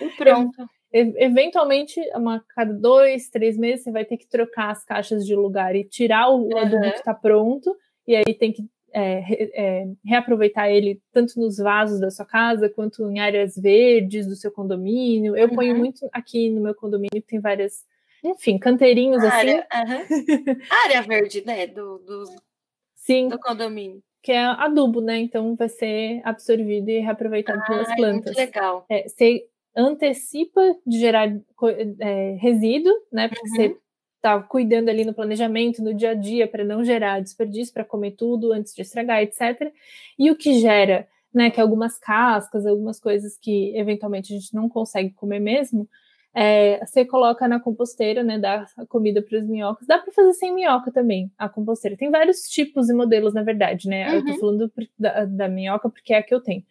E 0.00 0.08
pronto. 0.16 0.68
Eventualmente, 0.90 2.00
uma, 2.14 2.42
cada 2.54 2.72
dois, 2.72 3.28
três 3.28 3.58
meses, 3.58 3.84
você 3.84 3.90
vai 3.90 4.06
ter 4.06 4.16
que 4.16 4.26
trocar 4.26 4.70
as 4.70 4.82
caixas 4.84 5.26
de 5.26 5.34
lugar 5.34 5.76
e 5.76 5.84
tirar 5.84 6.30
o 6.30 6.56
adubo 6.56 6.76
uhum. 6.76 6.90
que 6.90 6.98
está 6.98 7.12
pronto. 7.12 7.76
E 8.06 8.16
aí 8.16 8.34
tem 8.34 8.50
que 8.52 8.62
é, 8.98 9.50
é, 9.54 9.88
reaproveitar 10.04 10.70
ele 10.70 11.00
tanto 11.12 11.38
nos 11.40 11.58
vasos 11.58 12.00
da 12.00 12.10
sua 12.10 12.24
casa 12.24 12.68
quanto 12.68 13.08
em 13.10 13.20
áreas 13.20 13.56
verdes 13.56 14.26
do 14.26 14.34
seu 14.34 14.50
condomínio. 14.50 15.36
Eu 15.36 15.48
uhum. 15.48 15.54
ponho 15.54 15.76
muito 15.76 16.08
aqui 16.12 16.50
no 16.50 16.60
meu 16.60 16.74
condomínio, 16.74 17.22
tem 17.26 17.40
várias, 17.40 17.84
enfim, 18.24 18.58
canteirinhos 18.58 19.22
área, 19.22 19.66
assim. 19.70 19.84
Uhum. 19.92 20.56
área 20.84 21.02
verde, 21.02 21.44
né? 21.46 21.66
Do, 21.66 21.98
do, 21.98 22.24
Sim. 22.94 23.28
do 23.28 23.38
condomínio. 23.38 24.02
Que 24.22 24.32
é 24.32 24.44
adubo, 24.44 25.00
né? 25.00 25.18
Então 25.18 25.54
vai 25.54 25.68
ser 25.68 26.20
absorvido 26.24 26.88
e 26.88 26.98
reaproveitado 26.98 27.62
pelas 27.66 27.94
plantas. 27.94 28.34
Muito 28.34 28.36
legal. 28.36 28.84
É, 28.90 29.08
você 29.08 29.46
antecipa 29.76 30.60
de 30.84 30.98
gerar 30.98 31.28
é, 32.00 32.36
resíduo, 32.40 32.92
né? 33.12 33.28
Porque 33.28 33.48
uhum. 33.48 33.54
você 33.54 33.76
tá 34.20 34.40
cuidando 34.42 34.88
ali 34.88 35.04
no 35.04 35.14
planejamento, 35.14 35.82
no 35.82 35.94
dia 35.94 36.10
a 36.10 36.14
dia, 36.14 36.46
para 36.48 36.64
não 36.64 36.84
gerar 36.84 37.20
desperdício, 37.20 37.72
para 37.72 37.84
comer 37.84 38.12
tudo 38.12 38.52
antes 38.52 38.74
de 38.74 38.82
estragar, 38.82 39.22
etc. 39.22 39.72
E 40.18 40.30
o 40.30 40.36
que 40.36 40.60
gera, 40.60 41.06
né, 41.32 41.50
que 41.50 41.60
algumas 41.60 41.98
cascas, 41.98 42.66
algumas 42.66 42.98
coisas 42.98 43.38
que 43.38 43.76
eventualmente 43.76 44.32
a 44.32 44.38
gente 44.38 44.54
não 44.54 44.68
consegue 44.68 45.10
comer 45.10 45.40
mesmo, 45.40 45.88
é, 46.34 46.84
você 46.84 47.04
coloca 47.04 47.48
na 47.48 47.58
composteira, 47.58 48.22
né, 48.22 48.38
dá 48.38 48.66
a 48.76 48.86
comida 48.86 49.22
para 49.22 49.38
os 49.38 49.46
minhocas. 49.46 49.86
Dá 49.86 49.98
para 49.98 50.12
fazer 50.12 50.34
sem 50.34 50.54
minhoca 50.54 50.92
também, 50.92 51.30
a 51.38 51.48
composteira. 51.48 51.96
Tem 51.96 52.10
vários 52.10 52.42
tipos 52.42 52.88
e 52.88 52.94
modelos, 52.94 53.34
na 53.34 53.42
verdade, 53.42 53.88
né? 53.88 54.08
Uhum. 54.08 54.14
Eu 54.14 54.24
tô 54.24 54.30
uhum. 54.30 54.38
falando 54.38 54.72
da, 54.98 55.24
da 55.24 55.48
minhoca 55.48 55.88
porque 55.88 56.12
é 56.12 56.18
a 56.18 56.22
que 56.22 56.34
eu 56.34 56.40
tenho. 56.40 56.62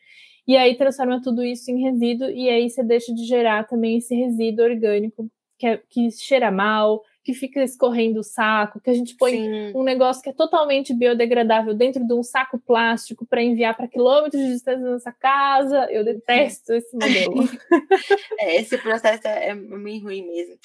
E 0.48 0.56
aí 0.56 0.76
transforma 0.76 1.22
tudo 1.22 1.44
isso 1.44 1.70
em 1.70 1.82
resíduo 1.82 2.30
e 2.30 2.50
aí 2.50 2.70
você 2.70 2.82
deixa 2.82 3.14
de 3.14 3.26
gerar 3.26 3.68
também 3.68 3.98
esse 3.98 4.16
resíduo 4.16 4.64
orgânico 4.64 5.30
que, 5.58 5.68
é, 5.68 5.82
que 5.90 6.10
cheira 6.12 6.50
mal, 6.50 7.04
que 7.28 7.34
fica 7.34 7.62
escorrendo 7.62 8.22
o 8.22 8.24
saco, 8.24 8.80
que 8.80 8.90
a 8.90 8.94
gente 8.94 9.14
põe 9.18 9.34
Sim. 9.34 9.74
um 9.76 9.84
negócio 9.84 10.24
que 10.24 10.30
é 10.30 10.34
totalmente 10.34 10.94
biodegradável 10.94 11.74
dentro 11.74 12.08
de 12.08 12.14
um 12.14 12.24
saco 12.24 12.58
plástico 12.58 13.26
para 13.26 13.44
enviar 13.44 13.76
para 13.76 13.86
quilômetros 13.86 14.42
de 14.42 14.54
distância 14.54 14.82
da 14.82 14.92
nossa 14.92 15.12
casa. 15.12 15.92
Eu 15.92 16.06
detesto 16.06 16.72
esse 16.72 16.96
modelo. 16.96 17.44
é, 18.40 18.62
esse 18.62 18.78
processo 18.78 19.28
é, 19.28 19.50
é 19.50 19.54
meio 19.54 20.04
ruim 20.04 20.26
mesmo. 20.26 20.56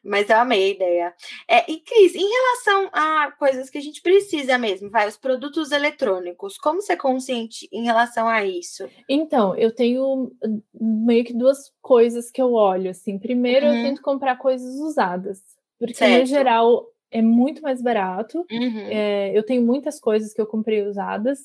Mas 0.00 0.30
eu 0.30 0.36
amei 0.36 0.62
a 0.62 0.68
ideia. 0.68 1.14
É, 1.48 1.68
e, 1.68 1.80
Cris, 1.80 2.14
em 2.14 2.30
relação 2.30 2.88
a 2.92 3.32
coisas 3.32 3.68
que 3.68 3.78
a 3.78 3.80
gente 3.80 4.00
precisa 4.00 4.56
mesmo, 4.56 4.88
vai, 4.88 5.08
os 5.08 5.16
produtos 5.16 5.72
eletrônicos, 5.72 6.56
como 6.56 6.80
você 6.80 6.92
é 6.92 6.96
consciente 6.96 7.68
em 7.72 7.82
relação 7.82 8.28
a 8.28 8.44
isso? 8.44 8.88
Então, 9.08 9.56
eu 9.56 9.74
tenho 9.74 10.30
meio 10.72 11.24
que 11.24 11.34
duas 11.34 11.72
coisas 11.82 12.30
que 12.30 12.40
eu 12.40 12.52
olho, 12.52 12.90
assim. 12.90 13.18
Primeiro, 13.18 13.66
uhum. 13.66 13.74
eu 13.74 13.82
tento 13.82 14.02
comprar 14.02 14.36
coisas 14.36 14.76
usadas. 14.76 15.55
Porque, 15.78 15.94
certo. 15.94 16.20
no 16.20 16.26
geral, 16.26 16.86
é 17.10 17.22
muito 17.22 17.62
mais 17.62 17.82
barato. 17.82 18.44
Uhum. 18.50 18.88
É, 18.88 19.36
eu 19.36 19.42
tenho 19.42 19.62
muitas 19.62 20.00
coisas 20.00 20.32
que 20.32 20.40
eu 20.40 20.46
comprei 20.46 20.82
usadas. 20.82 21.40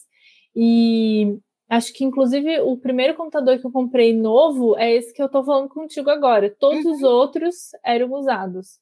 E 0.55 1.37
acho 1.69 1.93
que, 1.93 2.03
inclusive, 2.03 2.59
o 2.61 2.77
primeiro 2.77 3.15
computador 3.15 3.59
que 3.59 3.65
eu 3.65 3.71
comprei 3.71 4.13
novo 4.13 4.77
é 4.77 4.93
esse 4.93 5.13
que 5.13 5.21
eu 5.21 5.27
estou 5.27 5.43
falando 5.43 5.69
contigo 5.69 6.09
agora. 6.09 6.53
Todos 6.59 6.85
uhum. 6.85 6.91
os 6.91 7.03
outros 7.03 7.55
eram 7.83 8.11
usados. 8.13 8.79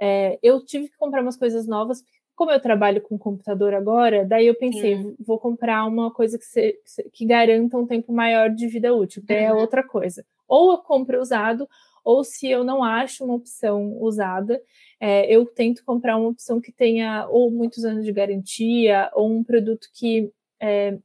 É, 0.00 0.38
eu 0.42 0.64
tive 0.64 0.88
que 0.88 0.96
comprar 0.96 1.22
umas 1.22 1.36
coisas 1.36 1.66
novas, 1.66 2.02
porque 2.02 2.22
como 2.34 2.50
eu 2.50 2.60
trabalho 2.60 3.00
com 3.00 3.18
computador 3.18 3.72
agora, 3.74 4.24
daí 4.24 4.46
eu 4.46 4.54
pensei, 4.54 4.96
uhum. 4.96 5.14
vou 5.20 5.38
comprar 5.38 5.84
uma 5.84 6.10
coisa 6.10 6.38
que, 6.38 6.44
se, 6.44 6.76
que 7.12 7.24
garanta 7.24 7.78
um 7.78 7.86
tempo 7.86 8.12
maior 8.12 8.50
de 8.50 8.66
vida 8.66 8.92
útil, 8.92 9.22
é 9.28 9.52
uhum. 9.52 9.60
outra 9.60 9.86
coisa. 9.86 10.24
Ou 10.48 10.72
eu 10.72 10.78
compro 10.78 11.20
usado, 11.20 11.68
ou 12.04 12.24
se 12.24 12.48
eu 12.48 12.64
não 12.64 12.82
acho 12.82 13.24
uma 13.24 13.34
opção 13.34 13.96
usada, 14.00 14.60
é, 15.00 15.32
eu 15.34 15.46
tento 15.46 15.84
comprar 15.84 16.16
uma 16.16 16.28
opção 16.28 16.60
que 16.60 16.72
tenha 16.72 17.26
ou 17.28 17.50
muitos 17.50 17.84
anos 17.84 18.04
de 18.04 18.12
garantia, 18.12 19.10
ou 19.14 19.30
um 19.30 19.42
produto 19.44 19.88
que 19.94 20.30
é, 20.60 20.98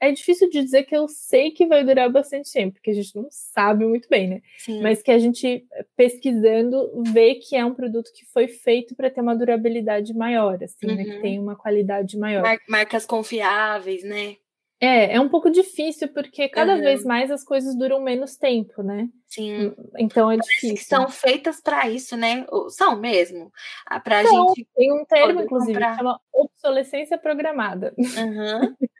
é 0.00 0.12
difícil 0.12 0.48
de 0.50 0.62
dizer 0.62 0.82
que 0.84 0.94
eu 0.96 1.08
sei 1.08 1.50
que 1.50 1.66
vai 1.66 1.82
durar 1.84 2.10
bastante 2.10 2.50
tempo, 2.52 2.74
porque 2.74 2.90
a 2.90 2.94
gente 2.94 3.14
não 3.16 3.26
sabe 3.30 3.86
muito 3.86 4.08
bem, 4.08 4.28
né? 4.28 4.40
Sim. 4.58 4.82
Mas 4.82 5.02
que 5.02 5.10
a 5.10 5.18
gente, 5.18 5.64
pesquisando, 5.96 7.02
vê 7.12 7.36
que 7.36 7.56
é 7.56 7.64
um 7.64 7.74
produto 7.74 8.10
que 8.14 8.24
foi 8.26 8.48
feito 8.48 8.94
para 8.94 9.10
ter 9.10 9.20
uma 9.20 9.34
durabilidade 9.36 10.12
maior, 10.14 10.62
assim, 10.62 10.86
né? 10.86 11.04
Que 11.04 11.10
Uhum. 11.12 11.20
tem 11.22 11.38
uma 11.38 11.56
qualidade 11.56 12.18
maior. 12.18 12.42
Mar- 12.42 12.58
marcas 12.68 13.06
confiáveis, 13.06 14.02
né? 14.04 14.36
É, 14.84 15.14
é 15.14 15.20
um 15.20 15.28
pouco 15.28 15.48
difícil, 15.48 16.08
porque 16.12 16.48
cada 16.48 16.74
Uhum. 16.74 16.80
vez 16.80 17.04
mais 17.04 17.30
as 17.30 17.44
coisas 17.44 17.76
duram 17.78 18.00
menos 18.00 18.36
tempo, 18.36 18.82
né? 18.82 19.08
Sim. 19.28 19.72
Então 19.96 20.28
é 20.28 20.34
Parece 20.36 20.48
difícil. 20.54 20.74
que 20.76 20.84
são 20.84 21.08
feitas 21.08 21.60
para 21.60 21.88
isso, 21.88 22.16
né? 22.16 22.44
São 22.70 22.98
mesmo. 22.98 23.52
Ah, 23.86 24.00
Pra 24.00 24.24
São. 24.24 24.48
gente. 24.48 24.66
Tem 24.74 24.92
um 24.92 25.04
termo, 25.04 25.40
inclusive, 25.42 25.74
comprar. 25.74 25.90
que 25.92 25.98
chama 25.98 26.20
obsolescência 26.34 27.16
programada, 27.16 27.94
Aham. 28.18 28.74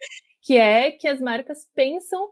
que 0.42 0.56
é 0.58 0.92
que 0.92 1.08
as 1.08 1.20
marcas 1.20 1.68
pensam 1.74 2.28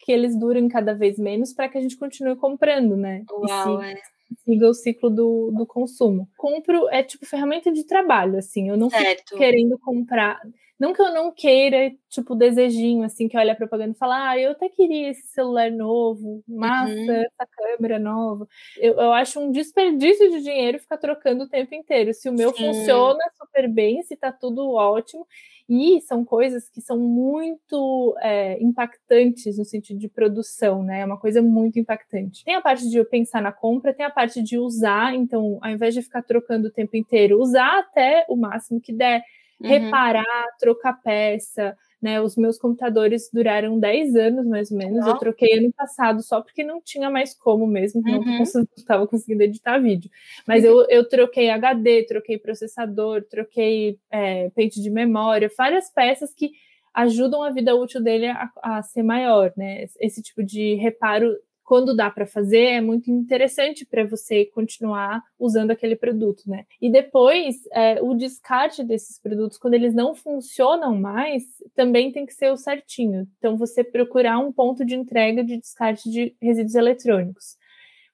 que 0.00 0.12
eles 0.12 0.38
duram 0.38 0.68
cada 0.68 0.94
vez 0.94 1.18
menos 1.18 1.52
para 1.54 1.68
que 1.68 1.78
a 1.78 1.82
gente 1.82 1.96
continue 1.98 2.36
comprando, 2.36 2.96
né? 2.96 3.22
E 3.44 3.52
Uau, 3.52 3.80
siga, 3.82 3.92
é. 3.92 3.96
siga 4.44 4.68
o 4.70 4.74
ciclo 4.74 5.10
do, 5.10 5.52
do 5.56 5.66
consumo. 5.66 6.28
Compro 6.36 6.88
é 6.90 7.02
tipo 7.02 7.26
ferramenta 7.26 7.72
de 7.72 7.84
trabalho, 7.86 8.38
assim. 8.38 8.68
Eu 8.70 8.76
não 8.78 8.90
fico 8.90 9.02
Certo. 9.04 9.36
querendo 9.38 9.78
comprar. 9.78 10.40
Não 10.78 10.92
que 10.92 11.00
eu 11.00 11.12
não 11.12 11.32
queira, 11.32 11.90
tipo, 12.10 12.34
desejinho, 12.34 13.02
assim, 13.04 13.28
que 13.28 13.36
olha 13.38 13.52
a 13.52 13.56
propaganda 13.56 13.92
e 13.92 13.98
fala, 13.98 14.30
ah, 14.30 14.38
eu 14.38 14.50
até 14.52 14.68
queria 14.68 15.10
esse 15.10 15.26
celular 15.28 15.70
novo, 15.70 16.42
massa, 16.46 16.92
Uhum. 16.92 17.10
essa 17.12 17.46
câmera 17.50 17.98
nova. 17.98 18.46
Eu, 18.76 18.94
eu 18.94 19.12
acho 19.12 19.40
um 19.40 19.50
desperdício 19.50 20.30
de 20.30 20.42
dinheiro 20.42 20.78
ficar 20.78 20.98
trocando 20.98 21.44
o 21.44 21.48
tempo 21.48 21.74
inteiro. 21.74 22.12
Se 22.12 22.28
o 22.28 22.32
meu 22.32 22.52
Sim. 22.52 22.66
funciona 22.66 23.20
super 23.38 23.68
bem, 23.68 24.02
se 24.02 24.16
tá 24.16 24.30
tudo 24.32 24.70
ótimo. 24.72 25.26
E 25.68 26.00
são 26.02 26.24
coisas 26.24 26.68
que 26.68 26.80
são 26.80 26.96
muito 26.98 28.14
é, 28.20 28.62
impactantes 28.62 29.58
no 29.58 29.64
sentido 29.64 29.98
de 29.98 30.08
produção, 30.08 30.82
né? 30.82 31.00
É 31.00 31.04
uma 31.04 31.18
coisa 31.18 31.42
muito 31.42 31.78
impactante. 31.78 32.44
Tem 32.44 32.54
a 32.54 32.60
parte 32.60 32.88
de 32.88 32.96
eu 32.98 33.04
pensar 33.04 33.42
na 33.42 33.50
compra, 33.50 33.92
tem 33.92 34.06
a 34.06 34.10
parte 34.10 34.42
de 34.42 34.58
usar, 34.58 35.14
então, 35.14 35.58
ao 35.62 35.70
invés 35.70 35.92
de 35.94 36.02
ficar 36.02 36.22
trocando 36.22 36.68
o 36.68 36.72
tempo 36.72 36.96
inteiro, 36.96 37.40
usar 37.40 37.80
até 37.80 38.24
o 38.28 38.36
máximo 38.36 38.80
que 38.80 38.92
der 38.92 39.22
Uhum. 39.60 39.68
reparar, 39.68 40.46
trocar 40.60 40.92
peça, 41.02 41.76
né? 42.00 42.20
Os 42.20 42.36
meus 42.36 42.58
computadores 42.58 43.30
duraram 43.32 43.78
10 43.78 44.14
anos, 44.14 44.46
mais 44.46 44.70
ou 44.70 44.78
menos. 44.78 45.06
Eu 45.06 45.16
troquei 45.18 45.58
ano 45.58 45.72
passado 45.72 46.22
só 46.22 46.40
porque 46.42 46.62
não 46.62 46.80
tinha 46.80 47.10
mais 47.10 47.34
como 47.34 47.66
mesmo, 47.66 48.02
não 48.02 48.18
Uhum. 48.18 48.42
estava 48.76 49.06
conseguindo 49.08 49.42
editar 49.42 49.78
vídeo. 49.78 50.10
Mas 50.46 50.64
eu, 50.64 50.86
eu 50.88 51.08
troquei 51.08 51.50
HD, 51.50 52.04
troquei 52.06 52.38
processador, 52.38 53.22
troquei 53.24 53.98
é, 54.10 54.50
pente 54.50 54.80
de 54.80 54.90
memória, 54.90 55.50
várias 55.56 55.90
peças 55.90 56.32
que 56.34 56.50
ajudam 56.94 57.42
a 57.42 57.50
vida 57.50 57.74
útil 57.74 58.02
dele 58.02 58.26
a, 58.26 58.50
a 58.62 58.82
ser 58.82 59.02
maior, 59.02 59.52
né? 59.56 59.86
Esse 60.00 60.22
tipo 60.22 60.42
de 60.42 60.74
reparo 60.76 61.36
quando 61.66 61.96
dá 61.96 62.08
para 62.08 62.26
fazer, 62.26 62.64
é 62.66 62.80
muito 62.80 63.10
interessante 63.10 63.84
para 63.84 64.06
você 64.06 64.46
continuar 64.46 65.20
usando 65.36 65.72
aquele 65.72 65.96
produto, 65.96 66.44
né? 66.46 66.64
E 66.80 66.88
depois, 66.90 67.56
é, 67.72 68.00
o 68.00 68.14
descarte 68.14 68.84
desses 68.84 69.20
produtos, 69.20 69.58
quando 69.58 69.74
eles 69.74 69.92
não 69.92 70.14
funcionam 70.14 70.96
mais, 70.98 71.42
também 71.74 72.12
tem 72.12 72.24
que 72.24 72.32
ser 72.32 72.52
o 72.52 72.56
certinho. 72.56 73.26
Então, 73.38 73.56
você 73.56 73.82
procurar 73.82 74.38
um 74.38 74.52
ponto 74.52 74.84
de 74.84 74.94
entrega 74.94 75.42
de 75.42 75.58
descarte 75.58 76.08
de 76.08 76.36
resíduos 76.40 76.76
eletrônicos. 76.76 77.56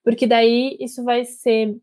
Porque 0.03 0.27
daí 0.27 0.77
isso 0.81 1.05
vai 1.05 1.25
ser. 1.27 1.77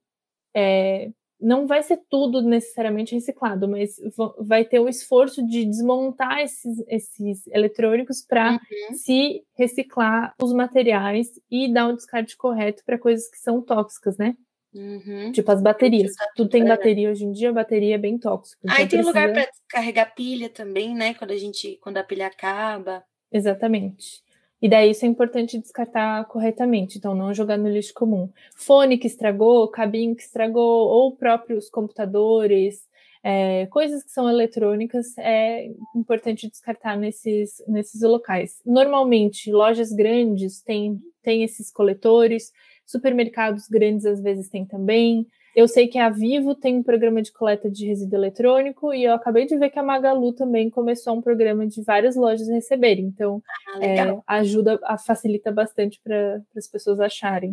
é, 0.56 1.12
não 1.40 1.66
vai 1.68 1.82
ser 1.82 2.00
tudo 2.10 2.42
necessariamente 2.42 3.16
reciclado, 3.16 3.68
mas 3.68 3.96
va- 4.18 4.34
vai 4.40 4.66
ter 4.66 4.80
o 4.80 4.90
esforço 4.90 5.46
de 5.48 5.64
desmontar 5.66 6.40
esses, 6.40 6.84
esses 6.88 7.48
eletrônicos 7.48 8.22
para 8.26 8.52
Uhum. 8.54 8.94
se 8.96 9.44
reciclar 9.58 10.34
os 10.42 10.52
materiais 10.54 11.28
e 11.50 11.72
dar 11.72 11.88
um 11.88 11.96
descarte 11.96 12.36
correto 12.36 12.84
para 12.86 12.98
coisas 13.00 13.30
que 13.30 13.38
são 13.38 13.62
tóxicas, 13.62 14.18
né? 14.18 14.36
Uhum. 14.74 15.32
Tipo 15.32 15.52
as 15.52 15.62
baterias. 15.62 16.14
Tá 16.14 16.28
Tudo 16.36 16.50
tem 16.50 16.64
bateria 16.66 17.10
hoje 17.10 17.26
em 17.26 17.32
dia, 17.32 17.50
a 17.50 17.54
bateria 17.54 17.96
é 17.96 17.98
bem 17.98 18.18
tóxica. 18.20 18.60
Aí 18.70 18.84
então 18.84 19.00
tem 19.00 19.02
lugar 19.02 19.32
precisa- 19.32 19.46
para 19.46 19.52
descarregar 19.52 20.16
pilha 20.16 20.50
também, 20.50 20.94
né? 20.94 21.14
Quando 21.16 21.32
a 21.32 21.38
gente, 21.38 21.78
quando 21.82 21.98
a 21.98 22.04
pilha 22.04 22.28
acaba. 22.28 23.04
Exatamente. 23.32 24.22
E 24.62 24.68
daí 24.68 24.92
isso 24.92 25.06
é 25.06 25.08
importante 25.08 25.58
descartar 25.58 26.26
corretamente, 26.26 26.98
então 26.98 27.16
não 27.16 27.34
jogar 27.34 27.58
no 27.58 27.70
lixo 27.70 27.94
comum. 27.94 28.30
Fone 28.56 28.98
que 28.98 29.08
estragou, 29.08 29.68
cabinho 29.70 30.16
que 30.16 30.24
estragou, 30.24 30.88
ou 30.90 31.16
próprios 31.16 31.70
computadores, 31.70 32.88
é, 33.24 33.66
coisas 33.68 34.04
que 34.04 34.12
são 34.12 34.30
eletrônicas, 34.30 35.18
é 35.18 35.70
importante 35.96 36.50
descartar 36.50 36.98
nesses, 36.98 37.64
nesses 37.68 38.02
locais. 38.02 38.62
Normalmente, 38.66 39.52
lojas 39.52 39.92
grandes 39.92 40.62
têm, 40.62 41.00
têm 41.22 41.44
esses 41.44 41.72
coletores, 41.72 42.52
supermercados 42.86 43.68
grandes 43.68 44.06
às 44.06 44.22
vezes 44.22 44.50
têm 44.50 44.66
também. 44.66 45.28
Eu 45.56 45.68
sei 45.68 45.88
que 45.88 45.98
a 45.98 46.10
Vivo 46.10 46.54
tem 46.56 46.78
um 46.78 46.84
programa 46.84 47.22
de 47.22 47.32
coleta 47.32 47.70
de 47.70 47.88
resíduo 47.88 48.18
eletrônico 48.20 48.94
e 48.94 49.04
eu 49.04 49.14
acabei 49.14 49.46
de 49.46 49.58
ver 49.58 49.70
que 49.70 49.80
a 49.80 49.84
Magalu 49.84 50.34
também 50.34 50.70
começou 50.70 51.16
um 51.16 51.22
programa 51.22 51.66
de 51.66 51.82
várias 51.84 52.16
lojas 52.16 52.48
receberem. 52.48 53.06
Então, 53.06 53.42
Ah, 53.76 53.84
é, 53.86 54.18
ajuda, 54.28 54.80
a, 54.84 54.98
facilita 54.98 55.52
bastante 55.52 56.00
para 56.04 56.42
as 56.56 56.68
pessoas 56.68 57.00
acharem. 57.00 57.50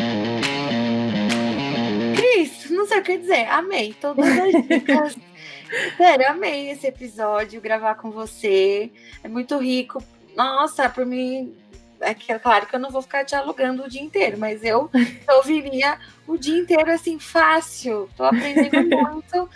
Cris, 2.16 2.70
não 2.70 2.86
sei 2.86 2.99
o 2.99 3.03
que 3.03 3.18
dizer. 3.18 3.47
Amei 3.49 3.94
todas 3.94 4.26
as 4.26 4.66
dicas. 4.66 5.16
Sério, 5.97 6.28
amei 6.28 6.70
esse 6.70 6.86
episódio, 6.86 7.61
gravar 7.61 7.97
com 7.97 8.11
você. 8.11 8.90
É 9.24 9.28
muito 9.28 9.57
rico. 9.59 10.03
Nossa, 10.36 10.88
por 10.88 11.05
mim. 11.07 11.55
É 12.01 12.14
que, 12.14 12.30
é 12.32 12.38
claro 12.38 12.66
que 12.66 12.74
eu 12.74 12.80
não 12.80 12.90
vou 12.90 13.03
ficar 13.03 13.24
te 13.24 13.34
alugando 13.34 13.84
o 13.84 13.88
dia 13.88 14.03
inteiro, 14.03 14.38
mas 14.38 14.62
eu 14.62 14.90
ouviria 15.36 15.99
o 16.26 16.36
dia 16.36 16.59
inteiro 16.59 16.90
assim, 16.90 17.18
fácil. 17.18 18.09
Tô 18.16 18.24
aprendendo 18.24 18.84
muito. 18.88 19.49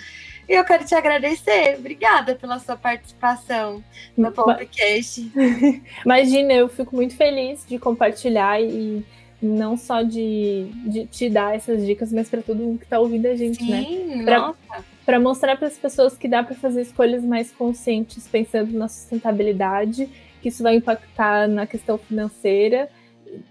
E 0.49 0.55
eu 0.55 0.65
quero 0.65 0.85
te 0.85 0.95
agradecer. 0.95 1.77
Obrigada 1.79 2.35
pela 2.35 2.59
sua 2.59 2.77
participação 2.77 3.85
no 4.17 4.33
podcast. 4.33 5.31
Imagina, 6.05 6.53
eu 6.53 6.69
fico 6.69 6.97
muito 6.97 7.15
feliz 7.17 7.65
de 7.69 7.79
compartilhar 7.79 8.61
e 8.61 9.05
não 9.41 9.77
só 9.77 10.03
de, 10.03 10.67
de 10.87 11.07
te 11.07 11.31
dar 11.31 11.55
essas 11.55 11.87
dicas, 11.87 12.13
mas 12.13 12.29
para 12.29 12.43
todo 12.43 12.59
mundo 12.59 12.79
que 12.79 12.85
está 12.85 12.99
ouvindo 12.99 13.27
a 13.27 13.37
gente, 13.37 13.63
né? 13.63 13.85
Sim, 13.85 14.25
Pra- 14.25 14.39
nossa. 14.39 14.85
Para 15.07 15.19
mostrar 15.19 15.57
para 15.57 15.67
as 15.67 15.79
pessoas 15.79 16.17
que 16.17 16.29
dá 16.29 16.43
para 16.43 16.55
fazer 16.55 16.83
escolhas 16.83 17.25
mais 17.25 17.51
conscientes, 17.51 18.29
pensando 18.29 18.77
na 18.77 18.87
sustentabilidade, 18.87 20.09
que 20.41 20.49
isso 20.49 20.63
vai 20.63 20.75
impactar 20.77 21.47
na 21.49 21.67
questão 21.67 21.99
financeira 21.99 22.89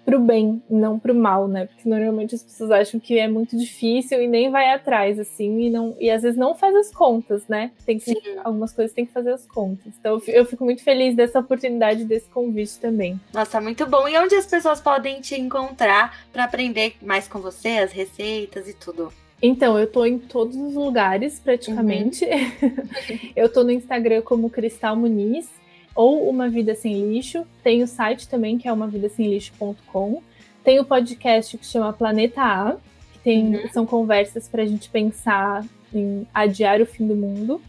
para 0.04 0.18
o 0.18 0.20
bem, 0.20 0.62
não 0.70 1.00
para 1.00 1.14
o 1.14 1.16
mal, 1.16 1.48
né? 1.48 1.66
Porque 1.68 1.88
normalmente 1.88 2.36
as 2.36 2.44
pessoas 2.44 2.70
acham 2.70 3.00
que 3.00 3.18
é 3.18 3.30
muito 3.30 3.58
difícil 3.58 4.22
e 4.22 4.28
nem 4.28 4.50
vai 4.52 4.72
atrás, 4.74 5.18
assim, 5.18 5.58
e, 5.62 5.70
não, 5.70 5.96
e 5.98 6.10
às 6.10 6.22
vezes 6.22 6.38
não 6.38 6.54
faz 6.54 6.76
as 6.76 6.92
contas, 6.92 7.48
né? 7.48 7.72
Tem 7.86 7.98
que, 7.98 8.12
Sim. 8.14 8.20
algumas 8.44 8.74
coisas 8.74 8.94
tem 8.94 9.06
que 9.06 9.14
fazer 9.14 9.32
as 9.32 9.46
contas. 9.46 9.94
Então 9.98 10.16
eu 10.16 10.20
fi- 10.20 10.32
eu 10.32 10.46
fico 10.46 10.66
muito 10.66 10.84
feliz 10.84 11.16
dessa 11.16 11.40
oportunidade, 11.40 12.04
desse 12.04 12.28
convite 12.28 12.78
também. 12.78 13.18
Nossa, 13.34 13.62
muito 13.62 13.86
bom. 13.86 14.06
E 14.10 14.18
onde 14.18 14.36
as 14.36 14.46
pessoas 14.46 14.82
podem 14.82 15.22
te 15.22 15.40
encontrar 15.40 16.26
para 16.34 16.44
aprender 16.44 16.96
mais 17.02 17.26
com 17.28 17.40
você, 17.40 17.70
as 17.78 17.94
receitas 17.94 18.68
e 18.68 18.74
tudo? 18.74 19.14
Então, 19.42 19.80
eu 19.80 19.88
tô 19.90 20.06
em 20.06 20.20
todos 20.20 20.58
os 20.58 20.74
lugares, 20.76 21.40
praticamente. 21.40 22.26
eu 23.34 23.48
tô 23.48 23.64
no 23.64 23.72
Instagram 23.72 24.22
como 24.22 24.50
Cristal 24.50 24.98
Muniz, 24.98 25.50
ou 25.96 26.30
Uma 26.30 26.48
Vida 26.50 26.76
Sem 26.76 27.12
Lixo. 27.14 27.46
Tem 27.64 27.82
o 27.84 27.88
site 27.88 28.28
também, 28.28 28.58
que 28.58 28.68
é 28.68 28.74
umavidasemlixo.com. 28.74 30.22
Tem 30.64 30.80
o 30.80 30.86
podcast 30.86 31.58
que 31.58 31.66
chama 31.66 31.94
Planeta 31.94 32.42
A, 32.42 32.76
que 33.14 33.20
tem, 33.20 33.56
Uhum. 33.56 33.70
são 33.70 33.86
conversas 33.86 34.48
para 34.48 34.64
a 34.64 34.66
gente 34.66 34.90
pensar 34.90 35.66
em 35.94 36.28
adiar 36.34 36.82
o 36.82 36.86
fim 36.86 37.08
do 37.08 37.16
mundo. 37.16 37.62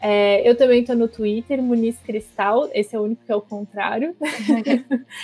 É, 0.00 0.48
eu 0.48 0.56
também 0.56 0.84
tô 0.84 0.94
no 0.94 1.08
Twitter, 1.08 1.60
Muniz 1.60 1.98
Cristal, 1.98 2.70
esse 2.72 2.94
é 2.94 3.00
o 3.00 3.02
único 3.02 3.24
que 3.26 3.32
é 3.32 3.34
o 3.36 3.40
contrário. 3.42 4.14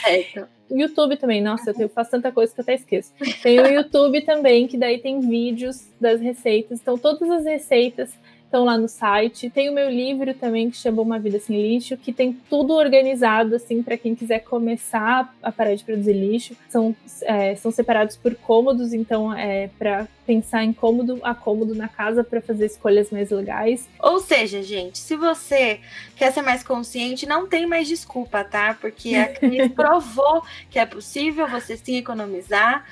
Certo. 0.03 0.49
YouTube 0.71 1.17
também, 1.17 1.41
nossa, 1.43 1.71
eu 1.71 1.75
tenho- 1.75 1.89
faço 1.89 2.11
tanta 2.11 2.33
coisa 2.33 2.53
que 2.53 2.59
eu 2.61 2.63
até 2.63 2.75
esqueço. 2.75 3.13
Tem 3.43 3.61
o 3.61 3.67
YouTube 3.67 4.23
também, 4.23 4.67
que 4.67 4.77
daí 4.77 4.99
tem 4.99 5.21
vídeos 5.21 5.87
das 6.01 6.21
receitas. 6.21 6.81
Então, 6.81 6.99
todas 6.99 7.31
as 7.31 7.45
receitas 7.45 8.11
estão 8.55 8.65
lá 8.65 8.79
no 8.79 8.89
site. 8.89 9.51
Tem 9.51 9.69
o 9.69 9.73
meu 9.73 9.91
livro 9.91 10.33
também, 10.33 10.71
que 10.71 10.77
chama 10.77 11.03
Uma 11.03 11.19
Vida 11.19 11.41
Sem 11.41 11.61
Lixo, 11.61 11.97
que 11.97 12.13
tem 12.13 12.33
tudo 12.49 12.73
organizado, 12.75 13.57
assim, 13.57 13.83
para 13.83 13.99
quem 13.99 14.15
quiser 14.15 14.39
começar 14.45 15.35
a 15.43 15.51
parar 15.51 15.75
de 15.75 15.83
produzir 15.83 16.13
lixo. 16.13 16.57
São, 16.69 16.95
é, 17.23 17.57
são 17.57 17.73
separados 17.73 18.17
por 18.17 18.33
cômodos, 18.37 18.93
então 18.93 19.35
é 19.35 19.69
para 19.77 20.07
pensar 20.25 20.63
em 20.63 20.73
cômodo 20.73 21.19
a 21.23 21.35
cômodo 21.35 21.75
na 21.75 21.89
casa 21.89 22.23
para 22.23 22.41
fazer 22.41 22.67
escolhas 22.67 23.11
mais 23.11 23.31
legais. 23.31 23.89
Ou 24.01 24.21
seja, 24.21 24.63
gente, 24.63 24.99
se 24.99 25.17
você 25.17 25.81
quer 26.17 26.33
ser 26.33 26.43
mais 26.43 26.63
consciente, 26.63 27.27
não 27.27 27.49
tem 27.49 27.67
mais 27.67 27.89
desculpa, 27.89 28.45
tá? 28.45 28.77
Porque 28.81 29.17
a 29.17 29.29
Cris 29.29 29.71
provou 29.75 30.45
que 30.71 30.79
é 30.79 30.87
possível 30.87 31.49
você 31.49 31.77
sim 31.77 31.97
economizar. 31.97 32.85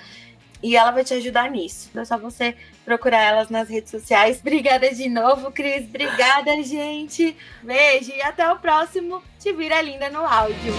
E 0.63 0.77
ela 0.77 0.91
vai 0.91 1.05
te 1.05 1.15
ajudar 1.15 1.51
nisso. 1.51 1.89
Então 1.91 2.03
é 2.03 2.05
só 2.05 2.17
você 2.17 2.55
procurar 2.85 3.23
elas 3.23 3.49
nas 3.49 3.69
redes 3.69 3.91
sociais. 3.91 4.39
Obrigada 4.43 4.93
de 4.95 5.09
novo, 5.09 5.51
Cris. 5.51 5.85
Obrigada, 5.85 6.63
gente. 6.63 7.37
Beijo 7.63 8.13
e 8.13 8.23
até 8.23 8.51
o 8.51 8.59
próximo 8.59 9.23
Te 9.39 9.53
Vira 9.53 9.81
Linda 9.83 10.09
no 10.11 10.25
Áudio. 10.25 10.75